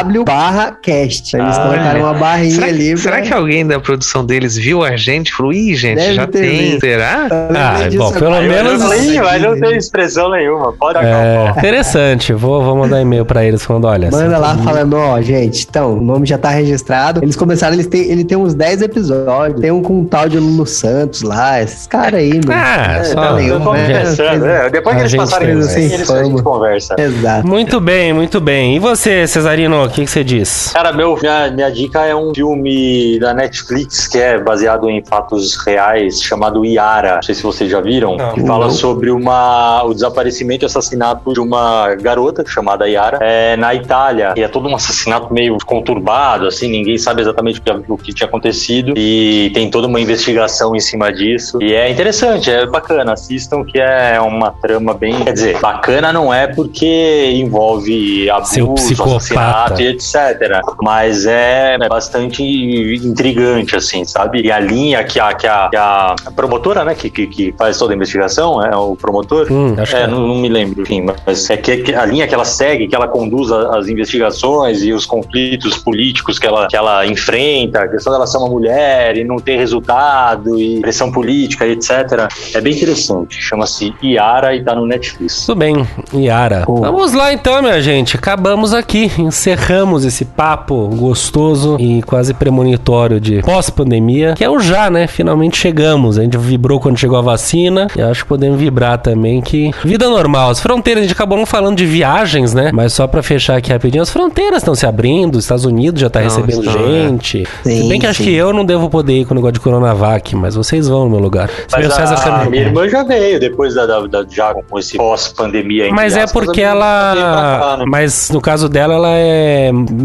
Colocaram 0.03 0.09
W 0.09 0.23
barra 0.25 0.77
cast. 0.81 1.35
Eles 1.35 1.57
Ah, 1.57 1.61
colocaram 1.61 1.99
uma 2.01 2.13
barrinha 2.13 2.51
Será, 2.55 2.67
ali. 2.67 2.91
que, 2.93 2.97
será 2.97 3.15
pra- 3.17 3.25
que 3.25 3.33
alguém 3.33 3.65
da 3.65 3.79
produção 3.79 4.25
deles 4.25 4.55
viu 4.57 4.83
a 4.83 4.95
gente 4.95 5.29
e 5.29 5.31
falou, 5.33 5.53
ih, 5.53 5.75
gente, 5.75 5.95
Deve 5.97 6.13
já 6.13 6.27
tem. 6.27 6.41
visto. 6.71 6.79
Será? 6.81 7.21
Lembrei 7.23 7.61
Ah, 7.61 7.87
disso 7.89 7.97
bom, 7.97 8.11
pelo 8.11 8.41
menos- 8.41 8.81
falei, 8.83 9.19
mas 9.21 9.41
não 9.41 9.59
tem 9.59 9.77
expressão 9.77 10.29
nenhuma. 10.31 10.73
Pode 10.73 10.97
É, 10.99 11.01
acalmar. 11.11 11.57
interessante. 11.57 12.33
Vou, 12.33 12.63
vou 12.63 12.75
mandar 12.77 13.01
e-mail 13.01 13.25
pra 13.25 13.43
eles 13.45 13.63
falando, 13.63 13.85
olha. 13.85 14.09
Manda 14.11 14.37
lá 14.37 14.57
falando, 14.57 14.95
ó, 14.97 15.21
gente, 15.21 15.65
então, 15.69 15.97
o 15.97 16.01
nome 16.01 16.25
já 16.25 16.37
tá 16.37 16.49
registrado. 16.49 17.21
Eles 17.23 17.35
começaram, 17.35 17.73
eles 17.73 17.87
têm, 17.87 18.01
ele 18.11 18.23
tem 18.23 18.37
uns 18.37 18.53
10 18.53 18.81
episódios. 18.81 19.59
Tem 19.61 19.71
um 19.71 19.81
com 19.81 19.99
um 20.01 20.05
tal 20.05 20.27
de 20.29 20.37
Lulu 20.39 20.65
Santos 20.65 21.21
lá, 21.21 21.61
esses 21.61 21.87
caras 21.87 22.19
aí, 22.19 22.33
mano. 22.33 22.51
Ah, 22.51 22.97
É, 22.99 23.03
só. 23.05 23.15
tá, 23.15 23.41
eu 23.41 23.59
tô 23.59 23.73
né? 23.73 24.65
é, 24.65 24.69
depois 24.69 24.95
A 24.95 24.99
que 24.99 25.03
eles 25.03 25.15
passarem 25.15 25.59
isso, 25.59 25.67
né? 25.75 25.83
eles, 25.83 25.93
a 26.09 26.23
gente 26.23 26.27
Fama. 26.31 26.43
conversa. 26.43 26.95
Exato. 26.97 27.47
Muito 27.47 27.79
bem, 27.79 28.13
muito 28.13 28.39
bem. 28.41 28.75
E 28.75 28.79
você, 28.79 29.27
Cesarino, 29.27 29.84
o 29.85 29.89
que, 29.89 30.03
que 30.03 30.09
você 30.09 30.23
diz? 30.23 30.71
Cara, 30.73 30.91
meu, 30.91 31.17
minha, 31.21 31.51
minha 31.51 31.71
dica 31.71 32.05
é 32.05 32.15
um 32.15 32.33
filme 32.33 33.19
da 33.19 33.33
Netflix 33.33 34.07
que 34.07 34.17
é 34.17 34.39
baseado 34.39 34.89
em 34.89 35.03
fatos 35.03 35.55
reais, 35.65 36.21
chamado 36.21 36.65
Yara. 36.65 37.15
Não 37.15 37.23
sei 37.23 37.35
se 37.35 37.43
vocês 37.43 37.69
já 37.69 37.81
viram. 37.81 38.15
Não. 38.15 38.33
que 38.33 38.45
fala 38.45 38.69
sobre 38.69 39.11
uma, 39.11 39.83
o 39.83 39.93
desaparecimento 39.93 40.65
e 40.65 40.67
assassinato 40.67 41.33
de 41.33 41.39
uma 41.39 41.95
garota 41.95 42.43
chamada 42.45 42.87
Yara 42.87 43.19
é, 43.21 43.55
na 43.57 43.73
Itália. 43.73 44.33
E 44.35 44.43
é 44.43 44.47
todo 44.47 44.67
um 44.67 44.75
assassinato 44.75 45.33
meio 45.33 45.57
conturbado, 45.65 46.47
assim, 46.47 46.69
ninguém 46.69 46.97
sabe 46.97 47.21
exatamente 47.21 47.59
o 47.59 47.63
que, 47.63 47.91
o 47.91 47.97
que 47.97 48.13
tinha 48.13 48.27
acontecido. 48.27 48.93
E 48.97 49.51
tem 49.53 49.69
toda 49.69 49.87
uma 49.87 49.99
investigação 49.99 50.75
em 50.75 50.79
cima 50.79 51.11
disso. 51.11 51.61
E 51.61 51.73
é 51.73 51.89
interessante, 51.89 52.49
é 52.49 52.65
bacana. 52.65 53.13
Assistam 53.13 53.63
que 53.63 53.79
é 53.79 54.19
uma 54.19 54.51
trama 54.51 54.93
bem. 54.93 55.23
Quer 55.23 55.33
dizer, 55.33 55.59
bacana 55.59 56.11
não 56.11 56.33
é 56.33 56.47
porque 56.47 57.31
envolve 57.33 58.27
Seu 58.43 58.65
abuso, 58.65 58.83
psicopata. 58.87 59.74
E 59.81 59.87
etc. 59.87 60.61
Mas 60.81 61.25
é 61.25 61.77
bastante 61.89 62.43
intrigante, 62.43 63.75
assim, 63.75 64.05
sabe? 64.05 64.41
E 64.41 64.51
a 64.51 64.59
linha 64.59 65.03
que 65.03 65.19
a, 65.19 65.33
que 65.33 65.47
a, 65.47 65.69
que 65.69 65.77
a 65.77 66.15
promotora, 66.35 66.83
né, 66.83 66.95
que, 66.95 67.09
que, 67.09 67.27
que 67.27 67.55
faz 67.57 67.77
toda 67.77 67.93
a 67.93 67.95
investigação, 67.95 68.63
é 68.63 68.75
o 68.75 68.95
promotor. 68.95 69.51
Hum, 69.51 69.75
acho 69.77 69.95
É, 69.95 69.99
que 69.99 70.03
é. 70.03 70.07
não, 70.07 70.27
não 70.27 70.35
me 70.35 70.49
lembro, 70.49 70.81
enfim, 70.81 71.05
mas 71.25 71.49
é 71.49 71.57
que, 71.57 71.93
a 71.93 72.05
linha 72.05 72.27
que 72.27 72.33
ela 72.33 72.45
segue, 72.45 72.87
que 72.87 72.95
ela 72.95 73.07
conduz 73.07 73.51
as 73.51 73.87
investigações 73.87 74.83
e 74.83 74.93
os 74.93 75.05
conflitos 75.05 75.77
políticos 75.77 76.39
que 76.39 76.47
ela, 76.47 76.67
que 76.67 76.75
ela 76.75 77.05
enfrenta, 77.05 77.81
a 77.81 77.87
questão 77.87 78.11
dela 78.11 78.27
ser 78.27 78.37
uma 78.37 78.49
mulher 78.49 79.17
e 79.17 79.23
não 79.23 79.37
ter 79.37 79.57
resultado 79.57 80.59
e 80.59 80.79
pressão 80.81 81.11
política, 81.11 81.65
etc. 81.65 82.27
É 82.53 82.61
bem 82.61 82.73
interessante. 82.73 83.41
Chama-se 83.41 83.93
Iara 84.01 84.55
e 84.55 84.63
tá 84.63 84.75
no 84.75 84.85
Netflix. 84.85 85.45
Tudo 85.45 85.59
bem, 85.59 85.87
Yara. 86.13 86.63
Pô. 86.65 86.77
Vamos 86.77 87.13
lá 87.13 87.33
então, 87.33 87.61
minha 87.61 87.81
gente. 87.81 88.15
Acabamos 88.15 88.73
aqui. 88.73 89.11
Encerramos 89.17 89.64
esse 90.05 90.25
papo 90.25 90.87
gostoso 90.95 91.77
e 91.79 92.01
quase 92.03 92.33
premonitório 92.33 93.19
de 93.19 93.41
pós-pandemia, 93.41 94.33
que 94.35 94.43
é 94.43 94.49
o 94.49 94.59
já, 94.59 94.89
né? 94.89 95.07
Finalmente 95.07 95.57
chegamos. 95.57 96.17
A 96.19 96.23
gente 96.23 96.37
vibrou 96.37 96.79
quando 96.79 96.97
chegou 96.97 97.17
a 97.17 97.21
vacina 97.21 97.87
e 97.95 98.01
acho 98.01 98.23
que 98.23 98.29
podemos 98.29 98.59
vibrar 98.59 98.97
também 98.99 99.41
que 99.41 99.71
vida 99.83 100.07
normal. 100.09 100.51
As 100.51 100.59
fronteiras, 100.59 101.01
a 101.01 101.07
gente 101.07 101.13
acabou 101.13 101.37
não 101.37 101.45
falando 101.45 101.75
de 101.77 101.85
viagens, 101.85 102.53
né? 102.53 102.69
Mas 102.73 102.93
só 102.93 103.07
pra 103.07 103.23
fechar 103.23 103.57
aqui 103.57 103.71
rapidinho, 103.71 104.03
as 104.03 104.09
fronteiras 104.09 104.57
estão 104.57 104.75
se 104.75 104.85
abrindo, 104.85 105.35
os 105.35 105.45
Estados 105.45 105.65
Unidos 105.65 105.99
já 106.01 106.09
tá 106.09 106.19
Não, 106.19 106.25
recebendo 106.27 106.63
estão, 106.63 106.85
é. 106.85 106.87
gente. 107.07 107.47
Se 107.63 107.69
Sim, 107.81 107.89
bem 107.89 107.99
que 107.99 108.05
acho 108.07 108.19
sim. 108.19 108.25
que 108.29 108.33
eu 108.35 108.53
não 108.53 108.63
devo 108.65 108.89
poder 108.89 109.21
ir 109.21 109.25
com 109.25 109.33
o 109.33 109.35
negócio 109.35 109.53
de 109.53 109.59
Coronavac, 109.59 110.35
mas 110.35 110.55
vocês 110.55 110.87
vão 110.87 111.05
no 111.05 111.09
meu 111.11 111.19
lugar. 111.19 111.49
Se 111.49 111.75
Mas 111.75 111.93
César 111.93 112.15
a, 112.15 112.17
também. 112.19 112.49
minha 112.51 112.63
irmã 112.63 112.87
já 112.89 113.03
veio 113.03 113.39
depois 113.39 113.73
da, 113.73 113.85
da, 113.85 114.01
da- 114.05 114.25
já 114.29 114.53
com 114.53 114.77
esse 114.79 114.97
pós-pandemia. 114.97 115.91
Mas 115.91 116.15
é 116.17 116.25
porque 116.27 116.61
ela. 116.61 117.13
cá, 117.15 117.77
né? 117.77 117.85
Mas 117.87 118.29
no 118.29 118.41
caso 118.41 118.67
dela, 118.69 118.93
ela 118.95 119.09
é. 119.15 119.44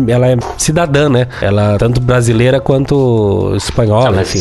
Ela 0.09 0.29
é 0.29 0.37
cidadã, 0.57 1.09
né? 1.09 1.27
Ela 1.41 1.77
tanto 1.79 2.01
brasileira 2.01 2.61
quanto 2.61 3.53
espanhola, 3.57 4.19
Ah, 4.19 4.23
enfim. 4.23 4.41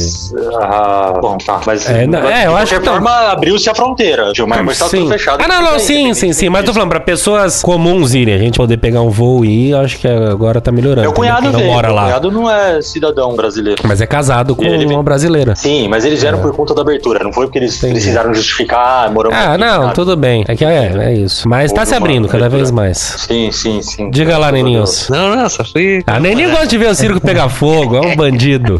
ah, 0.62 1.14
bom, 1.22 1.38
tá. 1.38 1.62
Mas 1.66 1.88
É, 1.90 2.06
não, 2.08 2.20
é, 2.20 2.46
eu 2.48 2.52
de 2.52 2.58
acho 2.58 2.74
qualquer 2.74 2.80
que 2.82 2.86
forma, 2.90 3.12
abriu-se 3.32 3.70
a 3.70 3.76
fronteira. 3.76 4.32
Gil, 4.36 4.48
Mas 4.48 4.72
está 4.72 4.90
tudo 4.90 5.08
fechado. 5.10 5.42
Ah, 5.44 5.48
não, 5.48 5.62
não, 5.72 5.80
sim, 5.80 6.14
sim, 6.14 6.34
sim. 6.34 6.50
Mas 6.50 6.64
tô 6.66 6.74
falando, 6.74 6.90
pra 6.90 7.00
pessoas 7.00 7.62
comuns 7.62 8.14
irem, 8.14 8.34
a 8.36 8.38
gente 8.38 8.58
poder 8.58 8.78
pegar 8.78 9.02
um 9.02 9.10
voo 9.10 9.44
e 9.46 9.70
ir, 9.70 9.76
acho 9.76 9.98
que 10.00 10.08
agora 10.08 10.60
tá 10.62 10.72
melhorando. 10.72 11.02
Meu 11.02 11.14
cunhado 11.14 11.42
Quem 11.44 11.52
não 11.52 11.60
veio. 11.60 11.72
mora 11.72 11.88
Meu 11.88 11.96
lá. 11.96 12.04
cunhado 12.04 12.32
não 12.32 12.50
é 12.50 12.82
cidadão 12.82 13.36
brasileiro. 13.36 13.82
Mas 13.86 14.02
é 14.02 14.08
casado 14.08 14.56
com 14.56 14.64
ele 14.64 14.86
uma 14.86 15.04
brasileira. 15.04 15.56
Sim, 15.56 15.88
mas 15.88 16.06
eles 16.06 16.22
vieram 16.22 16.40
por 16.42 16.54
conta 16.56 16.74
da 16.74 16.82
abertura. 16.82 17.24
Não 17.24 17.32
foi 17.34 17.46
porque 17.46 17.60
eles 17.60 17.78
Entendi. 17.78 17.94
precisaram 17.94 18.34
justificar, 18.34 19.12
moramos 19.12 19.38
Ah, 19.38 19.54
aqui, 19.54 19.62
não, 19.62 19.82
nada. 19.84 19.94
tudo 19.94 20.16
bem. 20.16 20.44
É 20.48 20.56
que 20.56 20.66
é, 20.66 20.92
é 20.98 21.14
isso. 21.14 21.48
Mas 21.48 21.72
tá 21.72 21.82
Houve 21.82 21.90
se 21.90 21.96
abrindo 21.96 22.28
cada 22.28 22.46
abertura. 22.46 22.58
vez 22.58 22.72
mais. 22.72 22.98
Sim, 22.98 23.52
sim, 23.52 23.82
sim. 23.82 24.10
Diga 24.10 24.38
lá, 24.38 24.50
Graças 24.50 24.60
Não, 25.10 25.36
não, 25.36 25.50
só 25.50 25.64
fui. 25.64 26.04
A 26.08 26.20
Neninho 26.20 26.50
gosta 26.52 26.68
de 26.68 26.78
ver 26.78 26.90
o 26.90 26.96
circo 26.96 27.20
pegar 27.22 27.50
fogo, 27.50 27.96
é 27.98 28.02
um 28.02 28.16
bandido. 28.16 28.80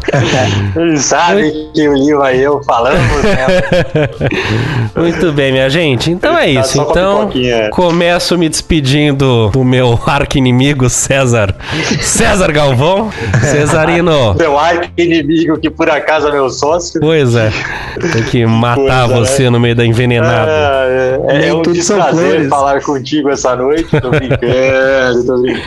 Sabem 0.98 1.70
que 1.74 1.88
o 1.88 1.94
Lima 1.94 2.32
e 2.32 2.42
eu 2.42 2.62
falamos, 2.64 3.22
né? 3.22 3.46
Muito 4.96 5.32
bem, 5.32 5.52
minha 5.52 5.68
gente. 5.70 6.10
Então 6.10 6.36
é 6.36 6.40
Tá 6.54 6.60
isso. 6.60 6.80
a 6.80 6.84
Então, 6.84 7.18
pipoquinha. 7.28 7.70
começo 7.70 8.36
me 8.38 8.48
despedindo 8.48 9.48
do 9.52 9.64
meu 9.64 9.98
arqui-inimigo 10.06 10.88
César. 10.88 11.54
César 12.00 12.52
Galvão. 12.52 13.10
Cesarino. 13.42 14.34
Meu 14.38 14.58
arco 14.58 14.88
inimigo 14.96 15.58
que 15.58 15.70
por 15.70 15.88
acaso 15.90 16.28
é 16.28 16.32
meu 16.32 16.48
sócio. 16.50 17.00
Pois 17.00 17.34
é. 17.36 17.50
Tem 18.12 18.22
que 18.24 18.46
matar 18.46 19.08
Coisa, 19.08 19.14
você 19.26 19.50
no 19.50 19.60
meio 19.60 19.74
da 19.74 19.84
envenenada. 19.84 20.50
Ah, 20.50 20.84
é, 20.88 21.20
é 21.28 21.38
Nem 21.38 21.52
um 21.52 21.62
desprazer 21.62 22.48
falar 22.48 22.80
contigo 22.82 23.28
essa 23.30 23.54
noite. 23.56 23.88
Tô 24.00 24.10
brincando, 24.10 25.24
tô 25.26 25.38
brincando. 25.38 25.60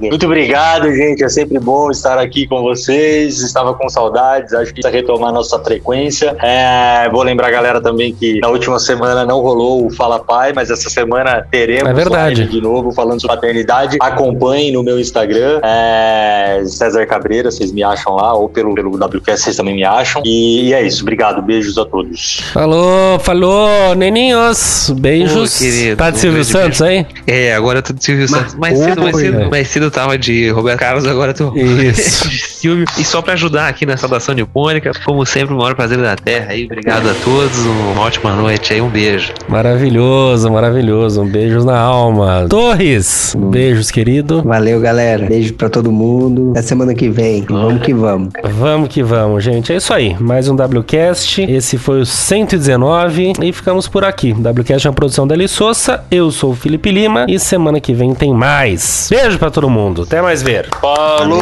Muito 0.00 0.26
obrigado, 0.26 0.92
gente. 0.92 1.24
É 1.24 1.28
sempre 1.28 1.58
bom 1.58 1.90
estar 1.90 2.18
aqui 2.18 2.46
com 2.46 2.62
vocês. 2.62 3.40
Estava 3.40 3.74
com 3.74 3.88
saudades. 3.88 4.52
Acho 4.52 4.72
que 4.72 4.80
precisa 4.80 4.94
retomar 4.94 5.32
nossa 5.32 5.58
frequência. 5.58 6.36
É, 6.42 7.08
vou 7.10 7.22
lembrar 7.22 7.48
a 7.48 7.50
galera 7.50 7.80
também 7.80 8.14
que 8.14 8.40
na 8.40 8.48
última 8.48 8.78
semana 8.78 9.24
não 9.24 9.40
rolou 9.40 9.86
o 9.86 9.90
Fala 9.90 10.18
Pai, 10.20 10.52
mas 10.52 10.70
essa 10.70 10.88
semana 10.90 11.46
teremos 11.50 11.88
É 11.88 11.92
verdade. 11.92 12.46
de 12.46 12.60
novo 12.60 12.92
falando 12.92 13.20
sobre 13.20 13.36
paternidade. 13.36 13.96
Acompanhem 14.00 14.72
no 14.72 14.82
meu 14.82 14.98
Instagram, 14.98 15.60
é, 15.62 16.62
César 16.66 17.06
Cabreira, 17.06 17.50
vocês 17.50 17.72
me 17.72 17.82
acham 17.82 18.14
lá, 18.14 18.34
ou 18.34 18.48
pelo, 18.48 18.74
pelo 18.74 18.96
WQS 18.96 19.42
vocês 19.42 19.56
também 19.56 19.74
me 19.74 19.84
acham. 19.84 20.22
E, 20.24 20.68
e 20.68 20.74
é 20.74 20.82
isso. 20.82 21.02
Obrigado. 21.02 21.42
Beijos 21.42 21.78
a 21.78 21.84
todos. 21.84 22.40
Falou, 22.52 23.18
falou, 23.20 23.94
neninhos. 23.94 24.92
Beijos. 24.96 25.56
Ô, 25.56 25.58
querido, 25.58 25.96
tá 25.96 26.10
de 26.10 26.18
Silvio 26.18 26.44
Santos 26.44 26.82
aí? 26.82 27.06
É, 27.26 27.54
agora 27.54 27.78
eu 27.78 27.82
tô 27.82 27.92
de 27.92 28.04
Silvio 28.04 28.28
Santos. 28.28 28.54
Mais 28.54 28.78
cedo, 28.78 29.02
mais 29.02 29.16
cedo, 29.16 29.50
mais 29.50 29.68
eu 29.78 29.90
tava 29.90 30.18
de 30.18 30.50
Roberto 30.50 30.80
Carlos, 30.80 31.06
agora 31.06 31.30
eu 31.30 31.34
tô 31.34 31.56
Isso. 31.56 32.28
de 32.28 32.38
Silvio. 32.38 32.84
E 32.98 33.04
só 33.04 33.22
pra 33.22 33.34
ajudar 33.34 33.68
aqui 33.68 33.86
na 33.86 33.96
saudação 33.96 34.34
nipônica, 34.34 34.92
como 35.04 35.24
sempre, 35.24 35.54
o 35.54 35.58
maior 35.58 35.74
prazer 35.74 35.98
da 35.98 36.16
Terra 36.16 36.48
aí. 36.50 36.64
Obrigado 36.64 37.08
a 37.08 37.14
todos, 37.24 37.58
uma 37.58 38.02
ótima 38.02 38.34
noite 38.34 38.72
aí, 38.72 38.80
um 38.80 38.88
beijo. 38.88 39.32
Maravilhoso, 39.48 40.50
maravilhoso. 40.50 41.22
Um 41.22 41.26
beijo 41.28 41.64
na 41.64 41.78
alma. 41.78 42.46
Torres, 42.48 43.34
beijos, 43.38 43.90
querido. 43.90 44.42
Valeu, 44.42 44.80
galera. 44.80 45.26
Beijo 45.26 45.54
pra 45.54 45.68
todo 45.68 45.90
mundo. 45.92 46.50
Até 46.50 46.62
semana 46.62 46.94
que 46.94 47.08
vem. 47.08 47.44
Vamos 47.48 47.82
que 47.82 47.94
vamos. 47.94 48.32
Vamos 48.42 48.88
que 48.88 49.02
vamos, 49.02 49.44
gente. 49.44 49.72
É 49.72 49.76
isso 49.76 49.92
aí. 49.92 50.16
Mais 50.18 50.48
um 50.48 50.54
WCast. 50.54 51.42
Esse 51.42 51.78
foi 51.78 52.00
o 52.00 52.06
119 52.06 53.32
e 53.42 53.52
ficamos 53.52 53.88
por 53.88 54.04
aqui. 54.04 54.32
WCast 54.32 54.86
é 54.86 54.90
uma 54.90 54.96
produção 54.96 55.26
da 55.26 55.34
Eli 55.34 55.48
Souza. 55.48 56.02
Eu 56.10 56.30
sou 56.30 56.52
o 56.52 56.56
Felipe 56.56 56.90
Lima 56.90 57.26
e 57.28 57.38
semana 57.38 57.80
que 57.80 57.94
vem 57.94 58.14
tem 58.14 58.32
mais. 58.32 59.08
Beijo 59.10 59.38
pra 59.38 59.50
todo 59.60 59.68
mundo. 59.68 60.02
Até 60.02 60.22
mais 60.22 60.42
ver. 60.42 60.68
Falou! 60.80 61.38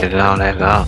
Legal, 0.00 0.36
legal. 0.36 0.86